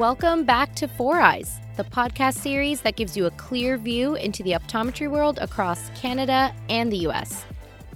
Welcome 0.00 0.44
back 0.44 0.74
to 0.76 0.88
Four 0.88 1.20
Eyes, 1.20 1.60
the 1.76 1.84
podcast 1.84 2.38
series 2.38 2.80
that 2.80 2.96
gives 2.96 3.18
you 3.18 3.26
a 3.26 3.30
clear 3.32 3.76
view 3.76 4.14
into 4.14 4.42
the 4.42 4.52
optometry 4.52 5.10
world 5.10 5.38
across 5.42 5.90
Canada 5.90 6.54
and 6.70 6.90
the 6.90 7.06
US. 7.08 7.44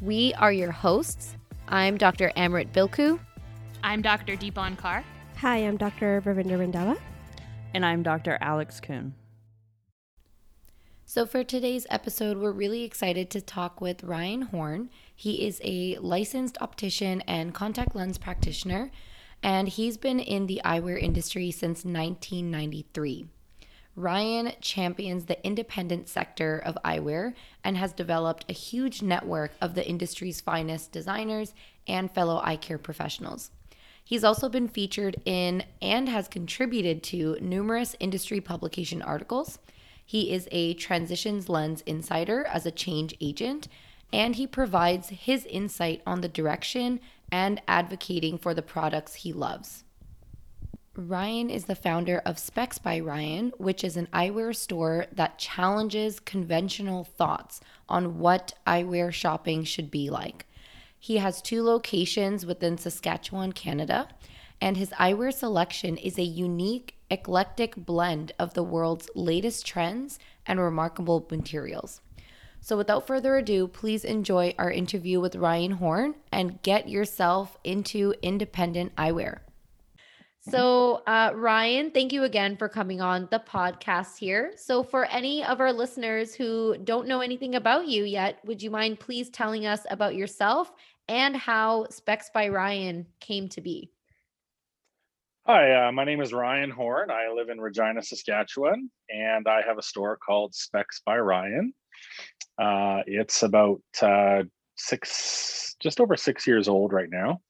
We 0.03 0.35
are 0.35 0.53
your 0.53 0.71
hosts. 0.71 1.35
I'm 1.67 1.97
Dr. 1.97 2.31
Amrit 2.37 2.73
Bilku. 2.73 3.19
I'm 3.83 4.03
Dr. 4.03 4.37
Deepan 4.37 4.77
Kar. 4.77 5.03
Hi, 5.39 5.57
I'm 5.57 5.79
Dr. 5.79 6.21
Ravinder 6.21 6.59
Randhawa. 6.59 6.99
And 7.73 7.87
I'm 7.87 8.03
Dr. 8.03 8.37
Alex 8.43 8.81
Kuhn. 8.81 9.15
So, 11.07 11.25
for 11.25 11.43
today's 11.43 11.87
episode, 11.89 12.37
we're 12.37 12.53
really 12.53 12.83
excited 12.83 13.31
to 13.31 13.41
talk 13.41 13.81
with 13.81 14.05
Ryan 14.05 14.43
Horn. 14.43 14.91
He 15.17 15.47
is 15.47 15.59
a 15.65 15.97
licensed 16.03 16.59
optician 16.61 17.23
and 17.23 17.55
contact 17.55 17.97
lens 17.97 18.19
practitioner 18.19 18.91
and 19.45 19.69
he's 19.69 19.99
been 19.99 20.19
in 20.19 20.47
the 20.47 20.61
eyewear 20.65 20.99
industry 21.01 21.51
since 21.51 21.85
1993. 21.85 23.27
Ryan 23.95 24.53
champions 24.61 25.27
the 25.27 25.47
independent 25.47 26.09
sector 26.09 26.59
of 26.59 26.79
eyewear 26.83 27.35
and 27.63 27.77
has 27.77 27.93
developed 27.93 28.47
a 28.49 28.55
huge 28.55 29.03
network 29.03 29.53
of 29.61 29.75
the 29.75 29.87
industry's 29.87 30.41
finest 30.41 30.91
designers 30.91 31.55
and 31.87 32.11
fellow 32.11 32.41
eye 32.43 32.57
care 32.57 32.79
professionals. 32.79 33.51
He's 34.03 34.25
also 34.25 34.49
been 34.49 34.67
featured 34.67 35.21
in 35.27 35.63
and 35.81 36.09
has 36.09 36.27
contributed 36.27 37.03
to 37.05 37.37
numerous 37.41 37.95
industry 38.01 38.41
publication 38.41 39.03
articles. 39.03 39.59
He 40.05 40.33
is 40.33 40.49
a 40.53 40.75
transitions 40.75 41.51
lens 41.51 41.83
insider 41.83 42.47
as 42.47 42.65
a 42.65 42.71
change 42.71 43.15
agent, 43.21 43.69
and 44.11 44.37
he 44.37 44.47
provides 44.47 45.11
his 45.11 45.45
insight 45.45 46.03
on 46.07 46.23
the 46.23 46.29
direction 46.29 47.01
and 47.31 47.61
advocating 47.67 48.39
for 48.39 48.55
the 48.55 48.63
products 48.63 49.15
he 49.15 49.33
loves. 49.33 49.85
Ryan 50.97 51.51
is 51.51 51.65
the 51.65 51.75
founder 51.75 52.23
of 52.25 52.37
Spex 52.37 52.81
by 52.81 53.01
Ryan, 53.01 53.53
which 53.59 53.83
is 53.83 53.97
an 53.97 54.07
eyewear 54.13 54.55
store 54.55 55.07
that 55.11 55.39
challenges 55.39 56.21
conventional 56.21 57.03
thoughts 57.03 57.61
on 57.89 58.21
what 58.21 58.55
eyewear 58.65 59.13
shopping 59.13 59.65
should 59.65 59.91
be 59.91 60.09
like. 60.09 60.47
He 60.99 61.17
has 61.17 61.43
two 61.43 61.63
locations 61.65 62.47
within 62.47 62.79
Saskatchewan, 62.79 63.53
Canada, 63.53 64.09
and 64.61 64.77
his 64.77 64.91
eyewear 64.91 65.35
selection 65.35 65.97
is 65.97 66.17
a 66.17 66.23
unique, 66.23 66.95
eclectic 67.11 67.75
blend 67.77 68.33
of 68.39 68.55
the 68.55 68.63
world's 68.63 69.11
latest 69.15 69.67
trends 69.67 70.19
and 70.47 70.61
remarkable 70.61 71.27
materials. 71.29 72.01
So, 72.65 72.79
without 72.79 73.07
further 73.07 73.37
ado, 73.37 73.69
please 73.69 74.07
enjoy 74.07 74.55
our 74.57 74.71
interview 74.71 75.21
with 75.21 75.37
Ryan 75.37 75.73
Horn 75.73 76.15
and 76.33 76.63
get 76.63 76.89
yourself 76.89 77.59
into 77.63 78.15
independent 78.23 78.97
eyewear. 78.97 79.41
So, 80.41 81.03
uh, 81.07 81.33
Ryan, 81.35 81.91
thank 81.91 82.11
you 82.11 82.25
again 82.25 82.57
for 82.57 82.71
coming 82.71 83.03
on 83.03 83.29
the 83.31 83.39
podcast 83.39 84.17
here. 84.17 84.55
So, 84.57 84.83
for 84.83 85.05
any 85.05 85.45
of 85.45 85.61
our 85.61 85.75
listeners 85.75 86.35
who 86.35 86.79
don't 86.85 87.07
know 87.07 87.21
anything 87.21 87.55
about 87.55 87.87
you 87.87 88.05
yet, 88.05 88.39
would 88.47 88.63
you 88.63 88.71
mind 88.71 88.99
please 88.99 89.29
telling 89.29 89.67
us 89.67 89.85
about 89.91 90.15
yourself 90.15 90.73
and 91.07 91.37
how 91.37 91.85
Spex 91.91 92.33
by 92.33 92.49
Ryan 92.49 93.07
came 93.21 93.47
to 93.51 93.61
be? 93.61 93.91
Hi, 95.47 95.89
uh, 95.89 95.93
my 95.93 96.05
name 96.05 96.23
is 96.23 96.33
Ryan 96.33 96.71
Horn. 96.71 97.11
I 97.11 97.31
live 97.31 97.51
in 97.51 97.61
Regina, 97.61 98.03
Saskatchewan, 98.03 98.91
and 99.11 99.47
I 99.47 99.61
have 99.61 99.77
a 99.77 99.83
store 99.83 100.17
called 100.17 100.55
Spex 100.55 101.03
by 101.05 101.19
Ryan. 101.19 101.75
Uh, 102.59 103.03
it's 103.07 103.43
about 103.43 103.83
uh, 104.03 104.43
six, 104.77 105.77
just 105.81 106.01
over 106.01 106.17
six 106.17 106.47
years 106.47 106.69
old 106.69 106.93
right 106.93 107.11
now. 107.11 107.41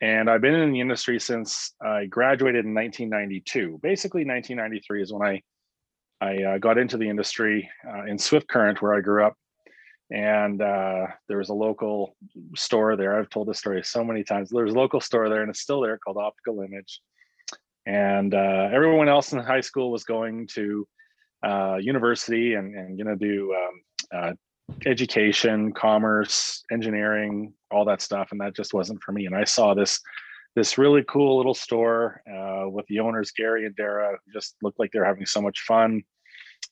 And 0.00 0.28
I've 0.28 0.40
been 0.40 0.54
in 0.54 0.72
the 0.72 0.80
industry 0.80 1.20
since 1.20 1.74
I 1.80 2.06
graduated 2.06 2.64
in 2.64 2.74
1992. 2.74 3.78
Basically, 3.82 4.24
1993 4.24 5.02
is 5.02 5.12
when 5.12 5.22
I 5.22 5.42
I 6.22 6.42
uh, 6.44 6.58
got 6.58 6.78
into 6.78 6.96
the 6.96 7.08
industry 7.08 7.68
uh, 7.84 8.04
in 8.04 8.16
Swift 8.16 8.46
Current, 8.46 8.80
where 8.80 8.94
I 8.94 9.00
grew 9.00 9.26
up. 9.26 9.34
And 10.12 10.62
uh, 10.62 11.06
there 11.26 11.38
was 11.38 11.48
a 11.48 11.54
local 11.54 12.16
store 12.54 12.96
there. 12.96 13.18
I've 13.18 13.30
told 13.30 13.48
this 13.48 13.58
story 13.58 13.82
so 13.82 14.04
many 14.04 14.22
times. 14.22 14.50
There 14.50 14.64
was 14.64 14.74
a 14.74 14.78
local 14.78 15.00
store 15.00 15.28
there, 15.28 15.40
and 15.40 15.50
it's 15.50 15.60
still 15.60 15.80
there 15.80 15.98
called 15.98 16.18
Optical 16.18 16.60
Image. 16.62 17.00
And 17.86 18.34
uh, 18.34 18.68
everyone 18.72 19.08
else 19.08 19.32
in 19.32 19.40
high 19.40 19.62
school 19.62 19.90
was 19.90 20.04
going 20.04 20.46
to 20.54 20.86
uh, 21.42 21.76
university 21.80 22.54
and, 22.54 22.74
and 22.74 23.02
going 23.02 23.18
to 23.18 23.24
do 23.24 23.54
um, 23.54 23.82
uh, 24.12 24.32
education, 24.86 25.72
commerce, 25.72 26.62
engineering, 26.70 27.52
all 27.70 27.84
that 27.84 28.00
stuff, 28.00 28.28
and 28.32 28.40
that 28.40 28.54
just 28.54 28.74
wasn't 28.74 29.02
for 29.02 29.12
me. 29.12 29.26
And 29.26 29.34
I 29.34 29.44
saw 29.44 29.74
this 29.74 30.00
this 30.54 30.76
really 30.76 31.02
cool 31.08 31.38
little 31.38 31.54
store 31.54 32.20
uh, 32.30 32.68
with 32.68 32.86
the 32.86 33.00
owners 33.00 33.30
Gary 33.30 33.64
and 33.64 33.74
Dara, 33.74 34.18
just 34.34 34.54
looked 34.62 34.78
like 34.78 34.92
they 34.92 34.98
were 34.98 35.04
having 35.06 35.24
so 35.24 35.40
much 35.40 35.60
fun, 35.60 36.02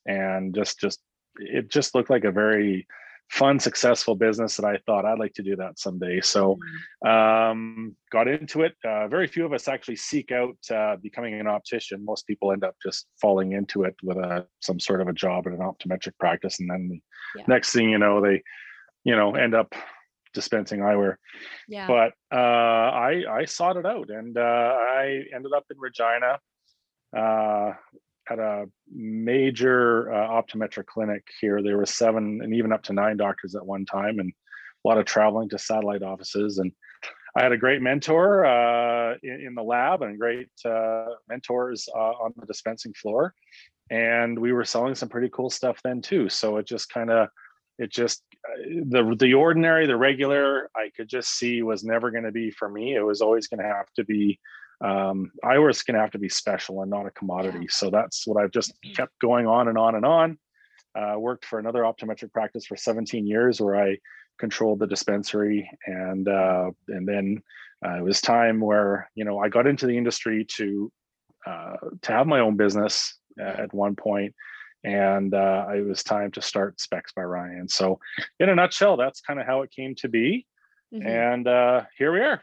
and 0.06 0.54
just 0.54 0.78
just 0.78 1.00
it 1.36 1.70
just 1.70 1.94
looked 1.94 2.10
like 2.10 2.24
a 2.24 2.32
very 2.32 2.86
fun, 3.30 3.60
successful 3.60 4.16
business 4.16 4.56
that 4.56 4.66
I 4.66 4.78
thought 4.86 5.04
I'd 5.04 5.18
like 5.18 5.34
to 5.34 5.42
do 5.42 5.54
that 5.56 5.78
someday. 5.78 6.20
So, 6.20 6.58
um, 7.06 7.96
got 8.10 8.26
into 8.26 8.62
it. 8.62 8.74
Uh, 8.84 9.06
very 9.06 9.28
few 9.28 9.46
of 9.46 9.52
us 9.52 9.68
actually 9.68 9.96
seek 9.96 10.32
out 10.32 10.56
uh, 10.70 10.96
becoming 10.96 11.38
an 11.38 11.46
optician. 11.46 12.04
Most 12.04 12.26
people 12.26 12.52
end 12.52 12.64
up 12.64 12.74
just 12.82 13.06
falling 13.20 13.52
into 13.52 13.84
it 13.84 13.94
with 14.02 14.16
a 14.16 14.46
some 14.60 14.80
sort 14.80 15.00
of 15.00 15.08
a 15.08 15.12
job 15.12 15.46
in 15.46 15.52
an 15.52 15.60
optometric 15.60 16.18
practice, 16.18 16.58
and 16.58 16.68
then 16.68 16.88
the 16.88 17.00
yeah. 17.36 17.44
next 17.46 17.72
thing 17.72 17.88
you 17.88 17.98
know, 17.98 18.20
they, 18.20 18.42
you 19.04 19.14
know, 19.14 19.34
end 19.36 19.54
up 19.54 19.74
dispensing 20.34 20.80
eyewear. 20.80 21.16
Yeah. 21.68 21.86
But 21.86 22.12
uh, 22.36 22.90
I 22.90 23.22
I 23.30 23.44
sought 23.44 23.76
it 23.76 23.86
out, 23.86 24.10
and 24.10 24.36
uh, 24.36 24.40
I 24.40 25.22
ended 25.34 25.52
up 25.56 25.64
in 25.70 25.78
Regina. 25.78 26.40
At 28.30 28.38
a 28.38 28.66
major 28.92 30.12
uh, 30.12 30.28
optometric 30.28 30.86
clinic 30.86 31.26
here. 31.40 31.62
There 31.62 31.76
were 31.76 31.86
seven 31.86 32.40
and 32.42 32.54
even 32.54 32.72
up 32.72 32.84
to 32.84 32.92
nine 32.92 33.16
doctors 33.16 33.56
at 33.56 33.66
one 33.66 33.84
time, 33.84 34.20
and 34.20 34.32
a 34.84 34.88
lot 34.88 34.98
of 34.98 35.04
traveling 35.04 35.48
to 35.48 35.58
satellite 35.58 36.02
offices. 36.02 36.58
And 36.58 36.72
I 37.36 37.42
had 37.42 37.52
a 37.52 37.56
great 37.56 37.82
mentor 37.82 38.44
uh, 38.44 39.16
in, 39.22 39.46
in, 39.48 39.54
the 39.54 39.62
lab 39.62 40.02
and 40.02 40.18
great 40.18 40.48
uh, 40.64 41.06
mentors 41.28 41.88
uh, 41.94 41.98
on 41.98 42.32
the 42.36 42.46
dispensing 42.46 42.94
floor. 42.94 43.34
And 43.90 44.38
we 44.38 44.52
were 44.52 44.64
selling 44.64 44.94
some 44.94 45.08
pretty 45.08 45.28
cool 45.32 45.50
stuff 45.50 45.80
then 45.82 46.00
too. 46.00 46.28
So 46.28 46.56
it 46.58 46.66
just 46.66 46.88
kind 46.88 47.10
of, 47.10 47.28
it 47.78 47.90
just 47.90 48.22
uh, 48.46 48.62
the 48.86 49.16
the 49.18 49.34
ordinary, 49.34 49.86
the 49.86 49.96
regular, 49.96 50.70
I 50.76 50.90
could 50.96 51.08
just 51.08 51.30
see 51.30 51.62
was 51.62 51.82
never 51.82 52.10
going 52.10 52.24
to 52.24 52.32
be 52.32 52.50
for 52.50 52.68
me. 52.68 52.94
It 52.94 53.02
was 53.02 53.20
always 53.20 53.48
going 53.48 53.60
to 53.60 53.66
have 53.66 53.90
to 53.96 54.04
be 54.04 54.38
um, 54.80 55.30
eyewear 55.44 55.70
is 55.70 55.82
going 55.82 55.94
to 55.94 56.00
have 56.00 56.12
to 56.12 56.18
be 56.18 56.28
special 56.28 56.82
and 56.82 56.90
not 56.90 57.06
a 57.06 57.10
commodity. 57.10 57.68
So 57.68 57.90
that's 57.90 58.26
what 58.26 58.42
I've 58.42 58.50
just 58.50 58.72
mm-hmm. 58.72 58.94
kept 58.94 59.18
going 59.20 59.46
on 59.46 59.68
and 59.68 59.76
on 59.76 59.94
and 59.94 60.06
on. 60.06 60.38
Uh, 60.94 61.14
worked 61.18 61.44
for 61.44 61.58
another 61.58 61.82
optometric 61.82 62.32
practice 62.32 62.66
for 62.66 62.76
17 62.76 63.26
years 63.26 63.60
where 63.60 63.76
I 63.76 63.98
controlled 64.38 64.80
the 64.80 64.86
dispensary 64.86 65.70
and 65.86 66.26
uh, 66.26 66.70
and 66.88 67.06
then 67.06 67.42
uh, 67.84 67.98
it 67.98 68.02
was 68.02 68.20
time 68.20 68.60
where 68.60 69.08
you 69.14 69.24
know 69.24 69.38
I 69.38 69.48
got 69.50 69.68
into 69.68 69.86
the 69.86 69.96
industry 69.96 70.46
to 70.56 70.90
uh, 71.46 71.76
to 72.02 72.12
have 72.12 72.26
my 72.26 72.40
own 72.40 72.56
business 72.56 73.16
at 73.38 73.72
one 73.72 73.94
point 73.94 74.34
and 74.84 75.34
uh, 75.34 75.66
it 75.74 75.86
was 75.86 76.02
time 76.02 76.30
to 76.32 76.42
start 76.42 76.78
Spex 76.78 77.14
by 77.14 77.22
Ryan. 77.22 77.68
So 77.68 78.00
in 78.38 78.48
a 78.48 78.54
nutshell, 78.54 78.96
that's 78.96 79.20
kind 79.20 79.38
of 79.38 79.46
how 79.46 79.62
it 79.62 79.70
came 79.70 79.94
to 79.96 80.08
be, 80.08 80.46
mm-hmm. 80.92 81.06
and 81.06 81.46
uh, 81.46 81.82
here 81.96 82.12
we 82.12 82.20
are. 82.20 82.42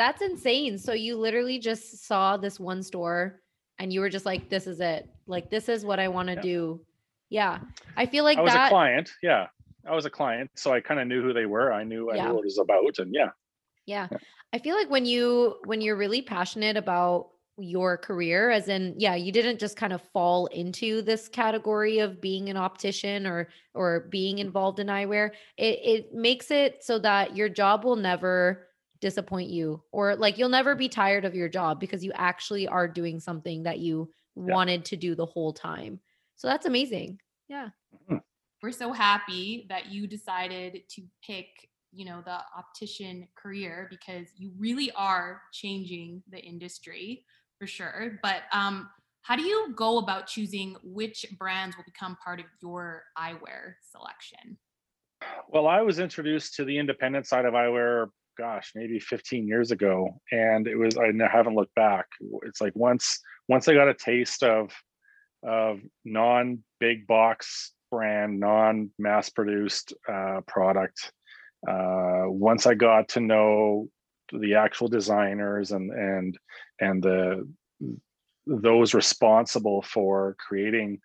That's 0.00 0.22
insane. 0.22 0.78
So 0.78 0.94
you 0.94 1.18
literally 1.18 1.58
just 1.58 2.06
saw 2.06 2.38
this 2.38 2.58
one 2.58 2.82
store 2.82 3.42
and 3.78 3.92
you 3.92 4.00
were 4.00 4.08
just 4.08 4.24
like, 4.24 4.48
this 4.48 4.66
is 4.66 4.80
it. 4.80 5.06
Like, 5.26 5.50
this 5.50 5.68
is 5.68 5.84
what 5.84 6.00
I 6.00 6.08
want 6.08 6.28
to 6.28 6.36
yeah. 6.36 6.40
do. 6.40 6.80
Yeah. 7.28 7.58
I 7.98 8.06
feel 8.06 8.24
like 8.24 8.38
I 8.38 8.40
was 8.40 8.54
that... 8.54 8.68
a 8.68 8.70
client. 8.70 9.12
Yeah. 9.22 9.48
I 9.86 9.94
was 9.94 10.06
a 10.06 10.10
client. 10.10 10.52
So 10.54 10.72
I 10.72 10.80
kind 10.80 11.00
of 11.00 11.06
knew 11.06 11.20
who 11.20 11.34
they 11.34 11.44
were. 11.44 11.70
I 11.70 11.84
knew, 11.84 12.10
yeah. 12.14 12.22
I 12.22 12.28
knew 12.28 12.34
what 12.36 12.44
it 12.44 12.46
was 12.46 12.56
about. 12.56 12.98
And 12.98 13.12
yeah. 13.12 13.28
yeah. 13.84 14.08
Yeah. 14.10 14.18
I 14.54 14.58
feel 14.58 14.74
like 14.74 14.88
when 14.88 15.04
you, 15.04 15.56
when 15.66 15.82
you're 15.82 15.96
really 15.96 16.22
passionate 16.22 16.78
about 16.78 17.32
your 17.58 17.98
career 17.98 18.50
as 18.50 18.68
in 18.68 18.94
yeah 18.96 19.14
you 19.14 19.30
didn't 19.30 19.60
just 19.60 19.76
kind 19.76 19.92
of 19.92 20.00
fall 20.14 20.46
into 20.46 21.02
this 21.02 21.28
category 21.28 21.98
of 21.98 22.18
being 22.18 22.48
an 22.48 22.56
optician 22.56 23.26
or 23.26 23.48
or 23.74 24.08
being 24.08 24.38
involved 24.38 24.78
in 24.78 24.86
eyewear 24.86 25.32
it 25.58 25.78
it 25.84 26.14
makes 26.14 26.50
it 26.50 26.82
so 26.82 26.98
that 26.98 27.36
your 27.36 27.50
job 27.50 27.84
will 27.84 27.96
never 27.96 28.69
disappoint 29.00 29.48
you 29.50 29.82
or 29.92 30.14
like 30.16 30.38
you'll 30.38 30.48
never 30.48 30.74
be 30.74 30.88
tired 30.88 31.24
of 31.24 31.34
your 31.34 31.48
job 31.48 31.80
because 31.80 32.04
you 32.04 32.12
actually 32.14 32.68
are 32.68 32.86
doing 32.86 33.18
something 33.18 33.62
that 33.62 33.78
you 33.78 34.10
yeah. 34.36 34.54
wanted 34.54 34.84
to 34.84 34.96
do 34.96 35.14
the 35.14 35.26
whole 35.26 35.52
time. 35.52 35.98
So 36.36 36.48
that's 36.48 36.66
amazing. 36.66 37.18
Yeah. 37.48 37.68
Mm-hmm. 37.94 38.16
We're 38.62 38.72
so 38.72 38.92
happy 38.92 39.66
that 39.68 39.90
you 39.90 40.06
decided 40.06 40.82
to 40.90 41.02
pick, 41.26 41.46
you 41.92 42.04
know, 42.04 42.22
the 42.24 42.38
optician 42.56 43.26
career 43.34 43.88
because 43.90 44.28
you 44.36 44.52
really 44.58 44.90
are 44.92 45.42
changing 45.52 46.22
the 46.30 46.38
industry 46.38 47.24
for 47.58 47.66
sure. 47.66 48.18
But 48.22 48.42
um 48.52 48.90
how 49.22 49.36
do 49.36 49.42
you 49.42 49.72
go 49.74 49.98
about 49.98 50.26
choosing 50.26 50.76
which 50.82 51.26
brands 51.38 51.76
will 51.76 51.84
become 51.84 52.16
part 52.24 52.40
of 52.40 52.46
your 52.62 53.02
eyewear 53.18 53.74
selection? 53.90 54.56
Well, 55.48 55.66
I 55.66 55.82
was 55.82 55.98
introduced 55.98 56.54
to 56.54 56.64
the 56.64 56.78
independent 56.78 57.26
side 57.26 57.44
of 57.44 57.52
eyewear 57.52 58.08
gosh, 58.40 58.72
maybe 58.74 58.98
15 58.98 59.46
years 59.46 59.70
ago, 59.70 60.08
and 60.32 60.66
it 60.66 60.74
was 60.74 60.96
I 60.96 61.12
haven't 61.30 61.54
looked 61.54 61.74
back. 61.74 62.06
It's 62.44 62.60
like 62.60 62.72
once 62.74 63.20
once 63.48 63.68
I 63.68 63.74
got 63.74 63.88
a 63.88 63.94
taste 63.94 64.42
of 64.42 64.72
of 65.42 65.80
non 66.06 66.60
big 66.78 67.06
box 67.06 67.72
brand, 67.90 68.40
non 68.40 68.90
mass 68.98 69.28
produced 69.28 69.92
uh, 70.10 70.40
product. 70.46 71.12
Uh, 71.68 72.24
once 72.28 72.66
I 72.66 72.72
got 72.72 73.10
to 73.10 73.20
know 73.20 73.90
the 74.32 74.54
actual 74.54 74.88
designers 74.88 75.72
and 75.72 75.90
and 75.90 76.38
and 76.80 77.02
the 77.02 77.46
those 78.46 78.94
responsible 78.94 79.82
for 79.82 80.34
creating 80.38 80.98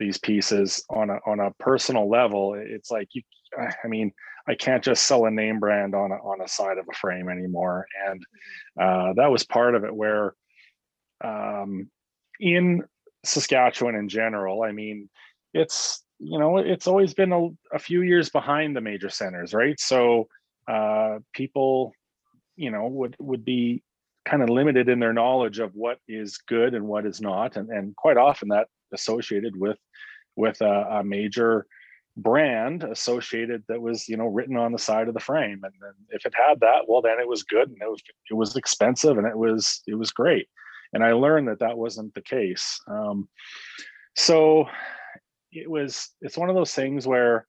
these 0.00 0.18
pieces 0.18 0.84
on 0.90 1.10
a 1.10 1.18
on 1.26 1.38
a 1.38 1.52
personal 1.60 2.10
level, 2.10 2.54
it's 2.54 2.90
like 2.90 3.08
you. 3.12 3.22
I 3.84 3.86
mean, 3.86 4.12
I 4.46 4.54
can't 4.54 4.82
just 4.82 5.06
sell 5.06 5.26
a 5.26 5.30
name 5.30 5.60
brand 5.60 5.94
on 5.94 6.10
a, 6.10 6.16
on 6.16 6.40
a 6.40 6.48
side 6.48 6.78
of 6.78 6.86
a 6.90 6.96
frame 6.96 7.28
anymore, 7.28 7.86
and 8.06 8.22
uh, 8.80 9.12
that 9.14 9.30
was 9.30 9.44
part 9.44 9.74
of 9.74 9.84
it. 9.84 9.94
Where 9.94 10.34
um, 11.22 11.90
in 12.40 12.84
Saskatchewan 13.24 13.94
in 13.94 14.08
general, 14.08 14.62
I 14.62 14.72
mean, 14.72 15.08
it's 15.54 16.04
you 16.18 16.38
know 16.38 16.58
it's 16.58 16.86
always 16.86 17.14
been 17.14 17.32
a, 17.32 17.48
a 17.72 17.78
few 17.78 18.02
years 18.02 18.30
behind 18.30 18.74
the 18.74 18.80
major 18.80 19.10
centers, 19.10 19.54
right? 19.54 19.78
So 19.78 20.28
uh, 20.68 21.18
people, 21.32 21.92
you 22.56 22.70
know, 22.70 22.88
would 22.88 23.16
would 23.20 23.44
be 23.44 23.82
kind 24.24 24.42
of 24.42 24.50
limited 24.50 24.88
in 24.88 25.00
their 25.00 25.12
knowledge 25.12 25.58
of 25.58 25.74
what 25.74 25.98
is 26.08 26.38
good 26.48 26.74
and 26.74 26.86
what 26.86 27.06
is 27.06 27.20
not, 27.20 27.56
and 27.56 27.70
and 27.70 27.94
quite 27.96 28.16
often 28.16 28.48
that 28.48 28.68
associated 28.92 29.56
with 29.56 29.78
with 30.36 30.60
a, 30.60 30.98
a 30.98 31.04
major 31.04 31.66
brand 32.16 32.84
associated 32.84 33.62
that 33.68 33.80
was 33.80 34.08
you 34.08 34.16
know 34.16 34.26
written 34.26 34.56
on 34.56 34.72
the 34.72 34.78
side 34.78 35.08
of 35.08 35.14
the 35.14 35.20
frame. 35.20 35.60
And 35.64 35.72
then 35.80 35.92
if 36.10 36.26
it 36.26 36.34
had 36.34 36.60
that 36.60 36.82
well 36.88 37.02
then 37.02 37.18
it 37.18 37.28
was 37.28 37.42
good 37.42 37.68
and 37.68 37.78
it 37.80 37.90
was 37.90 38.02
it 38.30 38.34
was 38.34 38.56
expensive 38.56 39.18
and 39.18 39.26
it 39.26 39.36
was 39.36 39.82
it 39.86 39.94
was 39.94 40.10
great. 40.10 40.48
And 40.94 41.02
i 41.02 41.12
learned 41.12 41.48
that 41.48 41.60
that 41.60 41.78
wasn't 41.78 42.12
the 42.14 42.20
case. 42.20 42.78
Um, 42.86 43.28
so 44.14 44.66
it 45.52 45.70
was 45.70 46.10
it's 46.20 46.36
one 46.36 46.50
of 46.50 46.54
those 46.54 46.74
things 46.74 47.06
where 47.06 47.46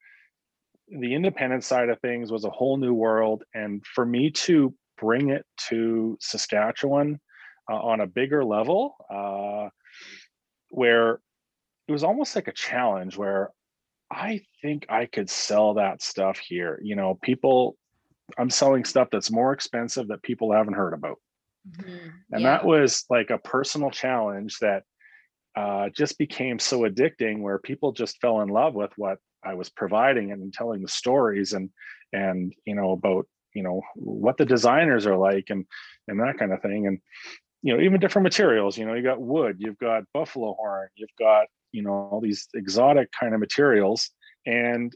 the 0.88 1.14
independent 1.14 1.64
side 1.64 1.90
of 1.90 2.00
things 2.00 2.32
was 2.32 2.46
a 2.46 2.50
whole 2.50 2.78
new 2.78 2.94
world. 2.94 3.44
And 3.54 3.86
for 3.86 4.06
me 4.06 4.32
to 4.32 4.74
bring 4.98 5.30
it 5.30 5.46
to 5.70 6.18
saskatchewan 6.22 7.20
uh, 7.70 7.76
on 7.76 8.02
a 8.02 8.08
bigger 8.08 8.44
level 8.44 8.96
uh, 9.10 9.70
where 10.70 11.20
it 11.88 11.92
was 11.92 12.04
almost 12.04 12.36
like 12.36 12.48
a 12.48 12.54
challenge 12.54 13.18
where 13.18 13.50
I 14.14 14.42
think 14.62 14.86
I 14.90 15.06
could 15.06 15.30
sell 15.30 15.74
that 15.74 16.02
stuff 16.02 16.38
here. 16.38 16.80
You 16.84 16.96
know, 16.96 17.18
people, 17.22 17.76
I'm 18.38 18.50
selling 18.50 18.86
stuff 18.86 19.10
that's 19.12 19.32
more 19.32 19.52
expensive 19.54 20.08
that 20.10 20.22
people 20.22 20.54
haven't 20.54 20.76
heard 20.76 20.94
about. 20.94 21.18
And 22.32 22.46
that 22.46 22.66
was 22.66 23.06
like 23.10 23.30
a 23.30 23.38
personal 23.38 23.90
challenge 23.90 24.60
that 24.60 24.84
uh, 25.56 25.90
just 25.96 26.18
became 26.18 26.60
so 26.60 26.82
addicting 26.82 27.42
where 27.42 27.58
people 27.58 27.92
just 27.92 28.20
fell 28.22 28.42
in 28.42 28.50
love 28.50 28.76
with 28.76 28.92
what 28.98 29.18
I 29.44 29.56
was 29.56 29.70
providing 29.70 30.32
and 30.32 30.54
telling 30.54 30.82
the 30.82 30.88
stories 30.88 31.54
and, 31.54 31.70
and, 32.12 32.54
you 32.66 32.76
know, 32.76 32.92
about, 32.92 33.28
you 33.54 33.64
know, 33.64 33.82
what 33.96 34.38
the 34.38 34.46
designers 34.46 35.06
are 35.06 35.18
like 35.18 35.50
and, 35.50 35.66
and 36.08 36.20
that 36.20 36.38
kind 36.38 36.54
of 36.54 36.62
thing. 36.62 36.88
And, 36.88 37.00
you 37.62 37.76
know, 37.76 37.82
even 37.82 38.00
different 38.00 38.24
materials, 38.24 38.78
you 38.78 38.86
know, 38.86 38.94
you 38.94 39.04
got 39.04 39.22
wood, 39.22 39.58
you've 39.60 39.80
got 39.80 40.04
buffalo 40.14 40.54
horn, 40.54 40.90
you've 40.96 41.10
got, 41.18 41.48
you 41.74 41.82
know, 41.82 42.10
all 42.12 42.22
these 42.22 42.48
exotic 42.54 43.10
kind 43.12 43.34
of 43.34 43.42
materials 43.42 44.10
and 44.46 44.96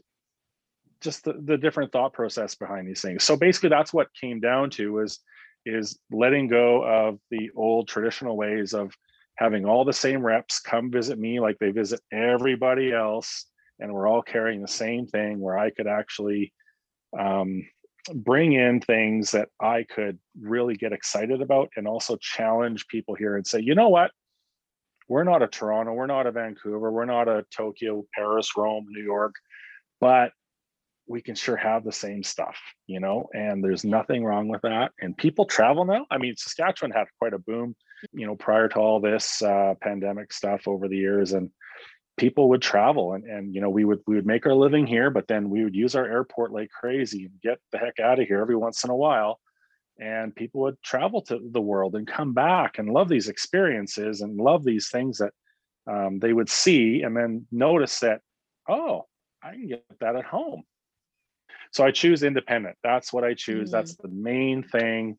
just 1.00 1.24
the, 1.24 1.34
the 1.44 1.58
different 1.58 1.92
thought 1.92 2.12
process 2.12 2.54
behind 2.54 2.88
these 2.88 3.02
things. 3.02 3.24
So 3.24 3.36
basically 3.36 3.68
that's 3.68 3.92
what 3.92 4.08
came 4.18 4.40
down 4.40 4.70
to 4.70 4.92
was 4.92 5.20
is 5.66 5.98
letting 6.10 6.48
go 6.48 6.82
of 6.82 7.18
the 7.30 7.50
old 7.54 7.88
traditional 7.88 8.36
ways 8.36 8.72
of 8.72 8.92
having 9.36 9.64
all 9.64 9.84
the 9.84 9.92
same 9.92 10.22
reps 10.22 10.60
come 10.60 10.90
visit 10.90 11.18
me 11.18 11.40
like 11.40 11.58
they 11.58 11.70
visit 11.70 12.00
everybody 12.12 12.92
else 12.92 13.46
and 13.78 13.92
we're 13.92 14.08
all 14.08 14.22
carrying 14.22 14.62
the 14.62 14.68
same 14.68 15.06
thing 15.06 15.38
where 15.38 15.58
I 15.58 15.70
could 15.70 15.86
actually 15.86 16.52
um, 17.18 17.64
bring 18.14 18.54
in 18.54 18.80
things 18.80 19.30
that 19.32 19.48
I 19.60 19.84
could 19.84 20.18
really 20.40 20.74
get 20.74 20.92
excited 20.92 21.42
about 21.42 21.70
and 21.76 21.86
also 21.86 22.16
challenge 22.16 22.88
people 22.88 23.14
here 23.14 23.36
and 23.36 23.46
say, 23.46 23.60
you 23.60 23.74
know 23.74 23.88
what? 23.88 24.10
We're 25.08 25.24
not 25.24 25.42
a 25.42 25.48
Toronto, 25.48 25.92
we're 25.92 26.06
not 26.06 26.26
a 26.26 26.32
Vancouver, 26.32 26.90
we're 26.92 27.06
not 27.06 27.28
a 27.28 27.44
Tokyo, 27.50 28.04
Paris, 28.14 28.50
Rome, 28.56 28.86
New 28.88 29.02
York, 29.02 29.34
but 30.00 30.32
we 31.08 31.22
can 31.22 31.34
sure 31.34 31.56
have 31.56 31.84
the 31.84 31.92
same 31.92 32.22
stuff, 32.22 32.56
you 32.86 33.00
know, 33.00 33.28
and 33.32 33.64
there's 33.64 33.84
nothing 33.84 34.24
wrong 34.24 34.48
with 34.48 34.60
that. 34.62 34.92
And 35.00 35.16
people 35.16 35.46
travel 35.46 35.86
now. 35.86 36.06
I 36.10 36.18
mean, 36.18 36.36
Saskatchewan 36.36 36.92
had 36.92 37.06
quite 37.18 37.32
a 37.32 37.38
boom, 37.38 37.74
you 38.12 38.26
know, 38.26 38.36
prior 38.36 38.68
to 38.68 38.78
all 38.78 39.00
this 39.00 39.40
uh, 39.40 39.74
pandemic 39.80 40.32
stuff 40.32 40.68
over 40.68 40.86
the 40.86 40.98
years. 40.98 41.32
And 41.32 41.50
people 42.18 42.50
would 42.50 42.60
travel 42.60 43.12
and, 43.14 43.24
and 43.24 43.54
you 43.54 43.60
know 43.60 43.70
we 43.70 43.84
would 43.84 44.00
we 44.06 44.16
would 44.16 44.26
make 44.26 44.44
our 44.44 44.54
living 44.54 44.86
here 44.86 45.08
but 45.08 45.28
then 45.28 45.48
we 45.48 45.62
would 45.62 45.74
use 45.74 45.94
our 45.94 46.04
airport 46.04 46.52
like 46.52 46.68
crazy 46.68 47.26
and 47.26 47.40
get 47.40 47.58
the 47.70 47.78
heck 47.78 48.00
out 48.00 48.18
of 48.18 48.26
here 48.26 48.40
every 48.40 48.56
once 48.56 48.82
in 48.82 48.90
a 48.90 48.96
while 48.96 49.38
and 49.98 50.34
people 50.34 50.60
would 50.62 50.80
travel 50.82 51.22
to 51.22 51.40
the 51.52 51.60
world 51.60 51.94
and 51.96 52.06
come 52.06 52.32
back 52.32 52.78
and 52.78 52.90
love 52.92 53.08
these 53.08 53.28
experiences 53.28 54.20
and 54.20 54.36
love 54.36 54.64
these 54.64 54.88
things 54.88 55.18
that 55.18 55.32
um, 55.90 56.18
they 56.18 56.32
would 56.32 56.48
see 56.48 57.02
and 57.02 57.16
then 57.16 57.46
notice 57.50 58.00
that 58.00 58.20
oh 58.68 59.04
i 59.42 59.52
can 59.52 59.66
get 59.68 59.84
that 60.00 60.16
at 60.16 60.24
home 60.24 60.62
so 61.72 61.84
i 61.84 61.90
choose 61.90 62.22
independent 62.22 62.76
that's 62.82 63.12
what 63.12 63.24
i 63.24 63.34
choose 63.34 63.70
that's 63.70 63.96
the 63.96 64.08
main 64.08 64.62
thing 64.62 65.18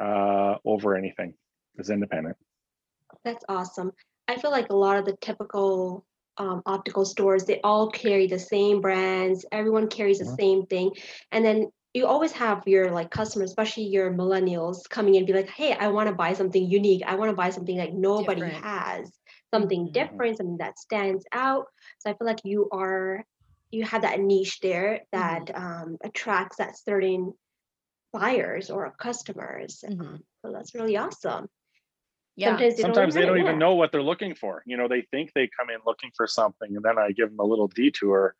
uh, 0.00 0.56
over 0.64 0.96
anything 0.96 1.34
is 1.78 1.90
independent 1.90 2.36
That's 3.24 3.44
awesome. 3.48 3.92
I 4.28 4.36
feel 4.38 4.50
like 4.50 4.70
a 4.70 4.76
lot 4.76 4.96
of 4.98 5.04
the 5.04 5.16
typical 5.20 6.04
um, 6.38 6.62
optical 6.64 7.04
stores, 7.04 7.44
they 7.44 7.60
all 7.62 7.90
carry 7.90 8.26
the 8.26 8.38
same 8.38 8.80
brands. 8.80 9.44
Everyone 9.52 9.88
carries 9.88 10.18
the 10.18 10.24
Mhm. 10.24 10.36
same 10.38 10.66
thing. 10.66 10.92
And 11.32 11.44
then 11.44 11.70
you 11.92 12.06
always 12.06 12.32
have 12.32 12.62
your 12.66 12.90
like 12.90 13.10
customers, 13.10 13.50
especially 13.50 13.84
your 13.84 14.12
millennials, 14.12 14.88
coming 14.88 15.14
in 15.14 15.20
and 15.20 15.26
be 15.26 15.32
like, 15.32 15.48
hey, 15.48 15.72
I 15.72 15.88
want 15.88 16.08
to 16.08 16.14
buy 16.14 16.34
something 16.34 16.70
unique. 16.70 17.02
I 17.06 17.16
want 17.16 17.30
to 17.30 17.36
buy 17.36 17.50
something 17.50 17.76
like 17.76 17.92
nobody 17.92 18.42
Different. 18.42 18.64
has, 18.64 19.12
something 19.52 19.88
Mhm. 19.88 19.92
different, 19.92 20.36
something 20.36 20.58
that 20.58 20.78
stands 20.78 21.24
out. 21.32 21.66
So 21.98 22.10
I 22.10 22.14
feel 22.14 22.26
like 22.26 22.44
you 22.44 22.68
are, 22.70 23.24
you 23.70 23.84
have 23.84 24.02
that 24.02 24.20
niche 24.20 24.60
there 24.60 25.02
that 25.12 25.50
um, 25.54 25.96
attracts 26.04 26.58
that 26.58 26.78
certain 26.78 27.32
buyers 28.12 28.70
or 28.70 28.92
customers. 28.96 29.84
Mhm. 29.86 30.22
So 30.42 30.52
that's 30.52 30.74
really 30.74 30.96
awesome. 30.96 31.48
Yeah. 32.36 32.50
Sometimes 32.50 32.76
they 32.76 32.82
sometimes 32.82 33.14
they 33.14 33.26
don't 33.26 33.38
even 33.38 33.58
know 33.58 33.74
what 33.74 33.90
they're 33.90 34.02
looking 34.02 34.34
for 34.34 34.62
you 34.64 34.76
know 34.76 34.88
they 34.88 35.02
think 35.02 35.32
they 35.34 35.48
come 35.58 35.68
in 35.68 35.78
looking 35.84 36.10
for 36.16 36.26
something 36.26 36.74
and 36.74 36.82
then 36.82 36.98
i 36.98 37.10
give 37.10 37.28
them 37.28 37.40
a 37.40 37.44
little 37.44 37.68
detour 37.68 38.34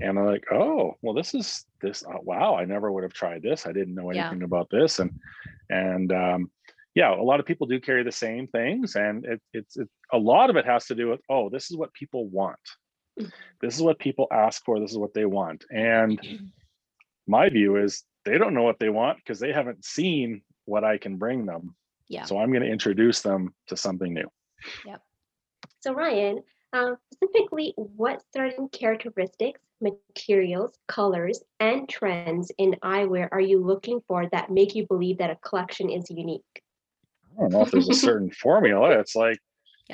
and 0.00 0.18
i'm 0.18 0.26
like 0.26 0.44
oh 0.52 0.94
well 1.02 1.14
this 1.14 1.34
is 1.34 1.64
this 1.80 2.04
uh, 2.06 2.18
wow 2.22 2.56
i 2.56 2.64
never 2.64 2.90
would 2.92 3.02
have 3.02 3.12
tried 3.12 3.42
this 3.42 3.66
i 3.66 3.72
didn't 3.72 3.94
know 3.94 4.10
Yeah. 4.12 4.26
anything 4.28 4.42
about 4.42 4.68
this 4.70 4.98
and 4.98 5.10
and 5.70 6.12
um 6.12 6.50
yeah 6.94 7.14
a 7.14 7.22
lot 7.22 7.40
of 7.40 7.46
people 7.46 7.66
do 7.66 7.80
carry 7.80 8.02
the 8.02 8.12
same 8.12 8.46
things 8.48 8.96
and 8.96 9.24
it, 9.24 9.40
it's 9.52 9.76
it, 9.76 9.88
a 10.12 10.18
lot 10.18 10.50
of 10.50 10.56
it 10.56 10.66
has 10.66 10.86
to 10.86 10.94
do 10.94 11.08
with 11.08 11.20
oh 11.28 11.48
this 11.48 11.70
is 11.70 11.76
what 11.76 11.92
people 11.94 12.26
want 12.28 12.58
this 13.60 13.76
is 13.76 13.82
what 13.82 13.98
people 13.98 14.26
ask 14.32 14.64
for 14.64 14.80
this 14.80 14.90
is 14.90 14.98
what 14.98 15.14
they 15.14 15.24
want 15.26 15.64
and 15.70 16.20
my 17.26 17.48
view 17.48 17.76
is 17.76 18.04
they 18.24 18.38
don't 18.38 18.54
know 18.54 18.62
what 18.62 18.78
they 18.78 18.88
want 18.88 19.18
because 19.18 19.38
they 19.38 19.52
haven't 19.52 19.84
seen 19.84 20.42
what 20.64 20.84
i 20.84 20.98
can 20.98 21.16
bring 21.16 21.46
them 21.46 21.74
Yeah. 22.08 22.24
so 22.24 22.38
I'm 22.38 22.50
going 22.50 22.64
to 22.64 22.70
introduce 22.70 23.22
them 23.22 23.54
to 23.68 23.76
something 23.76 24.12
new. 24.12 24.28
Yep. 24.84 25.00
So 25.80 25.94
Ryan, 25.94 26.42
um, 26.72 26.96
specifically, 27.14 27.72
what 27.76 28.22
certain 28.34 28.68
characteristics, 28.68 29.60
materials, 29.80 30.78
colors, 30.88 31.40
and 31.58 31.88
trends 31.88 32.50
in 32.58 32.76
eyewear 32.82 33.28
are 33.32 33.40
you 33.40 33.62
looking 33.62 34.00
for 34.06 34.28
that 34.30 34.50
make 34.50 34.74
you 34.74 34.86
believe 34.86 35.18
that 35.18 35.30
a 35.30 35.36
collection 35.36 35.90
is 35.90 36.10
unique? 36.10 36.62
I 37.36 37.42
don't 37.42 37.52
know 37.52 37.62
if 37.62 37.70
there's 37.70 37.88
a 37.88 37.94
certain 38.08 38.30
formula. 38.30 38.98
It's 38.98 39.16
like 39.16 39.38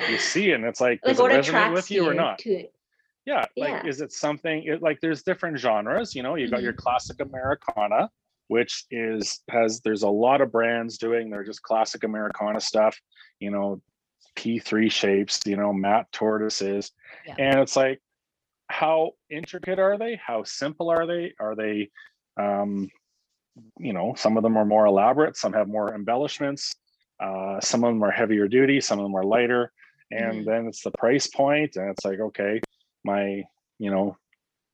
you 0.09 0.17
see 0.17 0.51
and 0.51 0.63
it's 0.65 0.81
like, 0.81 0.99
Like 1.03 1.17
does 1.17 1.19
it 1.19 1.53
resonate 1.53 1.73
with 1.73 1.91
you 1.91 2.07
or 2.07 2.13
not? 2.13 2.39
to? 2.39 2.65
Yeah. 3.25 3.45
Like, 3.57 3.69
Yeah. 3.69 3.85
is 3.85 4.01
it 4.01 4.11
something 4.11 4.63
it, 4.63 4.81
like 4.81 4.99
there's 5.01 5.23
different 5.23 5.57
genres, 5.57 6.15
you 6.15 6.23
know, 6.23 6.35
you 6.35 6.49
got 6.49 6.61
your 6.61 6.73
mm-hmm. 6.73 6.81
classic 6.81 7.19
Americana, 7.19 8.09
which 8.47 8.85
is 8.91 9.41
has 9.49 9.81
there's 9.81 10.03
a 10.03 10.09
lot 10.09 10.41
of 10.41 10.51
brands 10.51 10.97
doing 10.97 11.29
they're 11.29 11.43
just 11.43 11.61
classic 11.61 12.03
Americana 12.03 12.61
stuff, 12.61 12.99
you 13.39 13.51
know, 13.51 13.81
P3 14.37 14.91
shapes, 14.91 15.41
you 15.45 15.57
know, 15.57 15.73
matte 15.73 16.11
tortoises. 16.11 16.91
Yeah. 17.25 17.35
And 17.39 17.59
it's 17.59 17.75
like, 17.75 18.01
how 18.69 19.11
intricate 19.29 19.79
are 19.79 19.97
they? 19.97 20.19
How 20.25 20.43
simple 20.43 20.89
are 20.89 21.05
they? 21.05 21.33
Are 21.39 21.55
they 21.55 21.89
um, 22.39 22.89
you 23.79 23.93
know, 23.93 24.13
some 24.15 24.37
of 24.37 24.43
them 24.43 24.55
are 24.55 24.65
more 24.65 24.85
elaborate, 24.85 25.35
some 25.35 25.53
have 25.53 25.67
more 25.67 25.95
embellishments, 25.95 26.75
uh, 27.19 27.59
some 27.59 27.83
of 27.83 27.91
them 27.91 28.03
are 28.03 28.11
heavier 28.11 28.47
duty, 28.47 28.79
some 28.79 28.99
of 28.99 29.05
them 29.05 29.15
are 29.15 29.23
lighter. 29.23 29.71
And 30.11 30.43
Mhm. 30.43 30.45
then 30.45 30.67
it's 30.67 30.83
the 30.83 30.91
price 30.91 31.27
point, 31.27 31.75
and 31.75 31.89
it's 31.89 32.05
like, 32.05 32.19
okay, 32.19 32.61
my, 33.03 33.43
you 33.79 33.89
know, 33.89 34.15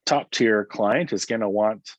top 0.06 0.30
tier 0.32 0.66
client 0.66 1.14
is 1.14 1.26
gonna 1.26 1.50
want, 1.50 1.90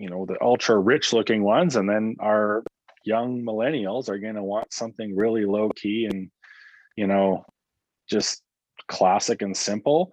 you 0.00 0.08
know 0.08 0.24
the 0.24 0.42
ultra 0.42 0.78
rich 0.78 1.12
looking 1.12 1.42
ones 1.44 1.76
and 1.76 1.88
then 1.88 2.16
our 2.20 2.64
young 3.04 3.42
millennials 3.42 4.08
are 4.08 4.18
going 4.18 4.34
to 4.34 4.42
want 4.42 4.72
something 4.72 5.14
really 5.14 5.44
low 5.44 5.68
key 5.76 6.08
and 6.10 6.30
you 6.96 7.06
know 7.06 7.44
just 8.08 8.42
classic 8.88 9.42
and 9.42 9.54
simple 9.54 10.10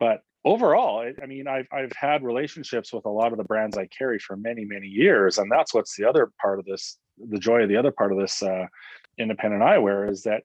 but 0.00 0.22
overall 0.44 1.08
I, 1.22 1.26
mean 1.26 1.46
I've, 1.46 1.66
I've 1.72 1.92
had 1.92 2.22
relationships 2.24 2.92
with 2.92 3.04
a 3.04 3.10
lot 3.10 3.32
of 3.32 3.38
the 3.38 3.44
brands 3.44 3.78
i 3.78 3.86
carry 3.86 4.18
for 4.18 4.36
many 4.36 4.64
many 4.64 4.88
years 4.88 5.38
and 5.38 5.50
that's 5.50 5.72
what's 5.72 5.96
the 5.96 6.04
other 6.08 6.32
part 6.40 6.58
of 6.58 6.64
this 6.64 6.98
the 7.30 7.38
joy 7.38 7.62
of 7.62 7.68
the 7.68 7.76
other 7.76 7.92
part 7.92 8.12
of 8.12 8.18
this 8.18 8.42
uh, 8.42 8.66
independent 9.18 9.62
eyewear 9.62 10.10
is 10.10 10.22
that 10.22 10.42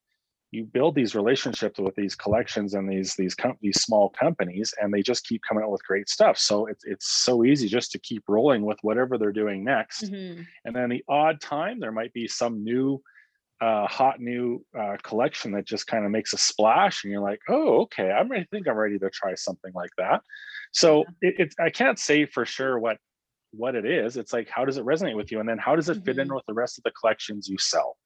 you 0.51 0.63
build 0.63 0.95
these 0.95 1.13
relationships 1.13 1.77
with 1.79 1.95
these 1.95 2.15
collections 2.15 2.73
and 2.73 2.89
these 2.89 3.15
these 3.15 3.35
com- 3.35 3.57
these 3.61 3.81
small 3.81 4.09
companies 4.09 4.73
and 4.79 4.93
they 4.93 5.01
just 5.01 5.25
keep 5.25 5.41
coming 5.47 5.63
out 5.63 5.71
with 5.71 5.83
great 5.83 6.07
stuff 6.09 6.37
so 6.37 6.67
it's 6.67 6.83
it's 6.85 7.09
so 7.23 7.43
easy 7.43 7.67
just 7.67 7.91
to 7.91 7.99
keep 7.99 8.23
rolling 8.27 8.63
with 8.63 8.77
whatever 8.81 9.17
they're 9.17 9.31
doing 9.31 9.63
next 9.63 10.03
Mhm. 10.11 10.45
and 10.65 10.75
then 10.75 10.89
the 10.89 11.03
odd 11.09 11.41
time 11.41 11.79
there 11.79 11.91
might 11.91 12.13
be 12.13 12.27
some 12.27 12.63
new 12.63 13.01
uh, 13.59 13.87
hot 13.87 14.19
new 14.19 14.63
uh, 14.77 14.97
collection 15.03 15.51
that 15.51 15.65
just 15.65 15.87
kind 15.87 16.05
of 16.05 16.11
makes 16.11 16.33
a 16.33 16.37
splash 16.37 17.03
and 17.03 17.11
you're 17.11 17.21
like 17.21 17.39
oh 17.49 17.81
okay 17.81 18.11
i'm 18.11 18.29
ready 18.29 18.43
I 18.43 18.47
think 18.51 18.67
i'm 18.67 18.75
ready 18.75 18.99
to 18.99 19.09
try 19.09 19.33
something 19.35 19.71
like 19.73 19.89
that 19.97 20.21
so 20.71 21.05
it, 21.21 21.35
it's 21.39 21.55
i 21.59 21.69
can't 21.69 21.97
say 21.97 22.25
for 22.25 22.45
sure 22.45 22.77
what 22.79 22.97
what 23.51 23.75
it 23.75 23.85
is 23.85 24.17
it's 24.17 24.33
like 24.33 24.47
how 24.49 24.65
does 24.65 24.77
it 24.77 24.85
resonate 24.85 25.15
with 25.15 25.31
you 25.31 25.39
and 25.39 25.49
then 25.49 25.57
how 25.57 25.75
does 25.75 25.89
it 25.89 25.97
fit 26.05 26.19
in 26.19 26.27
Mhm. 26.27 26.35
with 26.35 26.45
the 26.47 26.53
rest 26.53 26.77
of 26.77 26.83
the 26.83 26.91
collections 26.91 27.47
you 27.47 27.57
sell 27.57 27.97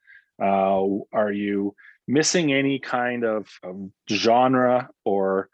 uh, 0.41 0.85
are 1.13 1.31
you 1.31 1.75
missing 2.07 2.53
any 2.53 2.79
kind 2.79 3.23
of, 3.25 3.47
of 3.63 3.89
genre 4.09 4.89
or 5.05 5.49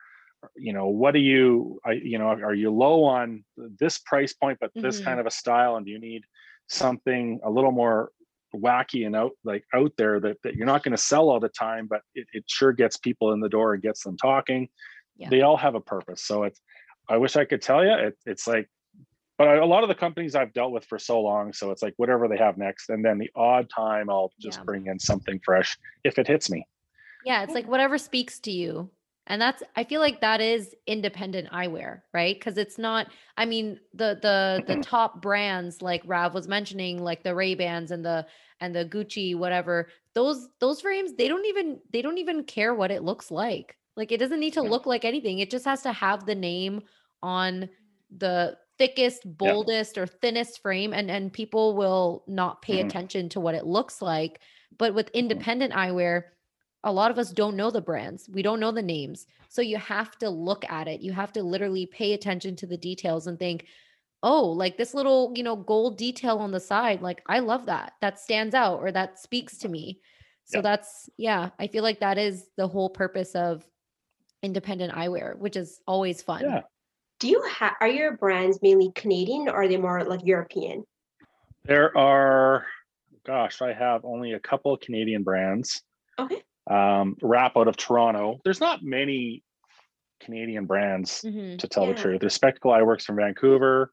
you 0.55 0.73
know 0.73 0.87
what 0.87 1.11
do 1.13 1.19
you 1.19 1.79
I, 1.85 1.93
you 1.93 2.19
know 2.19 2.27
are 2.27 2.53
you 2.53 2.69
low 2.71 3.03
on 3.03 3.43
this 3.79 3.97
price 3.97 4.33
point 4.33 4.59
but 4.61 4.71
this 4.81 4.99
Mhm. 4.99 5.03
kind 5.03 5.19
of 5.19 5.25
a 5.25 5.31
style 5.31 5.75
and 5.77 5.85
do 5.85 5.91
you 5.91 5.99
need 5.99 6.23
something 6.67 7.39
a 7.43 7.49
little 7.49 7.71
more 7.71 8.11
wacky 8.57 9.05
and 9.05 9.15
out 9.15 9.31
like 9.43 9.63
out 9.73 9.91
there 9.97 10.19
that, 10.19 10.37
that 10.43 10.55
you're 10.55 10.65
not 10.65 10.83
going 10.83 10.95
to 10.95 11.01
sell 11.01 11.29
all 11.29 11.39
the 11.39 11.49
time 11.49 11.87
but 11.87 12.01
it, 12.15 12.27
it 12.33 12.43
sure 12.47 12.71
gets 12.73 12.97
people 12.97 13.31
in 13.33 13.39
the 13.39 13.49
door 13.49 13.73
and 13.73 13.83
gets 13.83 14.03
them 14.03 14.17
talking 14.17 14.67
Yeah. 15.17 15.29
they 15.29 15.41
all 15.41 15.57
have 15.57 15.75
a 15.75 15.81
purpose 15.81 16.23
so 16.23 16.43
it's 16.43 16.59
i 17.09 17.17
wish 17.17 17.35
i 17.35 17.45
could 17.45 17.61
tell 17.61 17.83
you 17.83 17.93
it, 17.93 18.17
it's 18.25 18.47
like 18.47 18.69
but 19.37 19.47
I- 19.47 19.55
a 19.57 19.65
lot 19.65 19.83
of 19.83 19.89
the 19.89 19.95
companies 19.95 20.35
i've 20.35 20.53
dealt 20.53 20.71
with 20.71 20.85
for 20.85 20.99
so 20.99 21.21
long 21.21 21.53
so 21.53 21.71
it's 21.71 21.81
like 21.81 21.93
whatever 21.97 22.27
they 22.27 22.37
have 22.37 22.57
next 22.57 22.89
and 22.89 23.03
then 23.05 23.17
the 23.17 23.29
odd 23.35 23.69
time 23.69 24.09
i'll 24.09 24.31
just 24.39 24.59
Yeah. 24.59 24.63
bring 24.65 24.87
in 24.87 24.99
something 24.99 25.39
fresh 25.43 25.77
if 26.03 26.17
it 26.19 26.27
hits 26.27 26.49
me 26.49 26.65
Yeah, 27.25 27.43
it's 27.43 27.53
like 27.53 27.67
whatever 27.67 27.97
speaks 27.97 28.39
to 28.41 28.51
you. 28.51 28.89
And 29.27 29.41
that's 29.41 29.61
I 29.75 29.83
feel 29.83 29.99
like 30.01 30.21
that 30.21 30.41
is 30.41 30.73
independent 30.87 31.49
eyewear, 31.51 32.01
right? 32.13 32.39
Cuz 32.39 32.57
it's 32.57 32.77
not 32.77 33.11
I 33.37 33.45
mean 33.45 33.79
the 33.93 34.17
the 34.21 34.63
the 34.67 34.77
top 34.77 35.21
brands 35.21 35.81
like 35.81 36.01
Rav 36.05 36.33
was 36.33 36.47
mentioning 36.47 37.03
like 37.03 37.23
the 37.23 37.35
Ray-Bans 37.35 37.91
and 37.91 38.05
the 38.05 38.25
and 38.59 38.75
the 38.75 38.85
Gucci 38.85 39.35
whatever. 39.35 39.89
Those 40.13 40.49
those 40.59 40.81
frames 40.81 41.13
they 41.15 41.27
don't 41.27 41.45
even 41.45 41.81
they 41.91 42.01
don't 42.01 42.17
even 42.17 42.43
care 42.43 42.73
what 42.73 42.91
it 42.91 43.03
looks 43.03 43.29
like. 43.31 43.77
Like 43.95 44.11
it 44.11 44.19
doesn't 44.19 44.39
need 44.39 44.53
to 44.53 44.63
look 44.63 44.85
like 44.85 45.05
anything. 45.05 45.39
It 45.39 45.51
just 45.51 45.65
has 45.65 45.81
to 45.83 45.91
have 45.91 46.25
the 46.25 46.35
name 46.35 46.81
on 47.23 47.69
the 48.09 48.57
thickest, 48.77 49.23
boldest 49.37 49.97
or 49.97 50.05
thinnest 50.07 50.61
frame 50.61 50.93
and 50.93 51.09
and 51.11 51.33
people 51.33 51.75
will 51.75 52.23
not 52.27 52.61
pay 52.61 52.79
Mhm. 52.79 52.79
attention 52.79 53.29
to 53.29 53.39
what 53.39 53.55
it 53.55 53.65
looks 53.65 54.01
like. 54.01 54.39
But 54.77 54.93
with 54.93 55.09
independent 55.09 55.73
eyewear, 55.73 56.23
a 56.83 56.91
lot 56.91 57.11
of 57.11 57.17
us 57.17 57.31
don't 57.31 57.55
know 57.55 57.71
the 57.71 57.81
brands. 57.81 58.29
We 58.29 58.41
don't 58.41 58.59
know 58.59 58.71
the 58.71 58.81
names. 58.81 59.25
So 59.49 59.61
you 59.61 59.77
have 59.77 60.17
to 60.19 60.29
look 60.29 60.63
at 60.69 60.87
it. 60.87 61.01
You 61.01 61.11
have 61.13 61.33
to 61.33 61.43
literally 61.43 61.85
pay 61.85 62.13
attention 62.13 62.55
to 62.57 62.67
the 62.67 62.77
details 62.77 63.27
and 63.27 63.37
think, 63.39 63.65
"Oh, 64.23 64.45
like 64.51 64.77
this 64.77 64.93
little, 64.93 65.33
you 65.35 65.43
know, 65.43 65.55
gold 65.55 65.97
detail 65.97 66.37
on 66.37 66.51
the 66.51 66.59
side, 66.59 67.01
like 67.01 67.21
I 67.27 67.39
love 67.39 67.65
that. 67.65 67.93
That 68.01 68.19
stands 68.19 68.53
out 68.55 68.79
or 68.79 68.91
that 68.91 69.19
speaks 69.19 69.57
to 69.59 69.69
me." 69.69 70.01
So 70.45 70.57
Yeah. 70.59 70.61
that's 70.61 71.09
yeah, 71.17 71.49
I 71.59 71.67
feel 71.67 71.83
like 71.83 71.99
that 71.99 72.17
is 72.17 72.49
the 72.55 72.67
whole 72.67 72.89
purpose 72.89 73.35
of 73.35 73.67
independent 74.43 74.93
eyewear, 74.93 75.37
which 75.37 75.55
is 75.57 75.81
always 75.87 76.21
fun. 76.21 76.43
yeah 76.43 76.61
Do 77.19 77.27
you 77.27 77.41
have 77.49 77.73
are 77.81 77.87
your 77.87 78.15
brands 78.17 78.59
mainly 78.61 78.91
Canadian 78.93 79.49
or 79.49 79.53
are 79.63 79.67
they 79.67 79.77
more 79.77 80.03
like 80.03 80.23
European? 80.23 80.85
there 81.65 81.95
are 81.97 82.65
gosh 83.25 83.61
i 83.61 83.73
have 83.73 84.05
only 84.05 84.33
a 84.33 84.39
couple 84.39 84.73
of 84.73 84.79
canadian 84.79 85.21
brands 85.23 85.81
Okay. 86.17 86.43
Um 86.69 87.15
wrap 87.21 87.55
out 87.57 87.67
of 87.67 87.77
toronto 87.77 88.39
there's 88.43 88.59
not 88.59 88.83
many 88.83 89.43
canadian 90.19 90.65
brands 90.65 91.21
Mhm. 91.25 91.59
to 91.59 91.67
tell 91.67 91.85
the 91.87 91.93
truth. 91.93 92.19
There's 92.21 92.33
Spectacle 92.33 92.71
Eyeworks 92.71 93.03
from 93.03 93.17
Vancouver, 93.17 93.91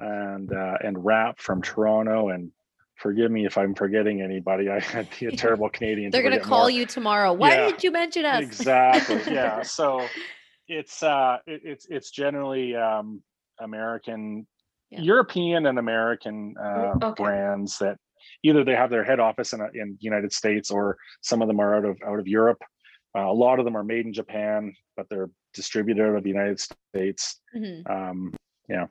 and 0.00 0.50
uh, 0.52 0.78
and 0.82 1.04
Wrap 1.04 1.38
from 1.38 1.60
Toronto. 1.62 2.30
And 2.30 2.50
forgive 2.96 3.30
me 3.30 3.44
if 3.46 3.58
I'm 3.58 3.74
forgetting 3.74 4.22
anybody. 4.22 4.68
I 4.76 4.80
had 4.80 5.08
be 5.20 5.26
a 5.26 5.30
terrible 5.32 5.68
Canadian. 5.68 6.10
They're 6.10 6.22
going 6.22 6.38
to 6.38 6.40
call 6.44 6.62
more. 6.62 6.70
you 6.70 6.86
tomorrow. 6.86 7.32
Why 7.34 7.50
Yeah, 7.50 7.66
did 7.68 7.84
you 7.84 7.90
mention 7.92 8.24
us? 8.24 8.42
Exactly. 8.42 9.34
Yeah. 9.34 9.62
So 9.62 10.06
it's 10.68 11.02
uh 11.02 11.38
it, 11.46 11.60
it's 11.64 11.86
it's 11.90 12.10
generally 12.10 12.74
um 12.74 13.22
American, 13.60 14.46
Yeah. 14.90 15.00
European 15.00 15.66
and 15.66 15.78
American 15.78 16.54
uh, 16.58 16.94
okay. 17.02 17.22
brands 17.22 17.78
that 17.78 17.98
either 18.42 18.64
they 18.64 18.74
have 18.74 18.90
their 18.90 19.04
head 19.04 19.20
office 19.20 19.52
in, 19.52 19.60
a- 19.60 19.70
in 19.74 19.96
United 20.00 20.32
States 20.32 20.70
or 20.70 20.96
some 21.20 21.42
of 21.42 21.48
them 21.48 21.60
are 21.60 21.74
out 21.74 21.84
of 21.84 21.98
out 22.06 22.18
of 22.18 22.26
Europe. 22.28 22.62
Uh, 23.16 23.30
a 23.30 23.32
lot 23.32 23.58
of 23.58 23.64
them 23.64 23.76
are 23.76 23.84
made 23.84 24.06
in 24.06 24.12
Japan, 24.12 24.74
but 24.96 25.08
they're 25.08 25.30
distributed 25.54 26.02
out 26.06 26.16
of 26.16 26.22
the 26.22 26.28
United 26.28 26.60
States. 26.60 27.40
Mhm. 27.54 27.88
Um, 27.90 28.34
yeah. 28.68 28.86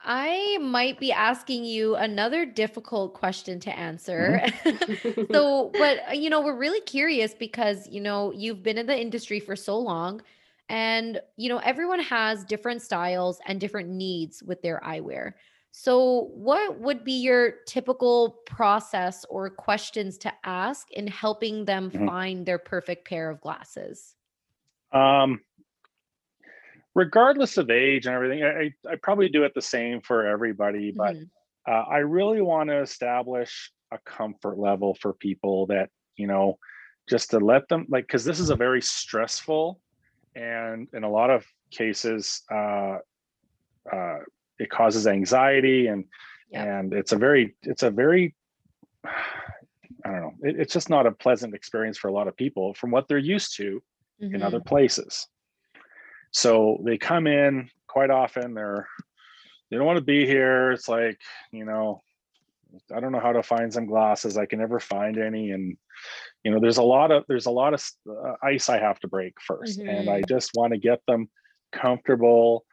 I 0.00 0.58
might 0.60 1.00
be 1.00 1.10
asking 1.10 1.64
you 1.64 1.96
another 1.96 2.46
difficult 2.46 3.14
question 3.14 3.58
to 3.60 3.76
answer. 3.76 4.42
so, 5.32 5.72
but 5.76 6.16
you 6.16 6.30
know, 6.30 6.40
we're 6.40 6.56
really 6.56 6.80
curious 6.82 7.34
because, 7.34 7.88
you 7.88 8.00
know, 8.00 8.32
you've 8.32 8.62
been 8.62 8.78
in 8.78 8.86
the 8.86 8.98
industry 8.98 9.40
for 9.40 9.56
so 9.56 9.78
long 9.78 10.22
and, 10.68 11.20
you 11.36 11.48
know, 11.48 11.58
everyone 11.58 12.00
has 12.00 12.44
different 12.44 12.82
styles 12.82 13.40
and 13.46 13.60
different 13.60 13.88
needs 13.88 14.42
with 14.42 14.62
their 14.62 14.80
eyewear. 14.84 15.32
So, 15.70 16.30
what 16.34 16.80
would 16.80 17.04
be 17.04 17.12
your 17.12 17.52
typical 17.66 18.40
process 18.46 19.24
or 19.30 19.48
questions 19.50 20.18
to 20.18 20.32
ask 20.44 20.90
in 20.92 21.06
helping 21.06 21.64
them 21.64 21.90
Mhm. 21.90 22.06
find 22.06 22.46
their 22.46 22.58
perfect 22.58 23.06
pair 23.06 23.30
of 23.30 23.40
glasses? 23.40 24.14
um, 24.92 25.40
regardless 26.94 27.58
of 27.58 27.70
age 27.70 28.06
and 28.06 28.14
everything, 28.14 28.42
I, 28.42 28.72
I 28.90 28.96
probably 29.02 29.28
do 29.28 29.44
it 29.44 29.52
the 29.54 29.60
same 29.62 30.00
for 30.00 30.26
everybody, 30.26 30.92
but 30.96 31.14
Mhm. 31.14 31.30
uh, 31.68 31.84
I 31.90 31.98
really 31.98 32.40
want 32.40 32.70
to 32.70 32.80
establish 32.80 33.70
a 33.92 33.98
comfort 34.06 34.58
level 34.58 34.94
for 34.94 35.12
people 35.12 35.66
that 35.66 35.90
you 36.18 36.26
know, 36.26 36.58
just 37.08 37.30
to 37.30 37.38
let 37.38 37.68
them 37.68 37.86
like 37.88 38.06
because 38.06 38.24
this 38.24 38.40
is 38.40 38.50
a 38.50 38.56
very 38.56 38.82
stressful 38.82 39.80
and 40.34 40.88
in 40.92 41.04
a 41.04 41.10
lot 41.10 41.30
of 41.30 41.46
cases 41.70 42.42
uh, 42.52 42.98
uh, 43.90 44.18
it 44.58 44.70
causes 44.70 45.06
anxiety 45.06 45.86
and 45.88 46.04
Yep. 46.50 46.66
and 46.66 46.92
it's 46.94 47.12
a 47.12 47.16
very 47.16 47.54
it's 47.62 47.82
a 47.82 47.90
very 47.90 48.34
I 49.04 49.10
don't 50.04 50.20
know 50.20 50.32
it, 50.42 50.58
it's 50.58 50.72
just 50.72 50.88
not 50.88 51.06
a 51.06 51.12
pleasant 51.12 51.54
experience 51.54 51.98
for 51.98 52.08
a 52.08 52.12
lot 52.12 52.26
of 52.26 52.36
people 52.36 52.72
from 52.74 52.90
what 52.90 53.06
they're 53.06 53.18
used 53.18 53.54
to 53.56 53.82
in 54.20 54.30
Mhm. 54.40 54.42
other 54.42 54.60
places. 54.60 55.26
So 56.30 56.80
they 56.84 56.96
come 56.98 57.26
in 57.26 57.70
quite 57.86 58.10
often. 58.10 58.54
They're 58.54 58.88
they 59.70 59.76
don't 59.76 59.86
want 59.86 59.98
to 59.98 60.04
be 60.04 60.24
here. 60.26 60.72
It's 60.72 60.88
like 60.88 61.20
you 61.52 61.64
know, 61.66 62.00
I 62.94 63.00
don't 63.00 63.12
know 63.12 63.20
how 63.20 63.32
to 63.32 63.42
find 63.42 63.72
some 63.72 63.86
glasses. 63.86 64.38
I 64.38 64.46
can 64.46 64.58
never 64.60 64.80
find 64.80 65.18
any, 65.18 65.50
and 65.50 65.76
you 66.44 66.50
know, 66.50 66.60
there's 66.60 66.78
a 66.78 66.82
lot 66.82 67.10
of 67.10 67.24
there's 67.28 67.46
a 67.46 67.50
lot 67.50 67.74
of 67.74 67.84
uh, 68.08 68.34
ice 68.42 68.68
I 68.70 68.78
have 68.78 68.98
to 69.00 69.08
break 69.08 69.34
1st 69.48 69.80
and 69.98 70.08
I 70.10 70.22
just 70.22 70.50
want 70.54 70.72
to 70.72 70.78
get 70.78 71.00
them 71.06 71.28
comfortable 71.72 72.64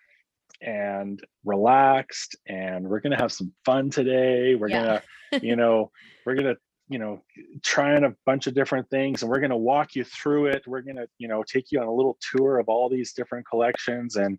and 0.62 1.22
relaxed. 1.44 2.36
And 2.48 2.88
we're 2.88 3.00
gonna 3.00 3.18
have 3.18 3.32
some 3.32 3.54
fun 3.66 3.90
today. 3.90 4.56
We're 4.56 4.70
Yeah. 4.70 5.02
gonna, 5.32 5.42
you 5.44 5.56
know, 5.62 5.92
we're 6.26 6.36
gonna 6.36 6.56
you 6.88 7.00
know 7.00 7.24
trying 7.64 8.04
a 8.04 8.14
bunch 8.26 8.46
of 8.48 8.54
different 8.54 8.88
things 8.92 9.24
and 9.24 9.32
we're 9.32 9.40
going 9.40 9.50
to 9.50 9.58
walk 9.58 9.96
you 9.96 10.04
through 10.04 10.46
it 10.46 10.62
we're 10.68 10.82
going 10.82 10.96
to 10.98 11.08
you 11.18 11.28
know 11.28 11.42
take 11.42 11.72
you 11.72 11.80
on 11.80 11.88
a 11.88 11.92
little 11.92 12.16
tour 12.32 12.60
of 12.60 12.70
all 12.70 12.90
these 12.90 13.12
different 13.14 13.44
collections 13.48 14.18
and 14.18 14.38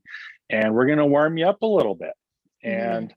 and 0.49 0.73
we're 0.73 0.87
going 0.87 0.99
to 0.99 1.07
warm 1.07 1.37
you 1.37 1.45
up 1.45 1.61
a 1.63 1.67
little 1.67 1.97
bit 1.97 2.13
Mhm. 2.65 2.99
and 2.99 3.15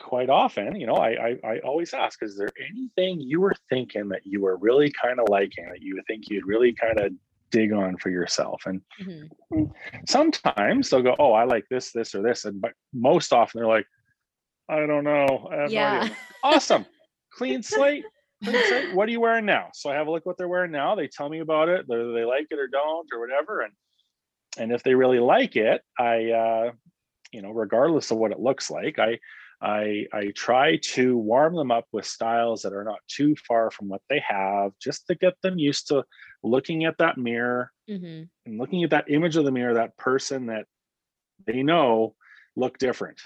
quite 0.00 0.30
often 0.30 0.74
you 0.76 0.86
know 0.86 0.94
I, 0.94 1.10
I 1.10 1.38
i 1.44 1.58
always 1.58 1.92
ask 1.92 2.22
is 2.22 2.38
there 2.38 2.48
anything 2.70 3.20
you 3.20 3.38
were 3.40 3.54
thinking 3.68 4.08
that 4.08 4.22
you 4.24 4.40
were 4.40 4.56
really 4.56 4.90
kind 4.90 5.20
of 5.20 5.28
liking 5.28 5.68
that 5.68 5.82
you 5.82 6.00
think 6.06 6.30
you'd 6.30 6.46
really 6.46 6.72
kind 6.72 6.98
of 6.98 7.12
dig 7.54 7.72
on 7.72 7.96
for 7.98 8.10
yourself 8.10 8.60
and 8.66 8.80
Mhm. 9.00 9.70
sometimes 10.08 10.90
they'll 10.90 11.02
go 11.02 11.14
oh 11.18 11.32
i 11.32 11.44
like 11.44 11.64
this 11.70 11.92
this 11.92 12.14
or 12.14 12.22
this 12.22 12.44
and 12.46 12.60
but 12.60 12.72
most 12.92 13.32
often 13.32 13.60
they're 13.60 13.68
like 13.68 13.86
i 14.68 14.84
don't 14.90 15.04
know 15.04 15.48
I 15.52 15.56
have 15.62 15.70
no 15.70 15.80
Yeah. 15.80 16.02
idea." 16.02 16.16
awesome 16.42 16.84
clean 17.32 17.62
slate 17.62 18.04
clean 18.44 18.62
slate 18.68 18.90
what 18.92 19.08
are 19.08 19.12
you 19.12 19.20
wearing 19.20 19.46
now 19.46 19.68
so 19.72 19.90
i 19.90 19.94
have 19.94 20.08
a 20.08 20.10
look 20.10 20.26
what 20.26 20.36
they're 20.36 20.48
wearing 20.48 20.72
now 20.72 20.94
they 20.96 21.06
tell 21.06 21.28
me 21.28 21.38
about 21.40 21.68
it 21.68 21.86
whether 21.86 22.12
they 22.12 22.24
like 22.24 22.48
it 22.50 22.58
or 22.58 22.66
don't 22.66 23.08
or 23.12 23.20
whatever 23.20 23.60
and 23.62 23.72
and 24.58 24.72
if 24.72 24.82
they 24.82 24.94
really 24.94 25.20
like 25.20 25.54
it 25.56 25.80
i 25.98 26.30
uh 26.30 26.70
you 27.32 27.40
know 27.42 27.50
regardless 27.50 28.10
of 28.10 28.18
what 28.18 28.32
it 28.32 28.40
looks 28.40 28.70
like 28.70 28.98
i 28.98 29.18
I, 29.64 30.06
I 30.12 30.26
try 30.34 30.76
to 30.92 31.16
warm 31.16 31.56
them 31.56 31.70
up 31.70 31.86
with 31.90 32.04
styles 32.04 32.62
that 32.62 32.74
are 32.74 32.84
not 32.84 32.98
too 33.08 33.34
far 33.48 33.70
from 33.70 33.88
what 33.88 34.02
they 34.10 34.22
have, 34.28 34.72
just 34.78 35.06
to 35.06 35.14
get 35.14 35.40
them 35.42 35.58
used 35.58 35.88
to 35.88 36.04
looking 36.42 36.84
at 36.84 36.98
that 36.98 37.16
mirror 37.16 37.72
Mhm. 37.88 38.28
and 38.44 38.58
looking 38.58 38.84
at 38.84 38.90
that 38.90 39.10
image 39.10 39.36
of 39.36 39.44
the 39.44 39.50
mirror, 39.50 39.74
that 39.74 39.96
person 39.96 40.46
that 40.46 40.66
they 41.46 41.62
know 41.62 42.14
look 42.56 42.76
different. 42.78 43.20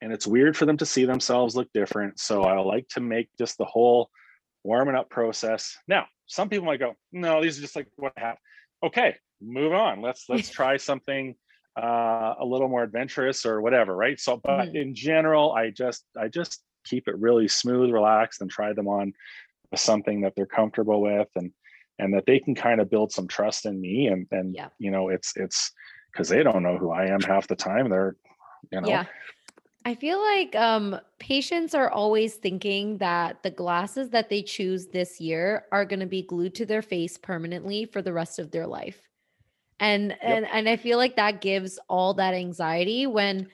And 0.00 0.12
it's 0.12 0.26
weird 0.26 0.56
for 0.56 0.66
them 0.66 0.76
to 0.78 0.86
see 0.86 1.04
themselves 1.04 1.54
look 1.54 1.72
different. 1.72 2.18
So 2.18 2.42
I 2.42 2.58
like 2.60 2.88
to 2.88 3.00
make 3.00 3.28
just 3.38 3.56
the 3.56 3.64
whole 3.64 4.10
warming 4.64 4.96
up 4.96 5.10
process. 5.10 5.78
Now, 5.86 6.06
some 6.26 6.48
people 6.48 6.66
might 6.66 6.80
go, 6.80 6.94
no, 7.12 7.40
these 7.40 7.58
are 7.58 7.62
just 7.62 7.76
like 7.76 7.86
what 7.96 8.12
happened. 8.16 8.38
Okay, 8.82 9.16
move 9.40 9.72
on. 9.72 10.00
Let's 10.00 10.28
let's 10.28 10.50
try 10.58 10.76
something 10.76 11.36
uh, 11.76 12.34
a 12.40 12.44
little 12.44 12.68
more 12.68 12.82
adventurous 12.82 13.46
or 13.46 13.60
whatever, 13.60 13.96
right? 13.96 14.18
So, 14.20 14.36
but 14.36 14.68
Mhm. 14.68 14.74
in 14.74 14.94
general, 14.94 15.52
I 15.52 15.70
just 15.70 16.04
I 16.16 16.28
just 16.28 16.62
keep 16.84 17.08
it 17.08 17.18
really 17.18 17.48
smooth, 17.48 17.90
relaxed, 17.90 18.40
and 18.40 18.50
try 18.50 18.72
them 18.72 18.88
on 18.88 19.12
something 19.74 20.20
that 20.22 20.34
they're 20.36 20.46
comfortable 20.46 21.00
with 21.00 21.28
and 21.36 21.52
and 21.98 22.12
that 22.14 22.26
they 22.26 22.38
can 22.38 22.54
kind 22.54 22.80
of 22.80 22.90
build 22.90 23.12
some 23.12 23.28
trust 23.28 23.64
in 23.66 23.80
me 23.80 24.08
and 24.08 24.26
and 24.30 24.54
Yeah. 24.54 24.68
you 24.78 24.90
know 24.90 25.08
it's 25.08 25.36
it's 25.36 25.72
because 26.12 26.28
they 26.28 26.42
don't 26.42 26.62
know 26.62 26.76
who 26.76 26.90
I 26.90 27.06
am 27.06 27.20
half 27.20 27.46
the 27.46 27.56
time. 27.56 27.88
They're 27.88 28.16
you 28.70 28.80
know 28.80 28.88
Yeah. 28.88 29.06
I 29.84 29.96
feel 29.96 30.20
like 30.20 30.54
um, 30.54 31.00
patients 31.18 31.74
are 31.74 31.90
always 31.90 32.34
thinking 32.34 32.98
that 32.98 33.42
the 33.42 33.50
glasses 33.50 34.10
that 34.10 34.28
they 34.28 34.40
choose 34.42 34.86
this 34.86 35.20
year 35.20 35.64
are 35.72 35.84
going 35.84 35.98
to 35.98 36.06
be 36.06 36.22
glued 36.22 36.54
to 36.56 36.66
their 36.66 36.82
face 36.82 37.18
permanently 37.18 37.86
for 37.86 38.00
the 38.00 38.12
rest 38.12 38.38
of 38.38 38.52
their 38.52 38.66
life. 38.66 39.08
And 39.82 40.16
and 40.22 40.46
and 40.46 40.68
I 40.68 40.76
feel 40.76 40.96
like 40.96 41.16
that 41.16 41.40
gives 41.40 41.78
all 41.88 42.14
that 42.14 42.34
anxiety 42.34 43.06
when 43.06 43.48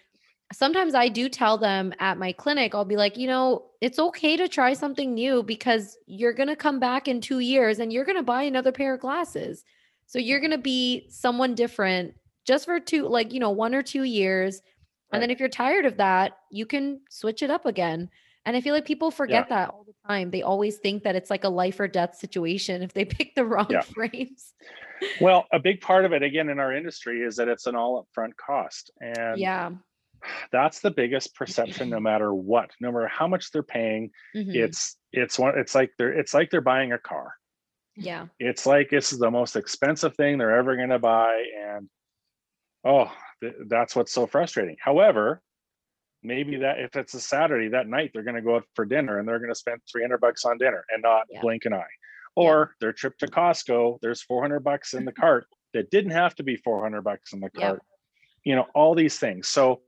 sometimes 0.52 0.94
I 0.94 1.08
do 1.08 1.28
tell 1.28 1.58
them 1.58 1.94
at 2.00 2.18
my 2.18 2.32
clinic, 2.32 2.74
I'll 2.74 2.84
be 2.84 2.96
like, 2.96 3.16
you 3.16 3.26
know, 3.26 3.64
it's 3.80 3.98
okay 3.98 4.36
to 4.36 4.48
try 4.48 4.74
something 4.74 5.14
new 5.14 5.42
because 5.42 5.96
you're 6.06 6.34
going 6.34 6.48
to 6.48 6.56
come 6.56 6.80
back 6.80 7.08
in 7.08 7.20
2 7.20 7.40
years 7.40 7.78
and 7.80 7.92
you're 7.92 8.04
going 8.04 8.18
to 8.18 8.22
buy 8.22 8.42
another 8.42 8.72
pair 8.72 8.94
of 8.94 9.00
glasses. 9.00 9.64
So 10.06 10.18
you're 10.18 10.40
going 10.40 10.52
to 10.52 10.58
be 10.58 11.06
someone 11.10 11.54
different 11.54 12.14
just 12.44 12.66
for 12.66 12.80
two 12.80 13.08
like, 13.08 13.32
you 13.32 13.40
know, 13.40 13.50
1 13.50 13.74
or 13.74 13.82
2 13.82 14.04
years 14.04 14.62
and 15.12 15.22
then 15.22 15.30
if 15.30 15.40
you're 15.40 15.48
tired 15.48 15.86
of 15.86 15.96
that, 15.98 16.38
you 16.50 16.66
can 16.66 17.00
switch 17.10 17.42
it 17.42 17.50
up 17.50 17.66
again. 17.66 18.10
And 18.44 18.56
I 18.56 18.60
feel 18.60 18.74
like 18.74 18.84
people 18.84 19.10
forget 19.10 19.48
that 19.48 19.70
all 19.70 19.86
time. 20.08 20.30
They 20.30 20.42
always 20.42 20.76
think 20.78 21.02
that 21.04 21.14
it's 21.16 21.30
like 21.30 21.44
a 21.44 21.48
life 21.48 21.78
or 21.80 21.88
death 21.88 22.16
situation 22.16 22.82
if 22.82 22.92
they 22.92 23.04
pick 23.16 23.34
the 23.34 23.44
wrong 23.44 23.66
Yeah. 23.70 23.82
frames. 23.82 24.54
well, 25.20 25.46
a 25.52 25.58
big 25.58 25.80
part 25.80 26.04
of 26.04 26.12
it 26.12 26.22
again 26.22 26.48
in 26.48 26.58
our 26.58 26.74
industry 26.74 27.22
is 27.22 27.36
that 27.36 27.48
it's 27.48 27.66
an 27.66 27.76
all 27.76 28.04
upfront 28.04 28.32
cost. 28.36 28.90
And 29.00 29.38
yeah. 29.38 29.70
that's 30.50 30.80
the 30.80 30.90
biggest 30.90 31.34
perception 31.34 31.90
no 31.90 32.00
matter 32.00 32.34
what, 32.34 32.70
no 32.80 32.90
matter 32.90 33.06
how 33.08 33.28
much 33.28 33.50
they're 33.52 33.62
paying. 33.62 34.10
Mhm. 34.34 34.54
It's 34.54 34.96
it's 35.12 35.38
one 35.38 35.58
it's 35.58 35.74
like 35.74 35.90
they're 35.98 36.12
it's 36.12 36.34
like 36.34 36.50
they're 36.50 36.60
buying 36.60 36.92
a 36.92 36.98
car. 36.98 37.32
yeah. 37.96 38.26
it's 38.38 38.66
like 38.66 38.90
this 38.90 39.12
is 39.12 39.18
the 39.18 39.30
most 39.30 39.56
expensive 39.56 40.14
thing 40.16 40.38
they're 40.38 40.56
ever 40.56 40.76
going 40.76 40.90
to 40.90 40.98
buy 40.98 41.44
and 41.66 41.88
oh 42.84 43.10
th- 43.40 43.54
that's 43.68 43.96
what's 43.96 44.12
so 44.12 44.24
frustrating 44.26 44.76
however 44.80 45.40
maybe 46.22 46.56
that 46.56 46.78
if 46.80 46.96
it's 46.96 47.14
a 47.14 47.20
saturday 47.20 47.68
that 47.68 47.86
night 47.86 48.10
they're 48.12 48.22
going 48.24 48.34
to 48.36 48.42
go 48.42 48.56
out 48.56 48.64
for 48.74 48.84
dinner 48.84 49.18
and 49.18 49.28
they're 49.28 49.38
going 49.38 49.50
to 49.50 49.54
spend 49.54 49.80
300 49.90 50.18
bucks 50.20 50.44
on 50.44 50.58
dinner 50.58 50.84
and 50.90 51.02
not 51.02 51.22
Yeah. 51.30 51.40
blink 51.40 51.64
an 51.64 51.74
eye 51.74 51.94
or 52.34 52.74
their 52.80 52.92
trip 52.92 53.16
to 53.18 53.26
costco 53.26 53.98
there's 54.02 54.22
400 54.22 54.60
bucks 54.60 54.94
in 54.94 55.04
the 55.04 55.12
cart 55.24 55.46
that 55.74 55.90
didn't 55.90 56.12
have 56.12 56.34
to 56.36 56.42
be 56.42 56.56
400 56.56 57.02
bucks 57.02 57.32
in 57.32 57.40
the 57.40 57.50
Yeah. 57.54 57.60
cart 57.68 57.82
you 58.44 58.54
know 58.56 58.66
all 58.74 58.94
these 58.94 59.18
things 59.18 59.48
so 59.48 59.82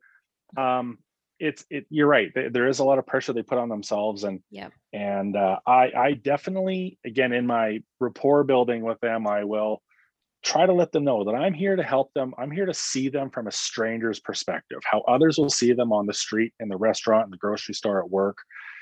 um 0.57 0.99
it's 1.39 1.65
it 1.71 1.87
you're 1.91 2.07
right 2.07 2.31
there 2.35 2.69
is 2.69 2.81
a 2.81 2.85
lot 2.85 2.99
of 2.99 3.07
pressure 3.07 3.33
they 3.33 3.43
put 3.43 3.59
on 3.59 3.69
themselves 3.69 4.25
and 4.25 4.41
Yep. 4.51 4.73
and 4.93 5.37
uh, 5.37 5.59
i 5.67 5.91
i 5.97 6.13
definitely 6.13 6.99
again 7.05 7.33
in 7.33 7.47
my 7.47 7.83
rapport 7.99 8.45
building 8.45 8.83
with 8.83 9.01
them 9.01 9.27
i 9.27 9.45
will 9.45 9.83
try 10.43 10.65
to 10.67 10.73
let 10.73 10.91
them 10.93 11.05
know 11.05 11.23
that 11.25 11.35
i'm 11.35 11.53
here 11.53 11.77
to 11.77 11.83
help 11.83 12.13
them 12.15 12.33
i'm 12.39 12.51
here 12.51 12.67
to 12.67 12.75
see 12.75 13.09
them 13.09 13.31
from 13.31 13.47
a 13.47 13.53
stranger's 13.53 14.21
perspective 14.21 14.79
how 14.85 15.01
others 15.03 15.37
will 15.39 15.51
see 15.51 15.73
them 15.73 15.93
on 15.93 16.07
the 16.07 16.15
street 16.15 16.53
in 16.61 16.69
the 16.69 16.77
restaurant 16.77 17.25
in 17.27 17.31
the 17.31 17.37
grocery 17.37 17.75
store 17.75 18.01
at 18.03 18.09
work 18.11 18.39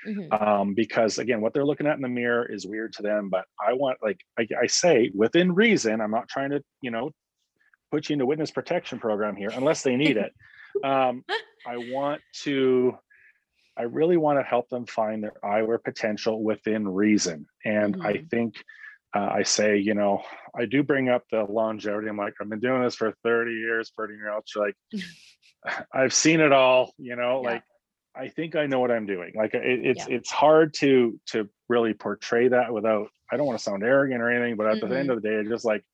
Mhm. 0.06 0.40
um, 0.40 0.74
because 0.74 1.18
again 1.18 1.40
what 1.40 1.52
they're 1.52 1.66
looking 1.66 1.86
at 1.88 1.96
in 1.96 2.02
the 2.02 2.08
mirror 2.08 2.46
is 2.46 2.64
weird 2.66 2.92
to 2.94 3.02
them 3.02 3.28
but 3.28 3.44
i 3.60 3.72
want 3.72 3.98
like 4.02 4.20
I, 4.38 4.46
I 4.62 4.66
say 4.68 5.10
within 5.14 5.52
reason 5.54 6.00
i'm 6.00 6.12
not 6.12 6.28
trying 6.28 6.50
to 6.50 6.62
you 6.80 6.92
know 6.92 7.10
put 7.90 8.08
you 8.08 8.12
into 8.14 8.26
witness 8.26 8.50
protection 8.52 8.98
program 9.00 9.34
here 9.34 9.50
unless 9.50 9.82
they 9.82 9.96
need 9.96 10.16
it 10.16 10.32
um, 10.84 11.24
i 11.66 11.76
want 11.76 12.20
to 12.44 12.96
i 13.76 13.82
really 13.82 14.16
want 14.16 14.38
to 14.38 14.44
help 14.44 14.68
them 14.68 14.86
find 14.86 15.24
their 15.24 15.34
eyewear 15.42 15.82
potential 15.82 16.42
within 16.44 16.86
reason 16.88 17.46
and 17.64 17.96
i 18.02 18.12
Mhm. 18.12 18.30
think 18.30 18.64
uh, 19.14 19.28
i 19.32 19.42
say 19.42 19.76
you 19.78 19.94
know 19.94 20.22
i 20.58 20.64
do 20.64 20.82
bring 20.82 21.08
up 21.08 21.24
the 21.30 21.44
longevity 21.44 22.08
i'm 22.08 22.16
like 22.16 22.34
i've 22.40 22.48
been 22.48 22.60
doing 22.60 22.82
this 22.82 22.94
for 22.94 23.12
30 23.24 23.52
years 23.52 23.90
pretty 23.90 24.14
much 24.16 24.52
like 24.56 24.74
i've 25.92 26.12
seen 26.14 26.40
it 26.40 26.52
all 26.52 26.92
you 26.98 27.16
know 27.16 27.42
Yeah. 27.42 27.50
like 27.50 27.62
I 28.16 28.26
think 28.30 28.56
I 28.56 28.66
know 28.66 28.80
what 28.80 28.90
I'm 28.90 29.06
doing. 29.06 29.32
Like 29.36 29.54
it, 29.54 29.62
it's 29.86 30.06
it's 30.08 30.30
hard 30.30 30.74
to 30.80 31.20
to 31.26 31.48
really 31.68 31.94
portray 31.94 32.48
that 32.48 32.72
without. 32.72 33.06
I 33.30 33.36
don't 33.36 33.46
want 33.46 33.58
to 33.58 33.62
sound 33.62 33.84
arrogant 33.84 34.20
or 34.20 34.28
anything, 34.28 34.56
but 34.56 34.66
at 34.66 34.80
the 34.80 34.98
end 34.98 35.10
of 35.10 35.22
the 35.22 35.28
day, 35.28 35.36
it's 35.36 35.48
just 35.48 35.64
like, 35.64 35.84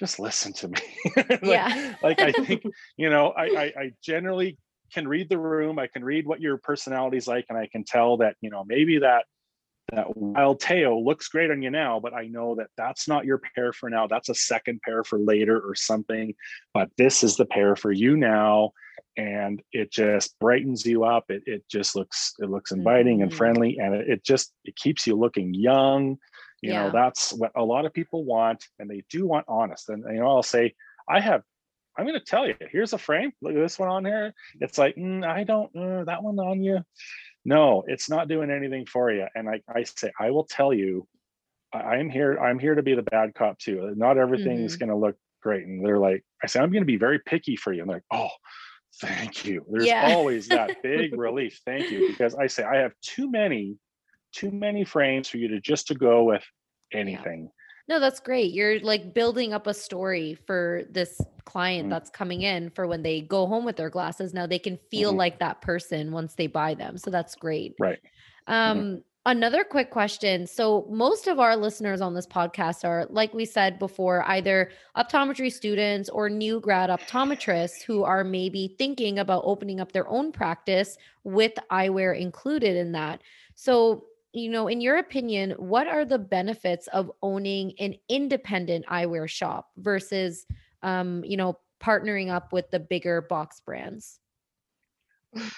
just 0.00 0.18
listen 0.18 0.54
to 0.54 0.68
me. 0.68 0.78
Like- 1.16 1.42
Yeah. 1.42 1.94
like 2.02 2.20
I 2.20 2.32
think 2.32 2.62
you 2.96 3.10
know, 3.10 3.30
I, 3.36 3.44
I 3.44 3.64
I 3.82 3.90
generally 4.02 4.56
can 4.94 5.06
read 5.06 5.28
the 5.28 5.36
room. 5.38 5.78
I 5.78 5.88
can 5.88 6.02
read 6.02 6.26
what 6.26 6.40
your 6.40 6.56
personality's 6.56 7.26
like, 7.28 7.44
and 7.50 7.58
I 7.58 7.66
can 7.70 7.84
tell 7.84 8.16
that 8.18 8.36
you 8.40 8.48
know 8.48 8.64
maybe 8.66 9.00
that 9.00 9.26
that 9.92 10.16
wild 10.16 10.60
tail 10.60 11.04
looks 11.04 11.28
great 11.28 11.50
on 11.50 11.62
you 11.62 11.70
now, 11.70 11.98
but 12.00 12.14
I 12.14 12.26
know 12.26 12.54
that 12.56 12.68
that's 12.76 13.08
not 13.08 13.24
your 13.24 13.40
pair 13.54 13.72
for 13.72 13.88
now. 13.88 14.06
That's 14.06 14.28
a 14.28 14.34
second 14.34 14.80
pair 14.82 15.02
for 15.04 15.18
later 15.18 15.58
or 15.58 15.74
something. 15.74 16.34
But 16.74 16.90
this 16.96 17.22
is 17.22 17.36
the 17.36 17.46
pair 17.46 17.74
for 17.76 17.92
you 17.92 18.16
now 18.16 18.72
and 19.16 19.62
it 19.72 19.90
just 19.90 20.38
brightens 20.38 20.86
you 20.86 21.04
up 21.04 21.24
it, 21.28 21.42
it 21.46 21.68
just 21.68 21.96
looks 21.96 22.34
it 22.38 22.48
looks 22.48 22.70
inviting 22.70 23.20
and 23.22 23.32
Mhm. 23.32 23.36
friendly 23.36 23.78
and 23.78 23.94
it, 23.94 24.08
it 24.08 24.24
just 24.24 24.52
it 24.64 24.76
keeps 24.76 25.06
you 25.06 25.14
looking 25.16 25.52
young 25.52 26.16
you 26.62 26.70
Yeah. 26.72 26.84
know 26.84 26.90
that's 26.92 27.32
what 27.32 27.52
a 27.56 27.64
lot 27.64 27.84
of 27.84 27.92
people 27.92 28.24
want 28.24 28.64
and 28.78 28.88
they 28.88 29.04
do 29.10 29.26
want 29.26 29.44
honest 29.48 29.88
and 29.88 30.04
you 30.08 30.20
know 30.20 30.28
i'll 30.28 30.42
say 30.42 30.74
i 31.08 31.20
have 31.20 31.42
i'm 31.96 32.06
going 32.06 32.18
to 32.18 32.24
tell 32.24 32.46
you 32.46 32.54
here's 32.70 32.92
a 32.92 32.98
frame 32.98 33.32
look 33.42 33.54
at 33.54 33.58
this 33.60 33.78
one 33.78 33.88
on 33.88 34.04
here 34.04 34.32
it's 34.60 34.78
like 34.78 34.94
mm, 34.96 35.24
i 35.26 35.42
don't 35.44 35.74
uh, 35.76 36.04
that 36.04 36.22
one 36.22 36.38
on 36.38 36.62
you 36.62 36.78
no 37.44 37.84
it's 37.86 38.08
not 38.10 38.28
doing 38.28 38.50
anything 38.50 38.86
for 38.86 39.10
you. 39.10 39.26
And 39.34 39.48
i, 39.48 39.60
I 39.68 39.84
say 39.84 40.10
i 40.18 40.30
will 40.30 40.44
tell 40.44 40.72
you 40.72 41.06
I, 41.72 41.78
i'm 41.78 42.10
here 42.10 42.36
i'm 42.38 42.58
here 42.58 42.74
to 42.74 42.82
be 42.82 42.94
the 42.94 43.02
bad 43.02 43.34
cop 43.34 43.58
too. 43.58 43.92
Not 43.96 44.18
everything's 44.18 44.76
Mhm. 44.76 44.80
going 44.80 44.88
to 44.90 44.96
look 44.96 45.16
great. 45.42 45.64
And 45.66 45.84
they're 45.84 45.98
like 45.98 46.24
i 46.42 46.46
say 46.46 46.60
i'm 46.60 46.70
going 46.72 46.82
to 46.82 46.86
be 46.86 46.96
very 46.96 47.18
picky 47.20 47.56
for 47.56 47.72
you. 47.72 47.82
And 47.82 47.90
they're 47.90 47.96
like 47.98 48.04
oh 48.12 48.28
thank 49.00 49.44
you. 49.44 49.64
There's 49.70 49.86
Yeah. 49.86 50.06
always 50.06 50.48
that 50.48 50.72
big 50.82 51.16
relief. 51.16 51.60
Thank 51.64 51.90
you. 51.90 52.02
Because 52.06 52.34
i 52.34 52.46
say 52.46 52.64
i 52.64 52.76
have 52.76 52.92
too 53.02 53.30
many 53.30 53.76
too 54.32 54.50
many 54.50 54.84
frames 54.84 55.28
for 55.28 55.38
you 55.38 55.48
to 55.48 55.60
just 55.60 55.86
to 55.88 55.94
go 55.94 56.24
with 56.24 56.44
anything 56.92 57.50
No, 57.88 57.98
that's 58.00 58.20
great. 58.20 58.52
You're 58.52 58.80
like 58.80 59.14
building 59.14 59.52
up 59.54 59.66
a 59.66 59.74
story 59.74 60.34
for 60.34 60.82
this 60.90 61.26
client 61.44 61.88
Mhm. 61.88 61.90
that's 61.90 62.10
coming 62.10 62.42
in 62.42 62.70
for 62.70 62.86
when 62.86 63.02
they 63.02 63.22
go 63.22 63.46
home 63.46 63.64
with 63.64 63.76
their 63.76 63.88
glasses. 63.90 64.34
Now 64.34 64.46
they 64.46 64.58
can 64.58 64.76
feel 64.90 65.14
Mhm. 65.14 65.16
like 65.16 65.38
that 65.38 65.62
person 65.62 66.12
once 66.12 66.34
they 66.34 66.46
buy 66.46 66.74
them. 66.74 66.98
So 66.98 67.10
that's 67.10 67.34
great. 67.34 67.74
right 67.78 67.98
Um, 68.46 69.04
another 69.26 69.64
quick 69.64 69.90
question. 69.90 70.46
So 70.46 70.86
most 70.90 71.26
of 71.28 71.38
our 71.38 71.56
listeners 71.56 72.00
on 72.00 72.14
this 72.14 72.26
podcast 72.26 72.84
are, 72.84 73.06
like 73.10 73.34
we 73.34 73.44
said 73.44 73.78
before, 73.78 74.22
either 74.28 74.70
optometry 74.96 75.52
students 75.52 76.08
or 76.08 76.30
new 76.30 76.60
grad 76.60 76.90
optometrists 76.90 77.82
who 77.82 78.04
are 78.04 78.24
maybe 78.24 78.74
thinking 78.78 79.18
about 79.18 79.42
opening 79.44 79.80
up 79.80 79.92
their 79.92 80.08
own 80.08 80.32
practice 80.32 80.96
with 81.24 81.52
eyewear 81.70 82.18
included 82.18 82.76
in 82.76 82.92
that. 82.92 83.22
So, 83.54 84.06
you 84.38 84.50
know, 84.50 84.68
in 84.68 84.80
your 84.80 84.96
opinion, 84.96 85.52
what 85.52 85.86
are 85.86 86.04
the 86.04 86.18
benefits 86.18 86.86
of 86.88 87.10
owning 87.22 87.74
an 87.78 87.94
independent 88.08 88.86
eyewear 88.86 89.28
shop 89.28 89.70
versus, 89.76 90.46
um, 90.82 91.24
you 91.24 91.36
know, 91.36 91.58
partnering 91.80 92.30
up 92.30 92.52
with 92.52 92.70
the 92.70 92.80
bigger 92.80 93.20
box 93.22 93.60
brands? 93.60 94.20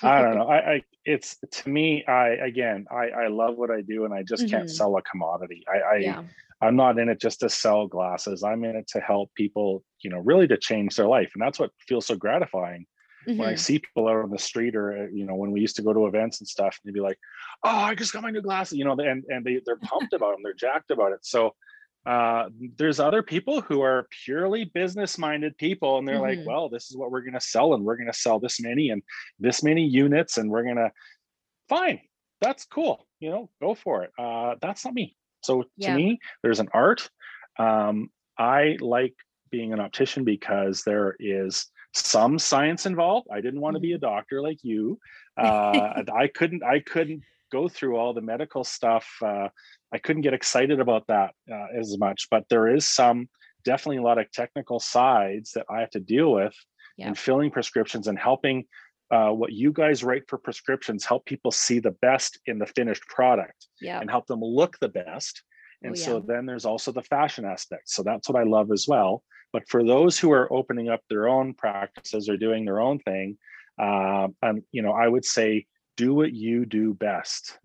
i 0.03 0.21
don't 0.23 0.35
know 0.35 0.49
i 0.49 0.75
i 0.75 0.83
it's 1.05 1.38
to 1.51 1.69
me 1.69 2.05
i 2.07 2.29
again 2.31 2.87
i 2.90 3.09
i 3.25 3.27
love 3.29 3.57
what 3.57 3.71
i 3.71 3.81
do 3.81 4.05
and 4.05 4.14
i 4.14 4.23
just 4.23 4.49
can't 4.49 4.69
Mhm. 4.69 4.71
sell 4.71 4.97
a 4.97 5.03
commodity 5.03 5.62
i 5.69 5.79
i 5.97 5.97
Yeah. 5.97 6.23
i'm 6.61 6.77
not 6.77 6.99
in 6.99 7.09
it 7.09 7.21
just 7.21 7.40
to 7.40 7.49
sell 7.49 7.87
glasses 7.87 8.43
i'm 8.43 8.64
in 8.64 8.77
it 8.77 8.87
to 8.88 9.01
help 9.01 9.31
people 9.35 9.85
you 10.03 10.11
know 10.11 10.19
really 10.19 10.47
to 10.47 10.57
change 10.59 10.97
their 10.97 11.07
life 11.07 11.31
and 11.35 11.43
that's 11.43 11.59
what 11.59 11.71
feels 11.87 12.07
so 12.07 12.16
gratifying 12.16 12.87
when 13.26 13.48
I 13.48 13.54
see 13.54 13.78
people 13.78 14.09
out 14.09 14.22
on 14.24 14.30
the 14.30 14.38
street 14.38 14.74
or 14.76 15.04
uh, 15.04 15.06
you 15.12 15.24
know 15.26 15.35
when 15.35 15.50
we 15.50 15.61
used 15.61 15.76
to 15.76 15.83
go 15.83 15.92
to 15.92 16.06
events 16.06 16.40
and 16.40 16.48
stuff, 16.48 16.78
and 16.83 16.88
they'd 16.88 16.94
be 16.98 17.00
like, 17.02 17.18
"Oh, 17.64 17.70
I 17.70 17.94
just 17.94 18.12
got 18.12 18.22
my 18.22 18.30
new 18.30 18.42
glasses," 18.42 18.78
you 18.78 18.85
know, 18.85 18.92
and 18.92 19.24
and 19.28 19.44
they 19.44 19.61
they're 19.64 19.76
pumped 19.76 20.12
about 20.12 20.33
them, 20.33 20.42
they're 20.42 20.54
jacked 20.54 20.90
about 20.90 21.12
it. 21.12 21.24
So 21.24 21.54
uh, 22.06 22.48
there's 22.78 22.98
other 22.98 23.22
people 23.22 23.61
who 23.61 23.83
are 23.83 24.06
purely 24.24 24.64
business 24.64 25.18
minded 25.18 25.56
people, 25.59 25.98
and 25.98 26.09
they're 26.09 26.20
like, 26.20 26.38
Mhm. 26.38 26.44
"Well, 26.46 26.68
this 26.68 26.90
is 26.90 26.96
what 26.96 27.11
we're 27.11 27.20
going 27.22 27.35
to 27.35 27.40
sell, 27.40 27.74
and 27.74 27.85
we're 27.85 27.96
going 27.96 28.11
to 28.11 28.18
sell 28.18 28.38
this 28.40 28.61
many 28.61 28.88
and 28.90 29.02
this 29.38 29.62
many 29.62 29.85
units, 29.87 30.38
and 30.38 30.50
we're 30.50 30.64
going 30.64 30.76
to." 30.76 30.90
fine, 31.68 32.00
that's 32.40 32.64
cool. 32.64 33.06
You 33.20 33.30
know, 33.30 33.50
go 33.61 33.74
for 33.74 34.02
it. 34.02 34.11
Uh, 34.18 34.56
that's 34.61 34.85
not 34.85 34.94
me. 34.94 35.16
So 35.42 35.62
to 35.62 35.68
Yeah. 35.76 35.96
me, 35.96 36.18
there's 36.42 36.61
an 36.61 36.68
art. 36.74 37.09
Um, 37.59 38.11
I 38.38 38.76
like 38.80 39.14
being 39.50 39.72
an 39.72 39.80
optician 39.80 40.24
because 40.24 40.83
there 40.83 41.16
is 41.18 41.66
some 41.92 42.38
science 42.38 42.87
involved. 42.87 43.29
I 43.33 43.40
didn't 43.40 43.61
want 43.61 43.74
to 43.74 43.81
be 43.81 43.92
a 43.92 43.98
doctor 43.98 44.42
like 44.42 44.59
you. 44.62 44.98
Uh, 45.40 46.03
I 46.14 46.26
couldn't. 46.26 46.62
I 46.62 46.81
couldn't 46.81 47.22
go 47.50 47.66
through 47.66 47.96
all 47.96 48.12
the 48.12 48.20
medical 48.20 48.62
stuff. 48.62 49.09
Uh, 49.24 49.48
I 49.90 49.96
couldn't 49.98 50.20
get 50.20 50.35
excited 50.35 50.81
about 50.81 51.07
that 51.07 51.31
uh, 51.50 51.66
as 51.79 51.96
much. 51.98 52.29
But 52.31 52.44
there 52.50 52.68
is 52.68 52.85
some 52.85 53.26
definitely 53.64 53.98
a 53.98 54.03
lot 54.03 54.18
of 54.18 54.31
technical 54.33 54.81
sides 54.81 55.53
that 55.53 55.64
I 55.70 55.81
have 55.81 55.90
to 55.90 56.00
deal 56.00 56.31
with 56.33 56.55
Yeah. 56.98 57.09
in 57.09 57.14
filling 57.14 57.50
prescriptions 57.50 58.07
and 58.07 58.18
helping 58.18 58.66
uh, 59.11 59.31
what 59.31 59.53
you 59.53 59.72
guys 59.72 60.05
write 60.05 60.24
for 60.29 60.37
prescriptions 60.37 61.07
help 61.07 61.24
people 61.24 61.50
see 61.53 61.79
the 61.81 61.96
best 62.03 62.38
in 62.44 62.59
the 62.59 62.66
finished 62.66 63.05
product 63.09 63.66
Yeah. 63.81 63.98
and 64.00 64.11
help 64.11 64.26
them 64.26 64.40
look 64.42 64.79
the 64.79 64.88
best. 64.88 65.42
And 65.83 65.92
Oh, 65.92 65.94
so 65.94 66.20
then 66.20 66.44
there's 66.44 66.66
also 66.66 66.92
the 66.92 67.03
fashion 67.03 67.44
aspect. 67.46 67.88
So 67.88 68.03
that's 68.03 68.29
what 68.29 68.38
I 68.38 68.44
love 68.44 68.70
as 68.72 68.87
well. 68.87 69.22
But 69.52 69.68
for 69.68 69.84
those 69.84 70.18
who 70.18 70.30
are 70.32 70.52
opening 70.52 70.88
up 70.88 71.02
their 71.08 71.28
own 71.28 71.54
practices 71.54 72.28
or 72.28 72.36
doing 72.36 72.64
their 72.64 72.80
own 72.80 72.98
thing, 73.00 73.38
uh, 73.78 74.28
and 74.42 74.62
you 74.72 74.82
know, 74.82 74.92
I 74.92 75.08
would 75.08 75.24
say 75.24 75.66
do 75.96 76.14
what 76.14 76.32
you 76.32 76.64
do 76.66 76.94
best. 76.94 77.58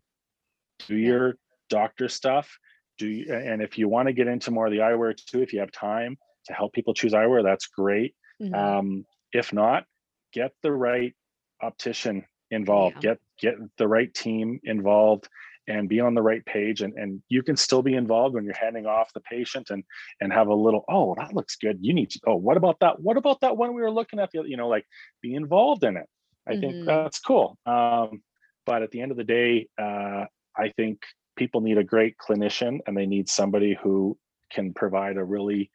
Do 0.88 0.96
your 0.96 1.36
doctor 1.70 2.10
stuff. 2.10 2.58
Do 2.98 3.08
you, 3.08 3.34
and 3.34 3.62
if 3.62 3.78
you 3.78 3.90
want 3.90 4.08
to 4.08 4.14
get 4.14 4.28
into 4.28 4.52
more 4.52 4.68
of 4.68 4.72
the 4.72 4.80
eyewear 4.80 5.16
too, 5.16 5.42
if 5.42 5.54
you 5.54 5.60
have 5.60 5.72
time 5.72 6.18
to 6.46 6.54
help 6.54 6.74
people 6.74 6.94
choose 6.94 7.14
eyewear, 7.14 7.44
that's 7.44 7.68
great. 7.68 8.16
Mhm. 8.42 8.54
Um, 8.56 9.06
if 9.34 9.52
not, 9.54 9.86
get 10.32 10.54
the 10.62 10.72
right 10.72 11.14
optician 11.62 12.26
involved, 12.52 12.98
Yeah. 12.98 13.16
get 13.16 13.20
get 13.40 13.56
the 13.78 13.88
right 13.88 14.14
team 14.14 14.60
involved 14.64 15.28
and 15.68 15.90
be 15.90 16.00
on 16.00 16.14
the 16.14 16.22
right 16.22 16.46
page 16.46 16.82
and, 16.82 16.94
and 16.94 17.22
you 17.30 17.42
can 17.44 17.56
still 17.58 17.82
be 17.82 17.96
involved 17.96 18.36
when 18.36 18.44
you're 18.46 18.54
handing 18.54 18.86
off 18.86 19.12
the 19.14 19.20
patient 19.22 19.70
and 19.70 19.84
and 20.22 20.32
have 20.32 20.48
a 20.48 20.54
little 20.54 20.84
oh 20.90 21.16
that 21.18 21.34
looks 21.34 21.56
good. 21.56 21.78
You 21.82 21.94
need 21.94 22.10
to 22.12 22.20
oh 22.28 22.36
what 22.36 22.58
about 22.58 22.80
that? 22.82 23.00
What 23.02 23.18
about 23.18 23.42
that 23.42 23.58
one 23.58 23.74
we 23.74 23.82
were 23.82 23.92
looking 23.92 24.20
at 24.20 24.32
the 24.32 24.40
other 24.40 24.48
you 24.48 24.58
know 24.58 24.68
like 24.68 24.86
be 25.22 25.34
involved 25.36 25.84
in 25.84 25.98
it. 25.98 26.08
I 26.48 26.54
Mhm. 26.54 26.60
think 26.62 26.86
that's 26.86 27.20
cool. 27.20 27.58
Um 27.66 28.22
but 28.66 28.82
at 28.84 28.92
the 28.92 29.02
end 29.02 29.12
of 29.12 29.18
the 29.18 29.24
day 29.24 29.68
uh 29.78 30.26
i 30.58 30.70
think 30.78 31.02
people 31.36 31.62
need 31.62 31.78
a 31.78 31.84
great 31.84 32.16
clinician 32.18 32.80
and 32.88 32.96
they 32.98 33.06
need 33.06 33.28
somebody 33.30 33.78
who 33.82 34.18
can 34.52 34.74
provide 34.74 35.18
a 35.18 35.24
really 35.24 35.70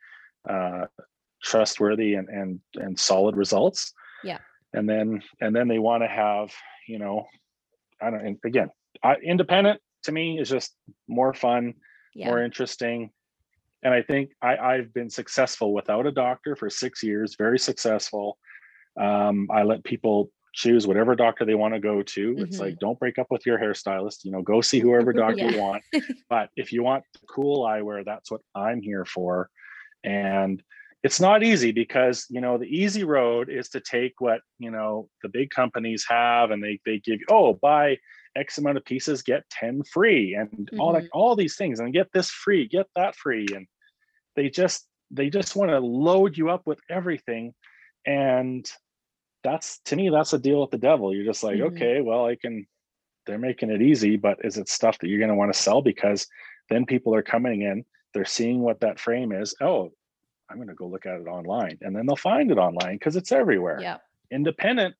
uh 0.48 0.86
trustworthy 1.42 2.14
and 2.14 2.28
and 2.28 2.60
and 2.76 2.98
solid 2.98 3.36
results. 3.36 3.92
Yeah. 4.24 4.38
and 4.72 4.88
then 4.88 5.22
and 5.40 5.54
then 5.56 5.66
they 5.68 5.78
want 5.78 6.02
to 6.02 6.08
have 6.08 6.52
you 6.86 6.98
know 6.98 7.26
i 8.00 8.10
don't 8.10 8.24
and 8.26 8.38
again 8.44 8.70
I, 9.02 9.16
independent 9.16 9.80
to 10.04 10.12
me 10.12 10.38
is 10.38 10.48
just 10.48 10.74
more 11.08 11.34
fun 11.34 11.74
yeah. 12.14 12.26
more 12.26 12.42
interesting 12.42 13.10
and 13.82 13.94
i 13.94 14.02
think 14.02 14.30
I, 14.42 14.56
i've 14.56 14.92
been 14.92 15.10
successful 15.10 15.72
without 15.72 16.06
a 16.06 16.12
doctor 16.12 16.56
for 16.56 16.68
six 16.70 17.02
years 17.02 17.36
very 17.38 17.58
successful 17.58 18.38
um, 19.00 19.48
i 19.52 19.62
let 19.62 19.84
people 19.84 20.30
choose 20.52 20.86
whatever 20.86 21.14
doctor 21.14 21.44
they 21.44 21.54
want 21.54 21.74
to 21.74 21.80
go 21.80 22.02
to 22.02 22.36
it's 22.40 22.56
Mhm. 22.56 22.60
like 22.60 22.78
don't 22.80 22.98
break 22.98 23.18
up 23.18 23.28
with 23.30 23.46
your 23.46 23.58
hairstylist 23.58 24.24
you 24.24 24.32
know 24.32 24.42
go 24.42 24.60
see 24.60 24.80
whoever 24.80 25.12
doctor 25.24 25.44
Yeah. 25.44 25.50
you 25.52 25.58
want 25.60 25.82
but 26.28 26.50
if 26.56 26.72
you 26.72 26.82
want 26.82 27.04
cool 27.28 27.64
eyewear 27.64 28.04
that's 28.04 28.30
what 28.30 28.40
i'm 28.54 28.80
here 28.82 29.04
for 29.04 29.48
and 30.02 30.62
it's 31.02 31.20
not 31.20 31.42
easy 31.42 31.72
because 31.72 32.26
you 32.30 32.40
know 32.40 32.58
the 32.58 32.66
easy 32.66 33.04
road 33.04 33.48
is 33.48 33.68
to 33.70 33.80
take 33.80 34.14
what 34.20 34.40
you 34.58 34.70
know 34.70 35.08
the 35.22 35.28
big 35.28 35.50
companies 35.50 36.04
have 36.08 36.50
and 36.50 36.62
they 36.62 36.80
they 36.84 36.98
give 36.98 37.20
you 37.20 37.26
oh 37.30 37.54
buy 37.54 37.96
x 38.36 38.58
amount 38.58 38.76
of 38.76 38.84
pieces 38.84 39.22
get 39.22 39.48
10 39.50 39.82
free 39.84 40.34
and 40.34 40.68
all 40.78 40.92
that 40.92 41.08
all 41.12 41.34
these 41.34 41.56
things 41.56 41.80
and 41.80 41.92
get 41.92 42.08
this 42.12 42.30
free 42.30 42.66
get 42.68 42.86
that 42.94 43.14
free 43.16 43.46
and 43.54 43.66
they 44.36 44.48
just 44.48 44.86
they 45.10 45.28
just 45.28 45.56
want 45.56 45.70
to 45.70 45.80
load 45.80 46.36
you 46.36 46.50
up 46.50 46.62
with 46.66 46.78
everything 46.88 47.52
and 48.06 48.70
that's 49.42 49.80
to 49.84 49.96
me 49.96 50.08
that's 50.10 50.32
a 50.32 50.38
deal 50.38 50.60
with 50.60 50.70
the 50.70 50.78
devil 50.78 51.14
you're 51.14 51.24
just 51.24 51.42
like 51.42 51.56
Mhm. 51.56 51.74
okay 51.74 52.00
well 52.00 52.26
i 52.26 52.36
can 52.36 52.66
they're 53.26 53.38
making 53.38 53.70
it 53.70 53.82
easy 53.82 54.16
but 54.16 54.38
is 54.44 54.56
it 54.56 54.68
stuff 54.68 54.98
that 54.98 55.08
you're 55.08 55.18
going 55.18 55.28
to 55.30 55.34
want 55.34 55.52
to 55.52 55.58
sell 55.58 55.82
because 55.82 56.26
then 56.68 56.86
people 56.86 57.14
are 57.14 57.22
coming 57.22 57.62
in 57.62 57.84
they're 58.14 58.24
seeing 58.24 58.60
what 58.60 58.80
that 58.80 59.00
frame 59.00 59.32
is 59.32 59.54
oh 59.60 59.90
i'm 60.48 60.56
going 60.56 60.68
to 60.68 60.74
go 60.74 60.86
look 60.86 61.06
at 61.06 61.20
it 61.20 61.26
online 61.26 61.78
and 61.82 61.94
then 61.94 62.06
they'll 62.06 62.16
find 62.16 62.50
it 62.50 62.58
online 62.58 62.94
because 62.96 63.16
it's 63.16 63.32
everywhere 63.32 63.78
yeah. 63.80 63.96
independent 64.30 64.94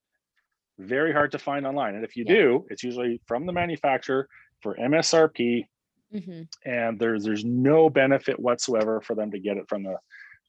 very 0.81 1.13
hard 1.13 1.33
to 1.33 1.39
find 1.39 1.67
online. 1.67 1.95
And 1.95 2.05
if 2.05 2.17
you 2.17 2.25
Yeah. 2.27 2.35
do 2.35 2.67
it's 2.71 2.83
usually 2.83 3.21
from 3.27 3.47
the 3.47 3.53
manufacturer 3.53 4.29
for 4.63 4.77
msrp 4.77 5.67
hmm 6.13 6.43
and 6.65 6.99
there's 6.99 7.25
there's 7.25 7.45
no 7.45 7.89
benefit 7.89 8.39
whatsoever 8.39 9.01
for 9.01 9.15
them 9.15 9.31
to 9.31 9.39
get 9.39 9.57
it 9.57 9.69
from 9.69 9.83
the 9.83 9.97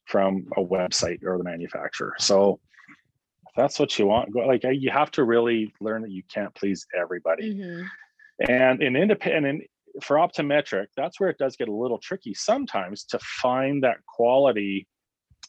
from 0.06 0.46
a 0.56 0.60
website 0.60 1.22
or 1.22 1.38
the 1.38 1.44
manufacturer. 1.44 2.14
So 2.18 2.60
if 3.46 3.54
that's 3.56 3.78
what 3.78 3.98
you 3.98 4.06
want 4.06 4.32
go 4.32 4.40
like 4.40 4.62
you 4.64 4.90
have 4.90 5.10
to 5.12 5.24
really 5.24 5.72
learn 5.80 6.02
that 6.02 6.10
you 6.10 6.22
can't 6.32 6.54
please 6.54 6.86
everybody. 6.98 7.52
Hmm 7.52 7.82
and 8.48 8.82
in 8.82 8.96
independent 8.96 9.62
for 10.02 10.16
optometric 10.16 10.86
that's 10.96 11.20
where 11.20 11.28
it 11.28 11.38
does 11.38 11.56
get 11.56 11.68
a 11.68 11.72
little 11.72 11.98
tricky 11.98 12.34
sometimes 12.34 13.04
to 13.04 13.18
find 13.18 13.84
that 13.84 13.98
quality 14.06 14.86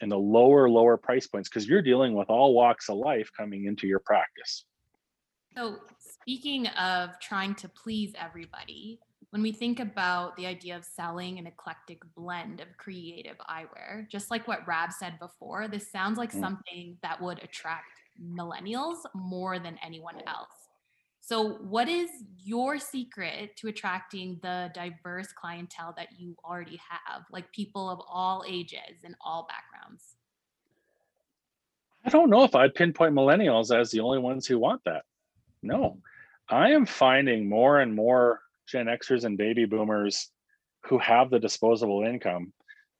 in 0.01 0.09
the 0.09 0.17
lower 0.17 0.69
lower 0.69 0.97
price 0.97 1.27
points 1.27 1.49
because 1.49 1.67
you're 1.67 1.81
dealing 1.81 2.13
with 2.13 2.29
all 2.29 2.53
walks 2.53 2.89
of 2.89 2.97
life 2.97 3.29
coming 3.37 3.65
into 3.65 3.87
your 3.87 3.99
practice 3.99 4.65
So, 5.55 5.77
speaking 5.99 6.67
of 6.67 7.19
trying 7.19 7.53
to 7.55 7.69
please 7.69 8.13
everybody, 8.19 8.99
when 9.29 9.41
we 9.41 9.51
think 9.51 9.79
about 9.79 10.35
the 10.35 10.47
idea 10.47 10.75
of 10.75 10.83
selling 10.83 11.37
an 11.37 11.45
eclectic 11.45 12.01
blend 12.15 12.59
of 12.59 12.67
creative 12.77 13.37
eyewear, 13.49 14.09
just 14.09 14.31
like 14.31 14.47
what 14.47 14.67
Rav 14.67 14.91
said 14.91 15.19
before, 15.19 15.67
this 15.67 15.91
sounds 15.91 16.17
like 16.17 16.31
Mm. 16.31 16.39
something 16.39 16.97
that 17.03 17.21
would 17.21 17.41
attract 17.43 18.01
millennials 18.19 18.97
more 19.13 19.59
than 19.59 19.77
anyone 19.83 20.21
else. 20.27 20.69
So, 21.21 21.57
what 21.59 21.87
is 21.87 22.09
your 22.37 22.79
secret 22.79 23.55
to 23.57 23.67
attracting 23.67 24.39
the 24.41 24.71
diverse 24.73 25.31
clientele 25.31 25.93
that 25.97 26.19
you 26.19 26.35
already 26.43 26.77
have, 26.89 27.25
like 27.31 27.51
people 27.51 27.89
of 27.89 28.01
all 28.07 28.43
ages 28.47 29.03
and 29.03 29.15
all 29.21 29.47
backgrounds? 29.47 30.15
I 32.05 32.09
don't 32.09 32.29
know 32.29 32.43
if 32.43 32.55
I'd 32.55 32.75
pinpoint 32.75 33.13
millennials 33.15 33.73
as 33.73 33.91
the 33.91 34.01
only 34.01 34.19
ones 34.19 34.45
who 34.45 34.59
want 34.59 34.83
that. 34.83 35.05
No, 35.63 35.99
I 36.49 36.71
am 36.71 36.85
finding 36.85 37.49
more 37.49 37.79
and 37.79 37.95
more 37.95 38.41
Gen 38.67 38.87
Xers 38.87 39.23
and 39.23 39.37
baby 39.37 39.65
boomers 39.65 40.29
who 40.85 40.97
have 40.99 41.29
the 41.29 41.39
disposable 41.39 42.03
income. 42.03 42.53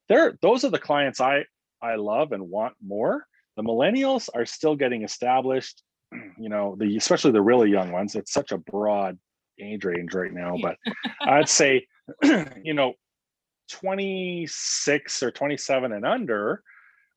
They're 0.10 0.38
those 0.42 0.64
are 0.64 0.70
the 0.70 0.80
clients 0.80 1.22
I 1.22 1.46
I 1.82 1.96
love 1.96 2.32
and 2.32 2.50
want 2.50 2.76
more. 2.82 3.26
The 3.58 3.64
millennials 3.64 4.30
are 4.34 4.46
still 4.46 4.76
getting 4.76 5.04
established. 5.04 5.84
You 6.38 6.50
know, 6.50 6.76
the 6.80 6.98
especially 6.98 7.32
the 7.32 7.42
really 7.42 7.72
young 7.72 7.92
ones. 7.92 8.16
It's 8.16 8.34
such 8.34 8.52
a 8.52 8.58
broad 8.58 9.18
age 9.60 9.84
range 9.84 10.14
right 10.14 10.34
now, 10.34 10.56
but 10.62 10.78
I'd 11.22 11.50
say, 11.50 11.88
you 12.64 12.74
know, 12.74 12.94
26 13.72 15.24
or 15.24 15.32
27 15.32 15.92
and 15.92 16.06
under, 16.06 16.62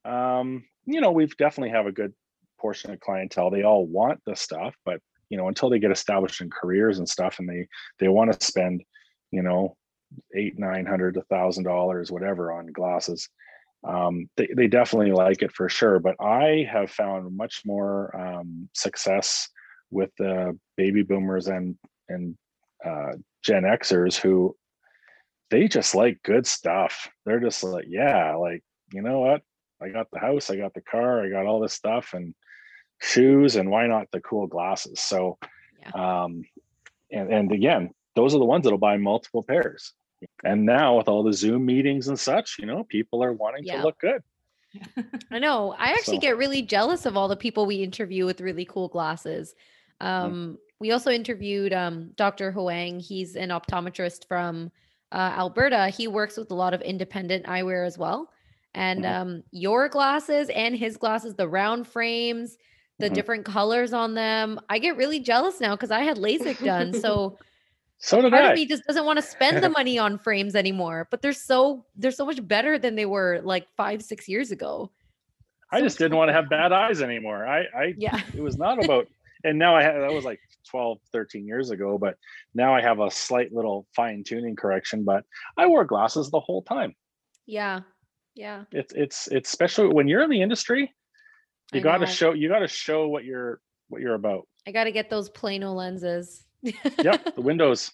um, 0.04 0.64
you 0.87 1.00
know, 1.00 1.11
we've 1.12 1.37
definitely 1.37 1.70
have 1.70 1.87
a 1.87 1.92
good 1.92 2.14
portion 2.59 2.90
of 2.90 3.00
clientele. 3.00 3.50
They 3.50 3.64
all 3.64 3.87
want 3.87 4.20
the 4.24 4.37
stuff, 4.37 4.74
but 4.85 5.00
you 5.31 5.37
know, 5.37 5.49
until 5.49 5.71
they 5.71 5.79
get 5.79 5.91
established 5.91 6.41
in 6.41 6.51
careers 6.51 6.99
and 6.99 7.09
stuff, 7.09 7.39
and 7.39 7.49
they 7.49 7.67
they 7.99 8.09
want 8.09 8.33
to 8.33 8.47
spend, 8.47 8.83
you 9.31 9.43
know, 9.43 9.77
eight, 10.35 10.59
nine 10.59 10.87
hundred, 10.87 11.17
a 11.17 11.23
thousand 11.23 11.65
dollars, 11.65 12.11
whatever, 12.11 12.53
on 12.53 12.67
glasses. 12.73 13.29
Um, 13.85 14.29
they 14.37 14.49
they 14.57 14.67
definitely 14.67 15.12
like 15.12 15.43
it 15.43 15.53
for 15.53 15.69
sure. 15.69 15.99
But 15.99 16.17
I 16.21 16.67
have 16.71 16.91
found 16.91 17.37
much 17.37 17.62
more 17.65 18.15
um, 18.17 18.69
success 18.75 19.49
with 19.91 20.11
the 20.19 20.59
baby 20.77 21.03
boomers 21.03 21.49
and 21.49 21.77
and 22.09 22.37
uh, 22.85 23.12
Gen 23.45 23.62
Xers 23.62 24.17
who 24.17 24.57
they 25.51 25.69
just 25.69 25.95
like 25.95 26.19
good 26.25 26.47
stuff. 26.47 27.09
They're 27.25 27.41
just 27.41 27.62
like, 27.62 27.87
yeah, 27.89 28.35
like 28.37 28.62
you 28.93 29.03
know 29.03 29.21
what? 29.21 29.43
I 29.81 29.91
got 29.91 30.07
the 30.11 30.19
house, 30.19 30.51
I 30.51 30.57
got 30.57 30.75
the 30.75 30.81
car, 30.81 31.25
I 31.25 31.29
got 31.29 31.47
all 31.47 31.61
this 31.61 31.75
stuff, 31.75 32.15
and 32.15 32.35
shoes 33.00 33.56
and 33.56 33.70
why 33.70 33.87
not 33.87 34.11
the 34.11 34.20
cool 34.20 34.46
glasses 34.46 35.00
so 35.00 35.38
yeah. 35.80 36.22
um 36.22 36.42
and 37.11 37.32
and 37.32 37.52
again 37.52 37.90
those 38.14 38.35
are 38.35 38.38
the 38.38 38.44
ones 38.44 38.64
that'll 38.64 38.78
buy 38.78 38.96
multiple 38.96 39.42
pairs 39.42 39.92
and 40.44 40.64
now 40.64 40.96
with 40.96 41.09
all 41.09 41.22
the 41.22 41.32
zoom 41.32 41.66
meetings 41.66 42.09
and 42.09 42.18
such 42.18 42.56
you 42.59 42.64
know 42.66 42.85
people 42.85 43.22
are 43.22 43.32
wanting 43.32 43.64
Yeah. 43.64 43.76
to 43.78 43.82
look 43.82 43.98
good 43.98 44.22
I 45.30 45.38
know. 45.38 45.74
I 45.78 45.92
actually 45.92 46.16
So- 46.16 46.20
get 46.22 46.37
really 46.37 46.61
jealous 46.61 47.06
of 47.06 47.16
all 47.16 47.28
the 47.28 47.37
people 47.37 47.64
we 47.64 47.76
interview 47.76 48.26
with 48.26 48.42
really 48.42 48.66
cool 48.66 48.88
glasses. 48.88 49.54
Mm. 50.02 50.06
Um, 50.06 50.59
we 50.80 50.90
also 50.92 51.11
interviewed 51.11 51.72
um, 51.72 52.11
Dr. 52.16 52.52
Huang. 52.52 53.00
He's 53.00 53.37
an 53.37 53.48
optometrist 53.48 54.26
from 54.28 54.70
uh, 55.12 55.32
Alberta. 55.38 55.88
He 55.88 56.09
works 56.09 56.37
with 56.37 56.50
a 56.50 56.54
lot 56.54 56.74
of 56.74 56.82
independent 56.82 57.46
eyewear 57.46 57.87
as 57.87 57.96
well. 57.96 58.28
And 58.74 59.02
Mhm. 59.04 59.14
um, 59.20 59.42
your 59.50 59.88
glasses 59.88 60.50
and 60.50 60.76
his 60.76 60.98
glasses, 60.98 61.35
the 61.37 61.48
round 61.48 61.87
frames, 61.87 62.59
the 62.98 63.11
Mhm. 63.11 63.14
different 63.14 63.44
colors 63.44 63.92
on 63.92 64.14
them. 64.14 64.59
I 64.68 64.78
get 64.78 64.96
really 64.96 65.20
jealous 65.20 65.61
now 65.61 65.74
because 65.74 65.90
I 65.90 66.00
had 66.00 66.16
LASIK 66.16 66.64
done. 66.64 66.92
So 67.00 67.38
So 67.98 68.20
did 68.20 68.30
part 68.30 68.44
I. 68.44 68.50
of 68.50 68.54
me 68.56 68.66
just 68.66 68.85
doesn't 68.85 69.04
want 69.04 69.16
to 69.18 69.22
spend 69.22 69.62
the 69.62 69.70
money 69.70 69.98
on 69.98 70.18
frames 70.18 70.54
anymore. 70.54 71.09
But 71.11 71.22
they're 71.22 71.32
so 71.32 71.85
they're 71.96 72.11
so 72.11 72.26
much 72.26 72.46
better 72.46 72.78
than 72.78 72.94
they 72.94 73.06
were 73.06 73.40
like 73.42 73.66
five, 73.76 74.02
six 74.02 74.28
years 74.28 74.50
ago. 74.50 74.90
I 75.72 75.78
So 75.80 75.85
just 75.87 75.98
didn't 75.98 76.16
want 76.16 76.28
to 76.28 76.32
have 76.32 76.48
bad 76.48 76.72
eyes 76.72 77.02
anymore. 77.02 77.46
I, 77.46 77.61
I, 77.74 77.94
Yeah. 77.98 78.20
it 78.35 78.40
was 78.42 78.56
not 78.56 78.82
about, 78.85 79.09
and 79.44 79.59
now 79.59 79.74
I 79.74 79.82
have, 79.82 79.94
that 80.00 80.12
was 80.12 80.24
like 80.24 80.40
12, 80.70 80.98
13 81.12 81.46
years 81.46 81.70
ago, 81.70 81.98
but 81.98 82.16
now 82.54 82.74
I 82.74 82.80
have 82.82 83.00
a 83.00 83.11
slight 83.11 83.52
little 83.52 83.87
fine 83.96 84.22
tuning 84.24 84.56
correction, 84.56 85.02
but 85.04 85.24
I 85.56 85.66
wore 85.66 85.85
glasses 85.85 86.30
the 86.30 86.38
whole 86.40 86.62
time. 86.62 86.94
Yeah. 87.46 87.80
Yeah. 88.35 88.64
It's, 88.72 88.92
it's, 88.94 89.26
it's 89.28 89.48
especially 89.48 89.88
when 89.88 90.06
you're 90.06 90.22
in 90.22 90.30
the 90.30 90.42
industry, 90.42 90.94
you 91.72 91.81
got 91.81 91.98
to 91.98 92.07
show, 92.07 92.33
you 92.33 92.48
got 92.48 92.61
to 92.61 92.68
show 92.68 93.09
what 93.09 93.24
you're, 93.24 93.61
what 93.88 94.00
you're 94.00 94.14
about. 94.14 94.46
I 94.66 94.72
gotta 94.72 94.90
get 94.90 95.09
those 95.11 95.29
Plano 95.31 95.72
lenses. 95.72 96.44
Yep. 96.62 97.37
The 97.37 97.40
windows. 97.50 97.92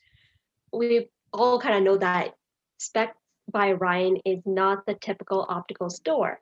we 0.72 1.08
all 1.32 1.60
kind 1.60 1.76
of 1.76 1.82
know 1.82 1.96
that 1.98 2.34
Spex 2.80 3.10
by 3.50 3.72
Ryan 3.72 4.16
is 4.24 4.38
not 4.46 4.86
the 4.86 4.94
typical 4.94 5.44
optical 5.48 5.90
store. 5.90 6.40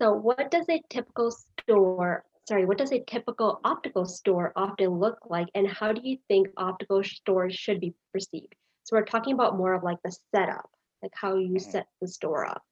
So 0.00 0.12
what 0.12 0.50
does 0.50 0.66
a 0.68 0.82
typical 0.90 1.30
store, 1.30 2.24
sorry, 2.48 2.64
what 2.66 2.76
does 2.78 2.92
a 2.92 3.00
typical 3.00 3.60
optical 3.64 4.04
store 4.04 4.52
often 4.56 4.98
look 4.98 5.18
like 5.28 5.48
and 5.54 5.66
how 5.66 5.92
do 5.92 6.00
you 6.04 6.18
think 6.28 6.48
optical 6.56 7.02
stores 7.02 7.54
should 7.54 7.80
be 7.80 7.94
perceived? 8.12 8.54
So 8.84 8.96
we're 8.96 9.04
talking 9.04 9.32
about 9.34 9.56
more 9.56 9.72
of 9.74 9.82
like 9.82 9.98
the 10.04 10.14
setup, 10.34 10.68
like 11.02 11.12
how 11.14 11.36
you 11.36 11.54
Mhm. 11.54 11.60
set 11.72 11.86
the 12.02 12.08
store 12.08 12.46
up. 12.46 12.62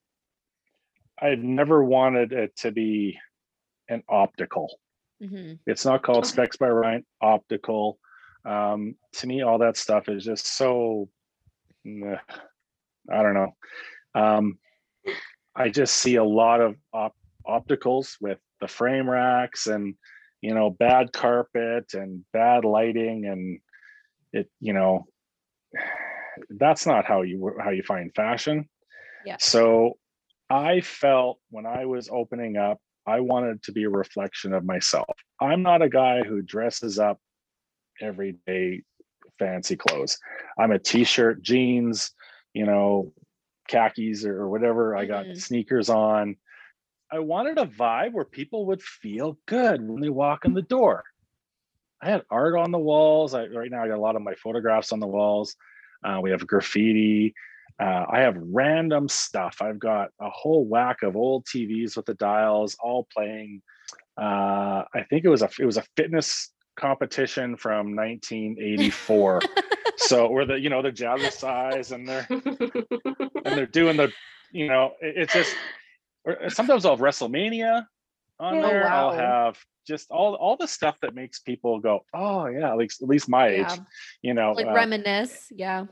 I've 1.20 1.38
never 1.40 1.82
wanted 1.82 2.32
it 2.32 2.54
to 2.56 2.70
be 2.70 3.18
an 3.88 4.02
optical. 4.08 4.78
hmm 5.20 5.54
It's 5.66 5.84
not 5.84 6.02
called 6.02 6.24
Okay. 6.24 6.42
Spex 6.42 6.58
by 6.58 6.68
Ryan 6.68 7.04
optical. 7.20 7.98
Um, 8.44 8.94
to 9.14 9.26
me, 9.26 9.42
all 9.42 9.58
that 9.58 9.76
stuff 9.76 10.08
is 10.08 10.24
just 10.24 10.46
so, 10.56 11.08
meh, 11.84 12.18
I 13.10 13.22
don't 13.22 13.34
know. 13.34 13.56
Um, 14.14 14.58
I 15.54 15.68
just 15.70 15.94
see 15.94 16.16
a 16.16 16.24
lot 16.24 16.60
of 16.60 16.76
op- 16.92 17.16
opticals 17.46 18.16
with 18.20 18.38
the 18.60 18.68
frame 18.68 19.08
racks 19.10 19.66
and, 19.66 19.94
you 20.40 20.54
know, 20.54 20.70
bad 20.70 21.12
carpet 21.12 21.94
and 21.94 22.24
bad 22.32 22.64
lighting 22.64 23.26
and 23.26 23.60
it, 24.32 24.48
you 24.60 24.72
know, 24.72 25.06
that's 26.50 26.86
not 26.86 27.04
how 27.04 27.22
you 27.22 27.56
how 27.62 27.70
you 27.70 27.82
find 27.82 28.14
fashion. 28.14 28.68
Yeah. 29.24 29.36
So 29.40 29.98
I 30.48 30.80
felt 30.80 31.40
when 31.50 31.66
I 31.66 31.86
was 31.86 32.08
opening 32.08 32.56
up, 32.56 32.80
I 33.08 33.20
wanted 33.20 33.62
to 33.62 33.72
be 33.72 33.84
a 33.84 33.90
reflection 33.90 34.52
of 34.52 34.64
myself. 34.64 35.08
I'm 35.40 35.62
not 35.62 35.80
a 35.80 35.88
guy 35.88 36.22
who 36.22 36.42
dresses 36.42 36.98
up 36.98 37.18
every 38.02 38.36
day 38.46 38.82
fancy 39.38 39.76
clothes. 39.76 40.18
I'm 40.58 40.72
a 40.72 40.78
t-shirt, 40.78 41.42
jeans, 41.42 42.10
you 42.52 42.66
know, 42.66 43.14
khakis 43.66 44.26
or 44.26 44.48
whatever. 44.48 44.94
I 44.94 45.06
got 45.06 45.26
Mhm. 45.26 45.40
sneakers 45.40 45.88
on. 45.88 46.36
I 47.10 47.20
wanted 47.20 47.56
a 47.56 47.64
vibe 47.64 48.12
where 48.12 48.26
people 48.26 48.66
would 48.66 48.82
feel 48.82 49.38
good 49.46 49.80
when 49.80 50.02
they 50.02 50.10
walk 50.10 50.44
in 50.44 50.52
the 50.52 50.62
door. 50.62 51.04
I 52.02 52.10
had 52.10 52.26
art 52.30 52.56
on 52.56 52.72
the 52.72 52.78
walls. 52.78 53.32
I, 53.32 53.46
right 53.46 53.70
now, 53.70 53.82
I 53.82 53.88
got 53.88 53.96
a 53.96 54.00
lot 54.00 54.16
of 54.16 54.22
my 54.22 54.34
photographs 54.34 54.92
on 54.92 55.00
the 55.00 55.06
walls. 55.06 55.56
Uh, 56.04 56.20
we 56.22 56.30
have 56.30 56.46
graffiti. 56.46 57.34
Uh, 57.80 58.04
I 58.10 58.20
have 58.20 58.36
random 58.38 59.08
stuff. 59.08 59.58
I've 59.60 59.78
got 59.78 60.10
a 60.20 60.30
whole 60.30 60.64
whack 60.66 61.02
of 61.02 61.16
old 61.16 61.44
TVs 61.46 61.96
with 61.96 62.06
the 62.06 62.14
dials, 62.14 62.76
all 62.80 63.06
playing. 63.12 63.62
Uh, 64.20 64.82
I 64.94 65.04
think 65.08 65.24
it 65.24 65.28
was 65.28 65.42
a 65.42 65.50
it 65.60 65.64
was 65.64 65.76
a 65.76 65.84
fitness 65.96 66.52
competition 66.76 67.56
from 67.56 67.94
1984. 67.94 69.40
so 69.96 70.28
where 70.30 70.44
the 70.44 70.58
you 70.58 70.70
know 70.70 70.82
the 70.82 70.90
jazzercise 70.90 71.92
and 71.92 72.08
they're 72.08 72.26
and 73.44 73.56
they're 73.56 73.66
doing 73.66 73.96
the 73.96 74.12
you 74.50 74.68
know 74.68 74.92
it- 75.00 75.16
it's 75.18 75.32
just 75.32 75.54
or 76.24 76.50
sometimes 76.50 76.84
I'll 76.84 76.96
have 76.96 77.00
WrestleMania 77.00 77.84
on 78.40 78.54
Oh, 78.58 78.62
there. 78.62 78.88
I'll 78.88 79.10
have 79.12 79.58
just 79.86 80.10
all 80.10 80.34
all 80.34 80.56
the 80.56 80.68
stuff 80.68 80.98
that 81.02 81.14
makes 81.14 81.40
people 81.40 81.80
go, 81.80 82.00
oh 82.12 82.46
yeah, 82.46 82.70
at 82.70 82.76
least 82.76 83.02
at 83.02 83.08
least 83.08 83.28
my 83.28 83.48
age, 83.48 83.78
you 84.22 84.34
know. 84.34 84.52
Like 84.52 84.66
uh, 84.66 84.72
reminisce. 84.72 85.46
Yeah. 85.50 85.86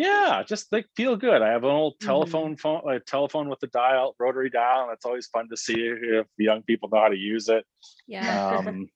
Yeah, 0.00 0.42
just 0.46 0.72
like 0.72 0.86
feel 0.96 1.16
good. 1.16 1.42
I 1.42 1.50
have 1.50 1.64
an 1.64 1.70
old 1.70 1.94
Mhm. 1.98 2.06
telephone 2.06 2.56
phone, 2.56 2.82
a 2.90 3.00
telephone 3.00 3.48
with 3.50 3.60
the 3.60 3.66
dial, 3.68 4.14
rotary 4.18 4.50
dial, 4.50 4.84
and 4.84 4.92
it's 4.92 5.04
always 5.04 5.26
fun 5.26 5.48
to 5.50 5.56
see 5.56 5.78
if 5.78 6.26
young 6.38 6.62
people 6.62 6.88
know 6.88 7.00
how 7.00 7.08
to 7.08 7.16
use 7.34 7.48
it. 7.48 7.64
Yeah. 8.06 8.26
Um, 8.68 8.88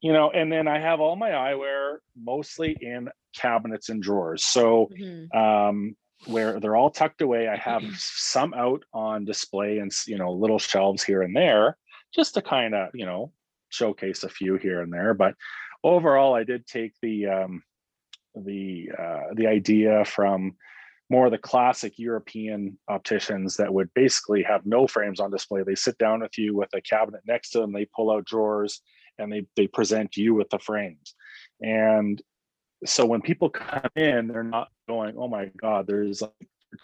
you 0.00 0.12
know, 0.12 0.30
and 0.30 0.52
then 0.52 0.68
I 0.68 0.78
have 0.78 1.00
all 1.00 1.16
my 1.16 1.30
eyewear 1.30 1.98
mostly 2.14 2.76
in 2.80 3.08
cabinets 3.34 3.88
and 3.88 4.02
drawers. 4.02 4.44
So 4.44 4.90
Mhm. 4.92 5.34
um, 5.34 5.96
where 6.26 6.60
they're 6.60 6.76
all 6.76 6.90
tucked 6.90 7.22
away. 7.22 7.48
I 7.48 7.56
have 7.56 7.82
some 7.98 8.54
out 8.54 8.82
on 8.92 9.24
display 9.24 9.78
and 9.78 9.90
you 10.06 10.18
know 10.18 10.32
little 10.32 10.58
shelves 10.58 11.02
here 11.02 11.22
and 11.22 11.34
there, 11.36 11.76
just 12.14 12.34
to 12.34 12.42
kind 12.42 12.74
of 12.74 12.88
you 12.94 13.06
know 13.06 13.32
showcase 13.70 14.24
a 14.24 14.28
few 14.28 14.56
here 14.56 14.80
and 14.82 14.92
there. 14.92 15.14
But 15.14 15.34
overall, 15.82 16.34
I 16.34 16.44
did 16.44 16.66
take 16.66 16.92
the 17.02 17.26
um, 17.26 17.62
the 18.34 18.90
uh, 18.98 19.34
the 19.34 19.46
idea 19.46 20.04
from 20.04 20.56
more 21.10 21.26
of 21.26 21.32
the 21.32 21.38
classic 21.38 21.98
European 21.98 22.78
opticians 22.88 23.56
that 23.56 23.72
would 23.72 23.92
basically 23.94 24.42
have 24.42 24.64
no 24.64 24.86
frames 24.86 25.20
on 25.20 25.30
display. 25.30 25.62
They 25.62 25.74
sit 25.74 25.98
down 25.98 26.20
with 26.20 26.36
you 26.38 26.56
with 26.56 26.70
a 26.74 26.80
cabinet 26.80 27.20
next 27.26 27.50
to 27.50 27.60
them, 27.60 27.72
they 27.72 27.86
pull 27.94 28.10
out 28.10 28.24
drawers, 28.24 28.80
and 29.18 29.32
they 29.32 29.46
they 29.56 29.66
present 29.66 30.16
you 30.16 30.34
with 30.34 30.48
the 30.50 30.58
frames. 30.58 31.14
And 31.60 32.20
so 32.84 33.06
when 33.06 33.22
people 33.22 33.50
come 33.50 33.90
in, 33.96 34.28
they're 34.28 34.42
not 34.42 34.68
going, 34.88 35.14
"Oh 35.16 35.28
my 35.28 35.50
God, 35.56 35.86
there's 35.86 36.22
like 36.22 36.32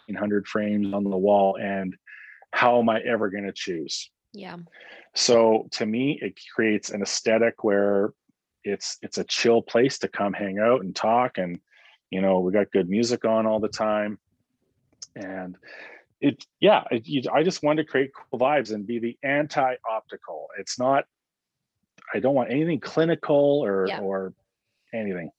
1,300 0.07 0.47
frames 0.47 0.93
on 0.95 1.05
the 1.05 1.17
wall, 1.17 1.57
and 1.61 1.97
how 2.53 2.79
am 2.79 2.89
I 2.89 3.01
ever 3.01 3.31
going 3.31 3.45
to 3.45 3.53
choose?" 3.53 4.11
Yeah. 4.33 4.57
So 5.15 5.67
to 5.73 5.87
me, 5.87 6.19
it 6.23 6.39
creates 6.55 6.91
an 6.91 7.03
aesthetic 7.03 7.65
where 7.65 8.13
it's 8.65 8.99
it's 9.03 9.19
a 9.19 9.25
chill 9.25 9.63
place 9.63 9.99
to 10.01 10.09
come 10.09 10.33
hang 10.33 10.59
out 10.59 10.83
and 10.83 10.95
talk, 10.95 11.39
and 11.39 11.61
you 12.11 12.21
know 12.21 12.41
we 12.41 12.53
got 12.53 12.71
good 12.73 12.89
music 12.89 13.25
on 13.25 13.47
all 13.47 13.61
the 13.61 13.69
time, 13.69 14.19
and 15.17 15.57
it 16.21 16.45
yeah, 16.61 16.85
it, 16.91 17.07
you, 17.07 17.23
I 17.33 17.43
just 17.43 17.63
wanted 17.63 17.85
to 17.85 17.89
create 17.91 18.11
cool 18.15 18.39
vibes 18.39 18.73
and 18.73 18.87
be 18.87 18.99
the 18.99 19.19
anti-optical. 19.23 20.49
It's 20.59 20.79
not. 20.79 21.05
I 22.13 22.21
don't 22.21 22.35
want 22.35 22.51
anything 22.51 22.81
clinical 22.81 23.61
or 23.65 23.87
Yeah. 23.87 24.01
or 24.01 24.35
anything. 24.93 25.31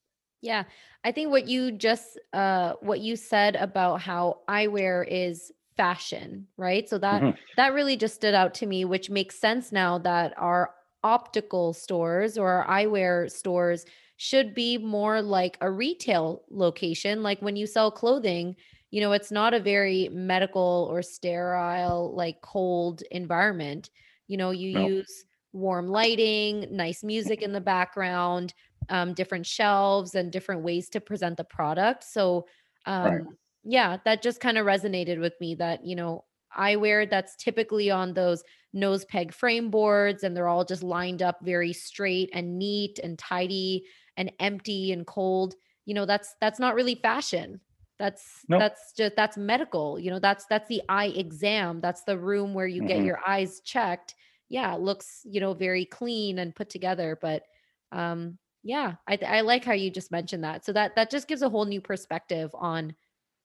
Yeah. 0.42 0.64
I 1.04 1.12
think 1.12 1.30
what 1.30 1.48
you 1.48 1.72
just 1.72 2.20
uh 2.34 2.74
what 2.82 3.00
you 3.00 3.16
said 3.16 3.56
about 3.56 4.02
how 4.02 4.40
eyewear 4.48 5.06
is 5.08 5.52
fashion, 5.78 6.48
right? 6.58 6.88
So 6.88 6.98
that 7.00 7.22
Mhm. 7.22 7.38
that 7.58 7.74
really 7.74 7.98
just 7.98 8.16
stood 8.16 8.34
out 8.34 8.54
to 8.56 8.66
me, 8.66 8.86
which 8.86 9.10
makes 9.10 9.36
sense 9.36 9.72
now 9.72 9.98
that 10.00 10.34
our 10.38 10.74
optical 11.04 11.74
stores 11.74 12.38
or 12.38 12.66
eyewear 12.68 13.32
stores 13.32 13.86
should 14.18 14.54
be 14.54 14.78
more 14.78 15.22
like 15.22 15.58
a 15.62 15.72
retail 15.72 16.44
location. 16.50 17.24
Like 17.24 17.42
when 17.42 17.56
you 17.56 17.66
sell 17.66 17.92
clothing, 17.92 18.56
you 18.92 19.02
know, 19.02 19.12
it's 19.12 19.32
not 19.32 19.54
a 19.54 19.60
very 19.60 20.10
medical 20.10 20.88
or 20.92 21.02
sterile, 21.02 22.14
like 22.16 22.42
cold 22.42 23.02
environment. 23.12 23.90
You 24.28 24.38
know, 24.38 24.52
you 24.52 24.70
No. 24.74 24.90
use 24.96 25.26
warm 25.54 25.88
lighting, 25.88 26.68
nice 26.76 27.04
music 27.04 27.42
in 27.42 27.52
the 27.54 27.62
background, 27.62 28.54
um, 28.90 29.14
different 29.14 29.46
shelves, 29.46 30.16
and 30.16 30.32
different 30.32 30.64
ways 30.64 30.90
to 30.90 31.02
present 31.02 31.38
the 31.38 31.44
product. 31.44 32.04
So, 32.04 32.48
um, 32.86 33.20
Right. 33.20 33.38
yeah, 33.64 33.98
that 34.06 34.22
just 34.22 34.40
kind 34.42 34.58
of 34.58 34.66
resonated 34.66 35.20
with 35.20 35.34
me 35.40 35.56
that, 35.56 35.86
you 35.86 35.96
know, 35.96 36.26
eyewear 36.58 37.10
that's 37.10 37.36
typically 37.36 37.90
on 37.92 38.14
those 38.14 38.44
nose 38.74 39.06
peg 39.06 39.34
frame 39.34 39.70
boards 39.70 40.24
and 40.24 40.36
they're 40.36 40.48
all 40.48 40.66
just 40.66 40.84
lined 40.84 41.22
up 41.22 41.40
very 41.44 41.74
straight 41.74 42.30
and 42.34 42.58
neat 42.58 43.00
and 43.04 43.20
tidy 43.20 43.86
and 44.18 44.32
empty 44.40 44.92
and 44.92 45.06
cold. 45.08 45.56
You 45.86 45.94
know 45.94 46.06
that's 46.06 46.36
that's 46.42 46.60
not 46.60 46.76
really 46.76 46.96
fashion. 46.96 47.62
That's 48.00 48.46
Nope. 48.48 48.66
that's 48.68 48.94
just 48.98 49.16
that's 49.16 49.38
medical. 49.38 50.00
You 50.00 50.12
know 50.12 50.20
that's 50.20 50.46
that's 50.48 50.68
the 50.68 50.82
eye 50.90 51.08
exam. 51.08 51.82
That's 51.82 52.04
the 52.04 52.18
room 52.18 52.54
where 52.54 52.68
you 52.68 52.82
get 52.84 53.02
Mhm. 53.02 53.04
your 53.04 53.20
eyes 53.28 53.62
checked. 53.62 54.16
Yeah 54.50 54.76
it 54.76 54.82
looks 54.82 55.22
you 55.26 55.40
know 55.40 55.54
very 55.54 55.86
clean 55.86 56.40
and 56.40 56.56
put 56.56 56.70
together 56.70 57.18
but 57.22 57.44
um 57.92 58.38
yeah 58.64 58.96
i 59.08 59.18
i 59.26 59.42
like 59.42 59.64
how 59.66 59.74
you 59.74 59.90
just 59.92 60.12
mentioned 60.12 60.44
that. 60.44 60.66
So 60.66 60.74
that 60.74 60.96
that 60.96 61.10
just 61.10 61.28
gives 61.28 61.42
a 61.42 61.50
whole 61.50 61.66
new 61.66 61.82
perspective 61.82 62.52
on 62.54 62.96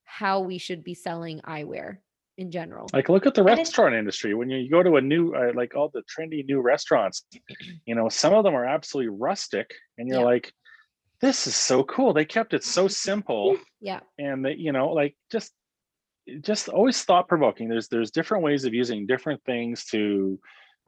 how 0.05 0.41
we 0.41 0.59
should 0.59 0.85
be 0.85 0.95
selling 0.95 1.41
eyewear 1.43 1.99
in 2.39 2.51
general 2.51 2.89
Like, 2.93 3.09
look 3.09 3.27
at 3.27 3.35
the 3.35 3.43
restaurant 3.43 3.95
industry. 3.95 4.35
When 4.35 4.51
you 4.51 4.71
go 4.71 4.83
to 4.83 4.97
a 4.97 5.01
new, 5.01 5.35
uh, 5.35 5.53
like 5.55 5.75
all 5.75 5.91
the 5.93 6.03
trendy 6.03 6.45
new 6.45 6.61
restaurants, 6.61 7.25
you 7.87 7.95
know, 7.95 8.09
some 8.09 8.35
of 8.35 8.45
them 8.45 8.55
are 8.55 8.65
absolutely 8.65 9.11
rustic, 9.11 9.73
and 9.99 10.09
you're 10.09 10.19
Yeah. 10.19 10.25
like, 10.25 10.53
this 11.21 11.47
is 11.47 11.57
so 11.57 11.83
cool. 11.85 12.13
They 12.13 12.25
kept 12.25 12.55
it 12.55 12.63
so 12.65 12.89
simple, 12.89 13.57
yeah 13.81 14.01
and 14.19 14.45
they, 14.45 14.55
you 14.55 14.73
know, 14.73 14.89
like 14.91 15.17
just, 15.31 15.53
just 16.41 16.69
always 16.69 17.03
thought 17.03 17.29
provoking. 17.29 17.69
There's 17.69 17.89
there's 17.89 18.11
different 18.11 18.45
ways 18.45 18.65
of 18.65 18.75
using 18.75 19.07
different 19.07 19.43
things 19.45 19.85
to 19.87 20.39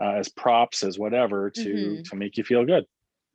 uh, 0.02 0.14
as 0.14 0.28
props 0.28 0.82
as 0.82 0.98
whatever 0.98 1.50
to 1.50 1.62
Mhm. 1.64 2.04
to 2.04 2.16
make 2.16 2.36
you 2.36 2.44
feel 2.44 2.64
good 2.64 2.84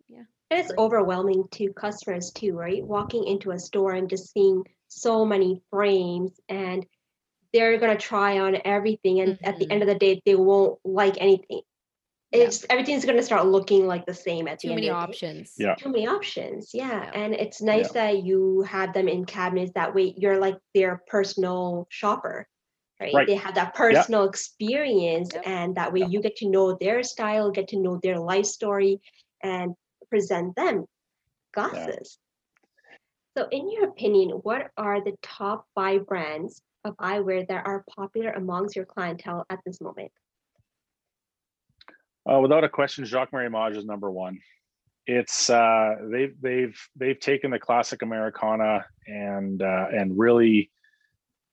Yeah. 0.10 0.24
And 0.52 0.60
it's 0.60 0.74
overwhelming 0.78 1.48
to 1.54 1.74
customers 1.74 2.32
too, 2.32 2.54
right? 2.54 2.84
Walking 2.84 3.26
into 3.26 3.52
a 3.52 3.60
store 3.60 3.94
and 3.94 4.10
just 4.10 4.32
seeing 4.32 4.64
so 4.88 5.26
many 5.26 5.62
frames 5.70 6.40
and 6.50 6.86
they're 7.54 7.78
gonna 7.78 7.98
try 7.98 8.40
on 8.40 8.58
everything 8.66 9.20
and 9.22 9.38
at 9.44 9.58
the 9.60 9.66
Mhm. 9.68 9.72
end 9.72 9.82
of 9.84 9.88
the 9.88 9.96
day 9.96 10.22
they 10.26 10.36
won't 10.36 10.80
like 10.84 11.22
anything. 11.22 11.62
Yeah. 12.32 12.46
It's 12.46 12.66
everything's 12.70 13.06
gonna 13.06 13.22
start 13.22 13.46
looking 13.46 13.86
like 13.86 14.06
the 14.08 14.14
same 14.14 14.48
at 14.48 14.60
the 14.60 14.68
Too 14.68 14.72
end 14.72 14.76
many 14.78 14.90
of 14.90 14.96
the 14.96 15.06
day. 15.06 15.10
options. 15.12 15.54
Yeah. 15.58 15.76
Too 15.76 15.90
many 15.90 16.08
options, 16.08 16.72
yeah. 16.74 17.04
Yeah. 17.04 17.12
And 17.14 17.34
it's 17.36 17.62
nice 17.62 17.92
that 17.92 18.24
you 18.24 18.62
have 18.64 18.94
them 18.94 19.08
in 19.08 19.26
cabinets. 19.26 19.72
That 19.76 19.94
way 19.94 20.16
you're 20.18 20.40
like 20.40 20.58
their 20.74 21.04
personal 21.08 21.86
shopper. 21.90 22.48
Right? 23.00 23.14
Right. 23.14 23.28
They 23.28 23.36
have 23.36 23.56
that 23.56 23.74
personal 23.76 24.24
experience 24.24 25.32
Yep. 25.34 25.44
and 25.46 25.76
that 25.76 25.92
way 25.94 26.06
you 26.08 26.22
get 26.22 26.38
to 26.38 26.50
know 26.50 26.74
their 26.80 27.04
style, 27.04 27.52
get 27.52 27.68
to 27.70 27.78
know 27.80 28.00
their 28.02 28.18
life 28.20 28.46
story 28.46 29.00
and 29.42 29.76
present 30.10 30.56
them 30.56 30.86
glasses. 31.54 32.18
So 33.38 33.48
in 33.52 33.70
your 33.70 33.86
opinion, 33.86 34.30
what 34.30 34.72
are 34.78 35.02
the 35.04 35.18
top 35.22 35.66
five 35.76 36.06
brands 36.06 36.62
of 36.86 36.96
eyewear 36.98 37.48
that 37.48 37.66
are 37.66 37.84
popular 37.96 38.32
amongst 38.32 38.76
your 38.76 38.86
clientele 38.86 39.46
at 39.50 39.60
this 39.66 39.80
moment? 39.82 40.12
Uh, 42.30 42.40
without 42.40 42.64
a 42.64 42.70
question, 42.70 43.06
Jacques 43.06 43.34
Marie 43.34 43.50
Mage 43.50 43.78
is 43.78 43.86
number 43.86 44.10
one. 44.10 44.40
It's 45.06 45.50
uh, 45.50 45.96
they've 46.10 46.34
they've 46.42 46.80
they've 46.96 47.20
taken 47.20 47.52
the 47.52 47.60
classic 47.60 48.02
Americana 48.02 48.86
and 49.06 49.62
uh, 49.62 49.88
and 49.94 50.18
really 50.18 50.72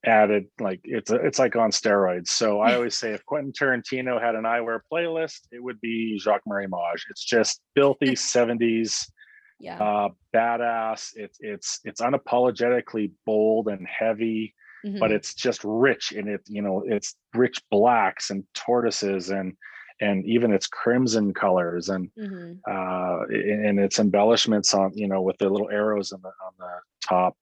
added 0.05 0.45
like 0.59 0.79
it's 0.83 1.11
a, 1.11 1.15
it's 1.15 1.37
like 1.37 1.55
on 1.57 1.71
steroids. 1.71 2.29
So 2.29 2.61
I 2.61 2.75
always 2.75 2.95
say 2.97 3.13
if 3.13 3.25
Quentin 3.25 3.51
Tarantino 3.51 4.21
had 4.21 4.35
an 4.35 4.43
eyewear 4.45 4.79
playlist, 4.91 5.41
it 5.51 5.61
would 5.61 5.81
be 5.81 6.17
Jacques 6.17 6.47
Marie 6.47 6.67
Mage. 6.67 7.05
It's 7.09 7.23
just 7.23 7.59
filthy 7.75 8.15
seventies, 8.35 9.11
Yeah. 9.59 9.83
uh, 9.83 10.09
badass. 10.33 11.11
It's 11.17 11.37
it's 11.41 11.81
it's 11.83 11.99
unapologetically 11.99 13.11
bold 13.25 13.67
and 13.67 13.85
heavy 13.85 14.55
but 14.83 15.11
Mhm. 15.11 15.15
it's 15.15 15.33
just 15.33 15.61
rich 15.63 16.11
in 16.11 16.27
it 16.27 16.41
you 16.47 16.61
know 16.61 16.83
it's 16.87 17.15
rich 17.35 17.57
blacks 17.69 18.29
and 18.31 18.43
tortoises 18.53 19.29
and 19.29 19.55
and 19.99 20.25
even 20.25 20.51
its 20.51 20.67
crimson 20.67 21.33
colors 21.33 21.89
and 21.89 22.09
Mhm. 22.17 22.59
uh 22.67 23.25
and 23.29 23.65
and 23.67 23.79
its 23.79 23.99
embellishments 23.99 24.73
on 24.73 24.91
you 24.95 25.07
know 25.07 25.21
with 25.21 25.37
the 25.37 25.47
little 25.49 25.69
arrows 25.69 26.11
on 26.11 26.21
the 26.21 26.29
on 26.47 26.53
the 26.57 26.73
top 27.07 27.35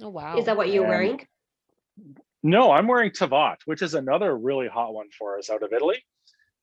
Oh 0.00 0.10
wow. 0.10 0.36
Is 0.38 0.44
that 0.44 0.56
what 0.56 0.68
you're 0.70 0.84
and- 0.84 0.90
wearing? 0.90 1.26
no 2.44 2.70
i'm 2.70 2.86
wearing 2.86 3.10
tavat 3.10 3.56
which 3.64 3.82
is 3.82 3.94
another 3.94 4.36
really 4.36 4.68
hot 4.68 4.94
one 4.94 5.08
for 5.18 5.36
us 5.38 5.50
out 5.50 5.62
of 5.64 5.72
italy 5.72 6.00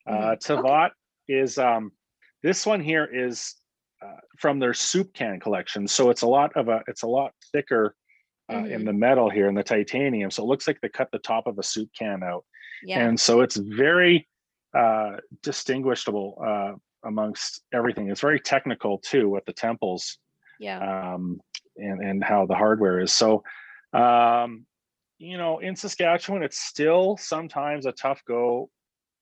uh 0.08 0.36
tavat 0.38 0.92
is 1.28 1.58
um 1.58 1.92
this 2.44 2.66
one 2.66 2.80
here 2.80 3.06
is 3.12 3.56
uh, 4.02 4.16
from 4.38 4.60
their 4.60 4.74
soup 4.74 5.14
can 5.14 5.40
collection 5.40 5.88
so 5.88 6.10
it's 6.10 6.22
a 6.22 6.28
lot 6.28 6.56
of 6.56 6.70
a 6.70 6.82
it's 6.88 7.04
a 7.04 7.08
lot 7.08 7.34
thicker 7.52 7.94
uh, 8.52 8.64
in 8.66 8.86
the 8.86 8.94
metal 8.94 9.30
here 9.30 9.48
in 9.48 9.56
the 9.56 9.64
titanium 9.64 10.30
so 10.30 10.44
it 10.44 10.48
looks 10.48 10.68
like 10.68 10.80
they 10.82 10.90
cut 10.90 11.10
the 11.12 11.20
top 11.20 11.48
of 11.48 11.58
a 11.58 11.64
soup 11.64 11.90
can 11.98 12.22
out 12.24 12.46
yeah. 12.84 13.06
and 13.06 13.20
so 13.20 13.42
it's 13.42 13.56
very 13.56 14.28
uh, 14.76 15.18
distinguishable 15.42 16.38
uh, 16.46 16.74
amongst 17.06 17.64
everything. 17.74 18.10
It's 18.10 18.22
very 18.22 18.40
technical 18.40 18.98
too 18.98 19.30
with 19.30 19.46
the 19.46 19.54
temples 19.54 20.18
yeah. 20.60 21.14
um, 21.14 21.40
and 21.78 22.02
and 22.02 22.24
how 22.24 22.46
the 22.46 22.56
hardware 22.56 23.00
is. 23.00 23.14
So, 23.14 23.44
um, 23.94 24.66
you 25.18 25.38
know, 25.38 25.60
in 25.60 25.76
Saskatchewan, 25.76 26.44
it's 26.44 26.60
still 26.60 27.18
sometimes 27.18 27.86
a 27.86 27.94
tough 27.94 28.22
go 28.28 28.70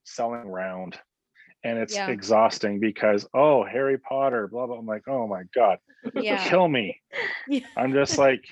selling 0.06 0.48
round, 0.48 0.98
and 1.64 1.78
it's 1.78 1.94
Yeah. 1.94 2.10
exhausting 2.10 2.80
because 2.80 3.28
oh, 3.34 3.64
Harry 3.64 4.00
Potter, 4.00 4.48
blah 4.48 4.66
blah. 4.66 4.78
I'm 4.78 4.88
like, 4.88 5.08
oh 5.08 5.28
my 5.28 5.44
god, 5.54 5.78
yeah. 6.16 6.48
kill 6.48 6.68
me. 6.68 7.00
Yeah. 7.46 7.68
I'm 7.76 7.92
just 7.92 8.18
like, 8.18 8.46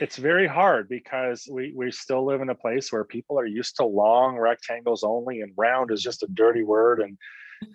it's 0.00 0.16
very 0.16 0.46
hard 0.46 0.88
because 0.88 1.48
we 1.50 1.72
we 1.76 1.90
still 1.90 2.24
live 2.24 2.40
in 2.40 2.50
a 2.50 2.54
place 2.54 2.92
where 2.92 3.04
people 3.04 3.38
are 3.38 3.46
used 3.46 3.76
to 3.76 3.84
long 3.84 4.36
rectangles 4.36 5.02
only, 5.02 5.40
and 5.40 5.52
round 5.56 5.90
is 5.90 6.02
just 6.02 6.22
a 6.22 6.28
dirty 6.32 6.62
word. 6.62 7.00
And 7.00 7.18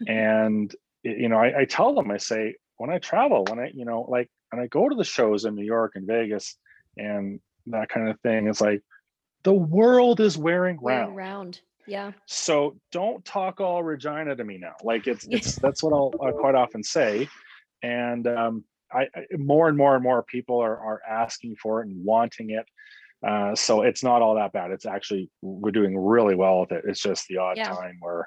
and 0.08 0.76
you 1.04 1.30
know, 1.30 1.38
I, 1.38 1.62
I 1.62 1.66
tell 1.66 1.94
them, 1.96 2.12
I 2.12 2.18
say, 2.18 2.56
when 2.78 2.90
I 2.90 3.00
travel, 3.00 3.46
when 3.50 3.60
I 3.60 3.72
you 3.74 3.86
know, 3.86 4.06
like 4.10 4.30
when 4.52 4.62
I 4.62 4.68
go 4.68 4.90
to 4.90 4.96
the 4.96 5.04
shows 5.04 5.46
in 5.46 5.56
New 5.56 5.66
York 5.66 5.94
and 5.96 6.08
Vegas 6.08 6.58
and 6.98 7.40
that 7.68 7.90
kind 7.90 8.10
of 8.10 8.20
thing, 8.22 8.48
it's 8.48 8.62
like 8.62 8.82
the 9.44 9.54
world 9.54 10.20
is 10.20 10.38
wearing 10.38 10.78
Wearing 10.82 11.16
round. 11.16 11.18
round. 11.18 11.62
Yeah. 11.88 12.12
So 12.28 12.78
don't 12.92 13.26
talk 13.26 13.60
all 13.60 13.82
Regina 13.84 14.36
to 14.36 14.44
me 14.44 14.58
now. 14.58 14.76
Like 14.84 15.08
it's 15.08 15.28
it's 15.32 15.56
that's 15.56 15.82
what 15.82 15.94
I'll, 15.94 16.14
I'll 16.24 16.34
quite 16.34 16.56
often 16.56 16.84
say, 16.84 17.28
and 17.82 18.28
um, 18.28 18.64
I, 18.94 19.08
I 19.16 19.26
more 19.38 19.68
and 19.68 19.78
more 19.78 19.96
and 19.96 20.04
more 20.04 20.24
people 20.24 20.60
are 20.60 20.78
are 20.78 21.02
asking 21.10 21.56
for 21.62 21.82
it 21.82 21.88
and 21.88 22.04
wanting 22.04 22.52
it. 22.52 22.66
Uh, 23.26 23.56
so 23.56 23.84
it's 23.84 24.04
not 24.04 24.22
all 24.22 24.36
that 24.36 24.52
bad. 24.52 24.72
It's 24.72 24.86
actually 24.86 25.30
we're 25.42 25.72
doing 25.72 25.98
really 25.98 26.36
well 26.36 26.62
with 26.62 26.72
it. 26.72 26.84
It's 26.88 27.02
just 27.02 27.28
the 27.28 27.38
odd 27.38 27.58
Yeah. 27.58 27.70
time 27.70 28.00
we're 28.02 28.26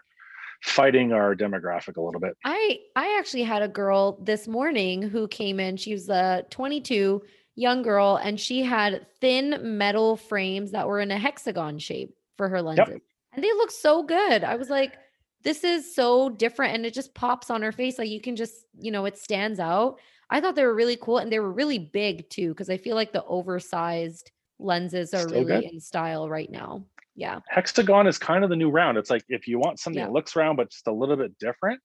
fighting 0.62 1.12
our 1.12 1.34
demographic 1.34 1.96
a 1.96 2.00
little 2.00 2.20
bit. 2.20 2.36
I 2.44 2.80
I 2.96 3.16
actually 3.18 3.42
had 3.42 3.62
a 3.62 3.68
girl 3.68 4.18
this 4.22 4.46
morning 4.48 5.02
who 5.02 5.28
came 5.28 5.60
in. 5.60 5.76
She 5.76 5.92
was 5.92 6.08
a 6.08 6.44
22 6.50 7.22
young 7.56 7.82
girl 7.82 8.16
and 8.16 8.40
she 8.40 8.62
had 8.62 9.06
thin 9.20 9.76
metal 9.78 10.16
frames 10.16 10.72
that 10.72 10.88
were 10.88 11.00
in 11.00 11.10
a 11.10 11.18
hexagon 11.18 11.78
shape 11.78 12.16
for 12.36 12.48
her 12.48 12.62
lenses. 12.62 13.00
And 13.32 13.44
they 13.44 13.52
look 13.52 13.70
so 13.70 14.02
good. 14.02 14.44
I 14.44 14.56
was 14.56 14.70
like 14.70 14.94
this 15.42 15.62
is 15.62 15.94
so 15.94 16.30
different 16.30 16.74
and 16.74 16.86
it 16.86 16.94
just 16.94 17.14
pops 17.14 17.50
on 17.50 17.60
her 17.62 17.70
face 17.72 17.98
like 17.98 18.08
you 18.08 18.20
can 18.20 18.34
just, 18.34 18.64
you 18.78 18.90
know, 18.90 19.04
it 19.04 19.18
stands 19.18 19.60
out. 19.60 20.00
I 20.30 20.40
thought 20.40 20.54
they 20.54 20.64
were 20.64 20.74
really 20.74 20.96
cool 20.96 21.18
and 21.18 21.30
they 21.30 21.38
were 21.40 21.52
really 21.52 21.78
big 21.78 22.28
too 22.30 22.48
because 22.50 22.70
I 22.70 22.76
feel 22.76 22.96
like 22.96 23.12
the 23.12 23.24
oversized 23.24 24.30
lenses 24.58 25.12
are 25.14 25.28
Still 25.28 25.44
really 25.44 25.62
good. 25.62 25.72
in 25.72 25.80
style 25.80 26.28
right 26.28 26.50
now. 26.50 26.84
Yeah. 27.16 27.40
Hexagon 27.48 28.06
is 28.06 28.18
kind 28.18 28.42
of 28.44 28.50
the 28.50 28.56
new 28.56 28.70
round. 28.70 28.98
It's 28.98 29.10
like 29.10 29.24
if 29.28 29.46
you 29.46 29.58
want 29.58 29.78
something 29.78 29.98
Yeah. 30.00 30.06
that 30.06 30.12
looks 30.12 30.34
round 30.36 30.56
but 30.56 30.70
just 30.70 30.86
a 30.86 30.92
little 30.92 31.16
bit 31.16 31.38
different, 31.38 31.80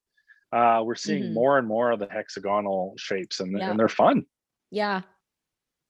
uh, 0.52 0.82
we're 0.84 0.96
seeing 0.96 1.24
Mhm. 1.26 1.34
more 1.34 1.58
and 1.60 1.68
more 1.68 1.92
of 1.92 2.00
the 2.00 2.08
hexagonal 2.08 2.96
shapes, 2.98 3.40
and, 3.40 3.56
Yeah. 3.58 3.70
and 3.70 3.80
they're 3.80 3.88
fun. 3.90 4.26
Yeah. 4.72 5.02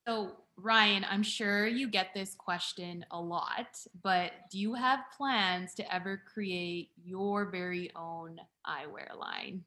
So, 0.07 0.35
Ryan, 0.57 1.05
I'm 1.09 1.23
sure 1.23 1.67
you 1.67 1.87
get 1.89 2.13
this 2.13 2.35
question 2.35 3.05
a 3.11 3.21
lot, 3.21 3.77
but 4.03 4.33
do 4.51 4.59
you 4.59 4.73
have 4.73 4.99
plans 5.15 5.73
to 5.75 5.93
ever 5.93 6.17
create 6.17 6.91
your 7.01 7.45
very 7.45 7.95
own 7.95 8.41
eyewear 8.67 9.15
line? 9.15 9.63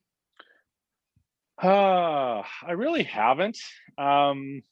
Uh, 1.62 2.42
I 2.66 2.72
really 2.72 3.02
haven't. 3.02 3.58
Um, 3.98 4.62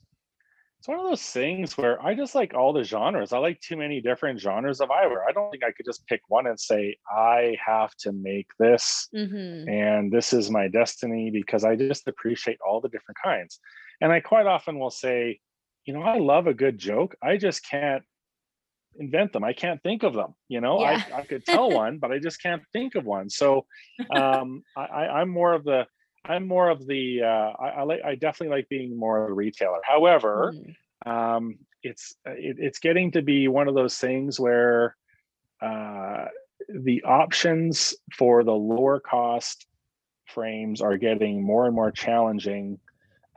it's 0.79 0.89
one 0.89 0.99
of 0.99 1.05
those 1.05 1.23
things 1.23 1.77
where 1.77 2.03
I 2.03 2.15
just 2.15 2.35
like 2.35 2.55
all 2.55 2.73
the 2.73 2.85
genres. 2.85 3.35
I 3.35 3.39
like 3.39 3.61
too 3.61 3.77
many 3.77 4.01
different 4.01 4.41
genres 4.41 4.81
of 4.81 4.89
eyewear. 4.89 5.19
I 5.29 5.33
don't 5.33 5.51
think 5.51 5.63
I 5.63 5.73
could 5.73 5.85
just 5.85 6.07
pick 6.07 6.23
one 6.29 6.47
and 6.47 6.59
say 6.59 6.97
I 7.11 7.59
have 7.65 7.95
to 7.97 8.13
make 8.13 8.47
this 8.59 9.09
Mhm. 9.15 9.69
and 9.69 10.11
this 10.11 10.33
is 10.33 10.51
my 10.51 10.69
destiny 10.69 11.31
because 11.31 11.65
I 11.65 11.77
just 11.77 12.09
appreciate 12.09 12.59
all 12.67 12.81
the 12.81 12.89
different 12.89 13.19
kinds. 13.23 13.61
And 14.01 14.11
I 14.11 14.21
quite 14.21 14.47
often 14.47 14.79
will 14.79 14.91
say, 14.91 15.41
you 15.85 15.93
know, 15.93 16.03
I 16.03 16.19
love 16.19 16.47
a 16.47 16.55
good 16.55 16.79
joke. 16.79 17.15
I 17.23 17.37
just 17.37 17.63
can't 17.63 18.03
invent 18.99 19.35
them. 19.35 19.45
I 19.45 19.53
can't 19.53 19.83
think 19.83 20.03
of 20.03 20.15
them. 20.15 20.35
You 20.49 20.63
know, 20.63 20.81
Yeah. 20.81 21.05
I, 21.13 21.19
I 21.19 21.23
could 21.27 21.45
tell 21.47 21.71
one, 21.71 21.99
but 21.99 22.11
I 22.11 22.19
just 22.19 22.43
can't 22.43 22.63
think 22.73 22.95
of 22.95 23.05
one. 23.05 23.29
So 23.29 23.67
um, 24.11 24.65
I, 24.75 24.85
I, 24.87 25.21
I'm 25.21 25.29
more 25.29 25.53
of 25.53 25.65
the 25.65 25.87
I'm 26.25 26.47
more 26.47 26.69
of 26.69 26.87
the 26.87 27.23
uh, 27.23 27.53
I, 27.63 27.69
I 27.69 27.83
like 27.83 28.01
I 28.05 28.15
definitely 28.15 28.57
like 28.57 28.69
being 28.69 28.97
more 28.97 29.25
of 29.25 29.31
a 29.31 29.35
retailer. 29.35 29.81
However, 29.83 30.55
Mhm. 30.55 30.77
um, 31.07 31.59
it's 31.83 32.17
it, 32.27 32.57
it's 32.59 32.79
getting 32.79 33.11
to 33.13 33.23
be 33.23 33.49
one 33.49 33.69
of 33.69 33.75
those 33.75 33.99
things 33.99 34.39
where 34.39 34.97
uh, 35.63 36.27
the 36.69 37.03
options 37.05 37.95
for 38.17 38.45
the 38.45 38.53
lower 38.53 39.01
cost 39.01 39.67
frames 40.27 40.81
are 40.81 40.97
getting 40.97 41.43
more 41.43 41.67
and 41.67 41.75
more 41.75 41.91
challenging 41.91 42.79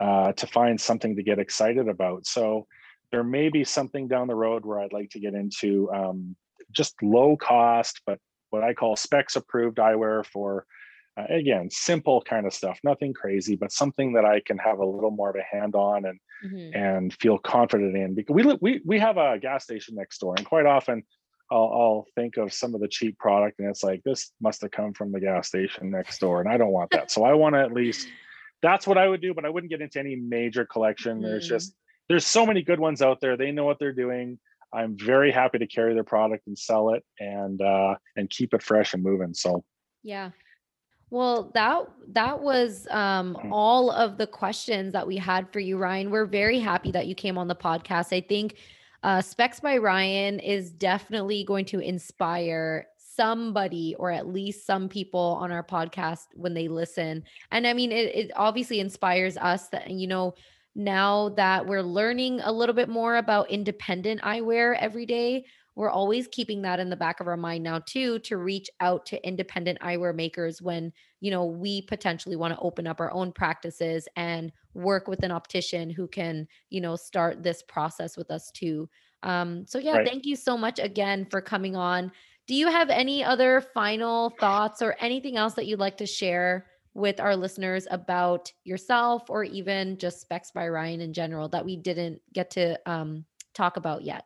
uh, 0.00 0.32
to 0.32 0.46
find 0.46 0.80
something 0.80 1.16
to 1.16 1.22
get 1.22 1.38
excited 1.38 1.88
about. 1.88 2.26
So 2.26 2.66
there 3.10 3.24
may 3.24 3.48
be 3.48 3.64
something 3.64 4.08
down 4.08 4.28
the 4.28 4.34
road 4.34 4.64
where 4.64 4.80
I'd 4.80 4.92
like 4.92 5.10
to 5.10 5.20
get 5.20 5.34
into 5.34 5.90
um, 5.92 6.36
just 6.70 6.94
low 7.02 7.36
cost, 7.36 8.00
but 8.06 8.18
what 8.50 8.62
I 8.62 8.74
call 8.74 8.96
specs 8.96 9.36
approved 9.36 9.78
eyewear 9.78 10.24
for 10.26 10.66
uh, 11.16 11.24
again 11.30 11.70
simple 11.70 12.22
kind 12.22 12.46
of 12.46 12.52
stuff, 12.52 12.78
nothing 12.84 13.12
crazy, 13.12 13.56
but 13.56 13.72
something 13.72 14.12
that 14.14 14.24
I 14.24 14.40
can 14.40 14.58
have 14.58 14.78
a 14.78 14.84
little 14.86 15.10
more 15.10 15.30
of 15.30 15.36
a 15.36 15.42
hand 15.56 15.74
on 15.74 16.04
and 16.04 16.18
Mhm. 16.44 16.74
and 16.74 17.14
feel 17.14 17.38
confident 17.38 17.96
in 17.96 18.14
because 18.14 18.34
we 18.34 18.42
we 18.60 18.80
we 18.84 18.98
have 18.98 19.16
a 19.16 19.38
gas 19.38 19.64
station 19.64 19.94
next 19.94 20.18
door 20.18 20.34
and 20.36 20.44
quite 20.44 20.66
often 20.66 21.02
I'll, 21.50 21.70
I'll 21.72 22.06
think 22.14 22.36
of 22.36 22.52
some 22.52 22.74
of 22.74 22.80
the 22.80 22.88
cheap 22.88 23.18
product 23.18 23.60
and 23.60 23.68
it's 23.68 23.82
like 23.84 24.02
this 24.02 24.32
must 24.40 24.60
have 24.62 24.72
come 24.72 24.92
from 24.92 25.12
the 25.12 25.20
gas 25.20 25.48
station 25.48 25.90
next 25.90 26.18
door 26.18 26.40
and 26.40 26.50
I 26.50 26.56
don't 26.56 26.72
want 26.72 26.90
that 26.90 27.10
so 27.10 27.24
I 27.24 27.32
want 27.34 27.54
to 27.54 27.60
at 27.60 27.72
least 27.72 28.08
that's 28.60 28.86
what 28.86 28.98
I 28.98 29.08
would 29.08 29.20
do 29.22 29.32
but 29.32 29.44
I 29.44 29.50
wouldn't 29.50 29.70
get 29.70 29.80
into 29.80 29.98
any 30.00 30.16
major 30.16 30.66
collection 30.66 31.22
there's 31.22 31.44
Mhm. 31.46 31.48
just 31.48 31.76
there's 32.08 32.26
so 32.26 32.44
many 32.44 32.62
good 32.62 32.80
ones 32.80 33.00
out 33.00 33.20
there 33.20 33.36
they 33.36 33.52
know 33.52 33.64
what 33.64 33.78
they're 33.78 33.92
doing 33.92 34.38
I'm 34.72 34.98
very 34.98 35.30
happy 35.30 35.58
to 35.58 35.66
carry 35.66 35.94
their 35.94 36.04
product 36.04 36.46
and 36.46 36.58
sell 36.58 36.92
it 36.94 37.04
and 37.20 37.62
uh 37.62 37.94
and 38.16 38.28
keep 38.28 38.52
it 38.52 38.62
fresh 38.62 38.92
and 38.92 39.02
moving 39.02 39.32
so 39.32 39.64
Yeah. 40.02 40.32
Well, 41.14 41.52
that 41.54 41.86
that 42.08 42.40
was 42.40 42.88
um, 42.90 43.36
Mhm. 43.36 43.50
all 43.52 43.92
of 43.92 44.18
the 44.18 44.26
questions 44.26 44.92
that 44.94 45.06
we 45.06 45.16
had 45.16 45.48
for 45.52 45.60
you, 45.60 45.78
Ryan. 45.78 46.10
We're 46.10 46.26
very 46.26 46.58
happy 46.58 46.90
that 46.90 47.06
you 47.06 47.14
came 47.14 47.38
on 47.38 47.46
the 47.46 47.54
podcast. 47.54 48.12
I 48.12 48.20
think 48.20 48.56
uh, 49.04 49.18
Spex 49.18 49.62
by 49.62 49.76
Ryan 49.76 50.40
is 50.40 50.72
definitely 50.72 51.44
going 51.44 51.66
to 51.66 51.78
inspire 51.78 52.88
somebody 52.98 53.94
or 53.96 54.10
at 54.10 54.26
least 54.26 54.66
some 54.66 54.88
people 54.88 55.38
on 55.40 55.52
our 55.52 55.62
podcast 55.62 56.26
when 56.34 56.52
they 56.52 56.66
listen. 56.66 57.22
And 57.52 57.64
I 57.64 57.74
mean, 57.74 57.92
it, 57.92 58.12
it 58.16 58.30
obviously 58.34 58.80
inspires 58.80 59.36
us 59.36 59.68
that, 59.68 59.90
you 59.90 60.08
know, 60.08 60.34
now 60.74 61.28
that 61.36 61.64
we're 61.66 61.82
learning 61.82 62.40
a 62.40 62.50
little 62.50 62.74
bit 62.74 62.88
more 62.88 63.18
about 63.18 63.50
independent 63.50 64.20
eyewear 64.22 64.76
every 64.80 65.06
day, 65.06 65.44
we're 65.76 65.90
always 65.90 66.28
keeping 66.28 66.62
that 66.62 66.80
in 66.80 66.90
the 66.90 66.96
back 66.96 67.20
of 67.20 67.26
our 67.26 67.36
mind 67.36 67.64
now 67.64 67.78
too 67.80 68.18
to 68.20 68.36
reach 68.36 68.68
out 68.80 69.06
to 69.06 69.26
independent 69.26 69.78
eyewear 69.80 70.14
makers 70.14 70.62
when 70.62 70.92
you 71.20 71.30
know 71.30 71.44
we 71.44 71.82
potentially 71.82 72.36
want 72.36 72.54
to 72.54 72.60
open 72.60 72.86
up 72.86 73.00
our 73.00 73.12
own 73.12 73.32
practices 73.32 74.08
and 74.16 74.52
work 74.74 75.08
with 75.08 75.22
an 75.22 75.30
optician 75.30 75.90
who 75.90 76.06
can 76.08 76.46
you 76.70 76.80
know 76.80 76.96
start 76.96 77.42
this 77.42 77.62
process 77.62 78.16
with 78.16 78.30
us 78.30 78.50
too. 78.50 78.88
Um 79.22 79.66
so 79.66 79.78
yeah 79.78 79.96
Right. 79.96 80.10
thank 80.10 80.24
you 80.26 80.36
so 80.36 80.56
much 80.56 80.78
again 80.78 81.26
for 81.30 81.40
coming 81.40 81.76
on. 81.76 82.12
Do 82.46 82.54
you 82.54 82.68
have 82.70 82.90
any 82.90 83.24
other 83.24 83.60
final 83.60 84.30
thoughts 84.40 84.82
or 84.82 84.96
anything 85.00 85.36
else 85.36 85.54
that 85.54 85.66
you'd 85.66 85.78
like 85.78 85.96
to 85.98 86.06
share 86.06 86.66
with 86.92 87.18
our 87.18 87.34
listeners 87.34 87.86
about 87.90 88.52
yourself 88.64 89.28
or 89.28 89.42
even 89.44 89.98
just 89.98 90.28
Spex 90.28 90.52
by 90.52 90.68
Ryan 90.68 91.00
in 91.00 91.12
general 91.12 91.48
that 91.48 91.64
we 91.64 91.76
didn't 91.76 92.20
get 92.32 92.50
to 92.52 92.78
um 92.90 93.24
talk 93.54 93.76
about 93.76 94.02
yet 94.02 94.24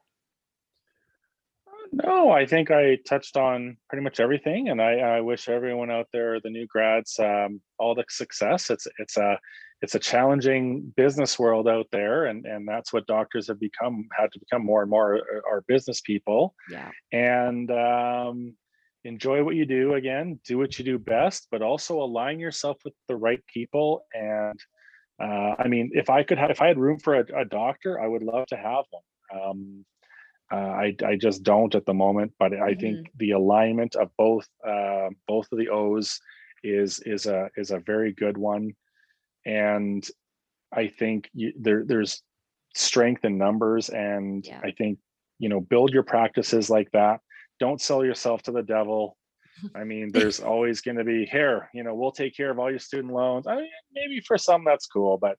No, 1.92 2.30
I 2.30 2.46
think 2.46 2.70
I 2.70 2.96
touched 3.08 3.36
on 3.36 3.76
pretty 3.88 4.02
much 4.02 4.20
everything, 4.20 4.68
and 4.68 4.80
I, 4.80 4.98
I 4.98 5.20
wish 5.20 5.48
everyone 5.48 5.90
out 5.90 6.06
there, 6.12 6.40
the 6.40 6.50
new 6.50 6.66
grads, 6.66 7.18
um, 7.18 7.60
all 7.78 7.94
the 7.94 8.04
success. 8.08 8.70
It's 8.70 8.86
it's 8.98 9.16
a 9.16 9.38
it's 9.80 9.94
a 9.94 9.98
challenging 9.98 10.92
business 10.96 11.38
world 11.38 11.68
out 11.68 11.86
there, 11.92 12.26
and 12.26 12.44
and 12.46 12.66
that's 12.66 12.92
what 12.92 13.06
doctors 13.06 13.48
have 13.48 13.60
become 13.60 14.06
had 14.16 14.32
to 14.32 14.38
become 14.38 14.64
more 14.64 14.82
and 14.82 14.90
more 14.90 15.16
are, 15.16 15.42
are 15.50 15.64
business 15.68 16.00
people. 16.00 16.54
yeah 16.70 16.90
And 17.12 17.70
um, 17.70 18.54
enjoy 19.04 19.42
what 19.42 19.56
you 19.56 19.64
do. 19.64 19.94
Again, 19.94 20.40
do 20.46 20.58
what 20.58 20.78
you 20.78 20.84
do 20.84 20.98
best, 20.98 21.48
but 21.50 21.62
also 21.62 22.02
align 22.02 22.38
yourself 22.38 22.78
with 22.84 22.94
the 23.08 23.16
right 23.16 23.42
people. 23.52 24.04
And 24.12 24.58
uh, 25.20 25.54
I 25.58 25.68
mean, 25.68 25.90
if 25.94 26.10
I 26.10 26.22
could 26.22 26.38
have, 26.38 26.50
if 26.50 26.60
I 26.60 26.68
had 26.68 26.78
room 26.78 26.98
for 26.98 27.14
a, 27.14 27.40
a 27.40 27.44
doctor, 27.44 28.00
I 28.00 28.06
would 28.06 28.22
love 28.22 28.46
to 28.48 28.56
have 28.56 28.84
one. 28.90 29.02
Um, 29.34 29.84
uh, 30.50 30.56
I, 30.56 30.96
I 31.04 31.16
just 31.16 31.42
don't 31.42 31.74
at 31.74 31.84
the 31.84 31.94
moment, 31.94 32.32
but 32.38 32.54
I 32.54 32.74
think 32.74 33.10
the 33.16 33.32
alignment 33.32 33.96
of 33.96 34.10
both 34.16 34.46
uh, 34.66 35.08
both 35.26 35.46
of 35.52 35.58
the 35.58 35.68
O's 35.68 36.20
is 36.62 37.00
is 37.00 37.26
a 37.26 37.50
is 37.56 37.70
a 37.70 37.80
very 37.80 38.12
good 38.12 38.38
one, 38.38 38.74
and 39.44 40.06
I 40.72 40.88
think 40.88 41.28
you, 41.34 41.52
there 41.58 41.84
there's 41.84 42.22
strength 42.74 43.24
in 43.24 43.36
numbers, 43.36 43.90
and 43.90 44.44
Yeah. 44.46 44.60
I 44.62 44.70
think 44.70 44.98
you 45.38 45.48
know 45.50 45.60
build 45.60 45.92
your 45.92 46.02
practices 46.02 46.70
like 46.70 46.90
that. 46.92 47.20
Don't 47.60 47.80
sell 47.80 48.04
yourself 48.04 48.42
to 48.44 48.52
the 48.52 48.62
devil. 48.62 49.16
I 49.74 49.84
mean, 49.84 50.12
there's 50.12 50.40
always 50.40 50.80
going 50.80 50.98
to 50.98 51.04
be 51.04 51.26
here. 51.26 51.68
You 51.74 51.82
know, 51.82 51.94
we'll 51.94 52.12
take 52.12 52.36
care 52.36 52.50
of 52.50 52.58
all 52.58 52.70
your 52.70 52.78
student 52.78 53.12
loans. 53.12 53.46
I 53.46 53.56
mean, 53.56 53.68
maybe 53.92 54.20
for 54.20 54.38
some 54.38 54.64
that's 54.64 54.86
cool, 54.86 55.18
but 55.18 55.36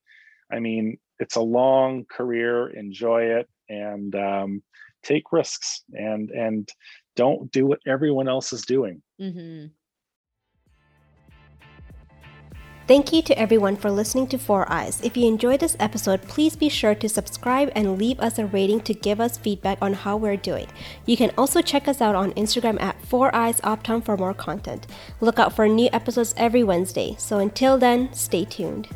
I 0.51 0.59
mean, 0.59 0.97
it's 1.19 1.35
a 1.35 1.41
long 1.41 2.05
career. 2.05 2.67
Enjoy 2.69 3.23
it 3.23 3.47
and 3.69 4.13
um, 4.15 4.63
take 5.03 5.31
risks 5.31 5.83
and 5.93 6.29
and 6.31 6.69
don't 7.15 7.51
do 7.51 7.65
what 7.65 7.79
everyone 7.85 8.27
else 8.27 8.53
is 8.53 8.63
doing. 8.63 9.01
mm-hmm. 9.19 9.67
Thank 12.89 13.13
you 13.13 13.21
to 13.21 13.37
everyone 13.37 13.75
for 13.75 13.91
listening 13.91 14.25
to 14.29 14.39
Four 14.39 14.65
Eyes. 14.67 14.99
If 15.03 15.15
you 15.15 15.27
enjoyed 15.27 15.59
this 15.59 15.77
episode, 15.79 16.23
please 16.23 16.55
be 16.55 16.69
sure 16.69 16.95
to 16.95 17.07
subscribe 17.07 17.71
and 17.75 17.99
leave 17.99 18.19
us 18.19 18.39
a 18.39 18.47
rating 18.47 18.81
to 18.81 18.95
give 18.95 19.21
us 19.21 19.37
feedback 19.37 19.77
on 19.79 19.93
how 19.93 20.17
we're 20.17 20.35
doing. 20.35 20.65
You 21.05 21.15
can 21.15 21.29
also 21.37 21.61
check 21.61 21.87
us 21.87 22.01
out 22.01 22.15
on 22.15 22.31
Instagram 22.31 22.81
at 22.81 22.99
Four 23.05 23.29
Eyes 23.35 23.61
Optom 23.61 24.03
for 24.03 24.17
more 24.17 24.33
content. 24.33 24.87
Look 25.21 25.37
out 25.37 25.55
for 25.55 25.67
new 25.67 25.89
episodes 25.93 26.33
every 26.35 26.63
Wednesday. 26.63 27.13
So 27.19 27.37
until 27.37 27.77
then, 27.77 28.11
stay 28.11 28.43
tuned. 28.43 28.87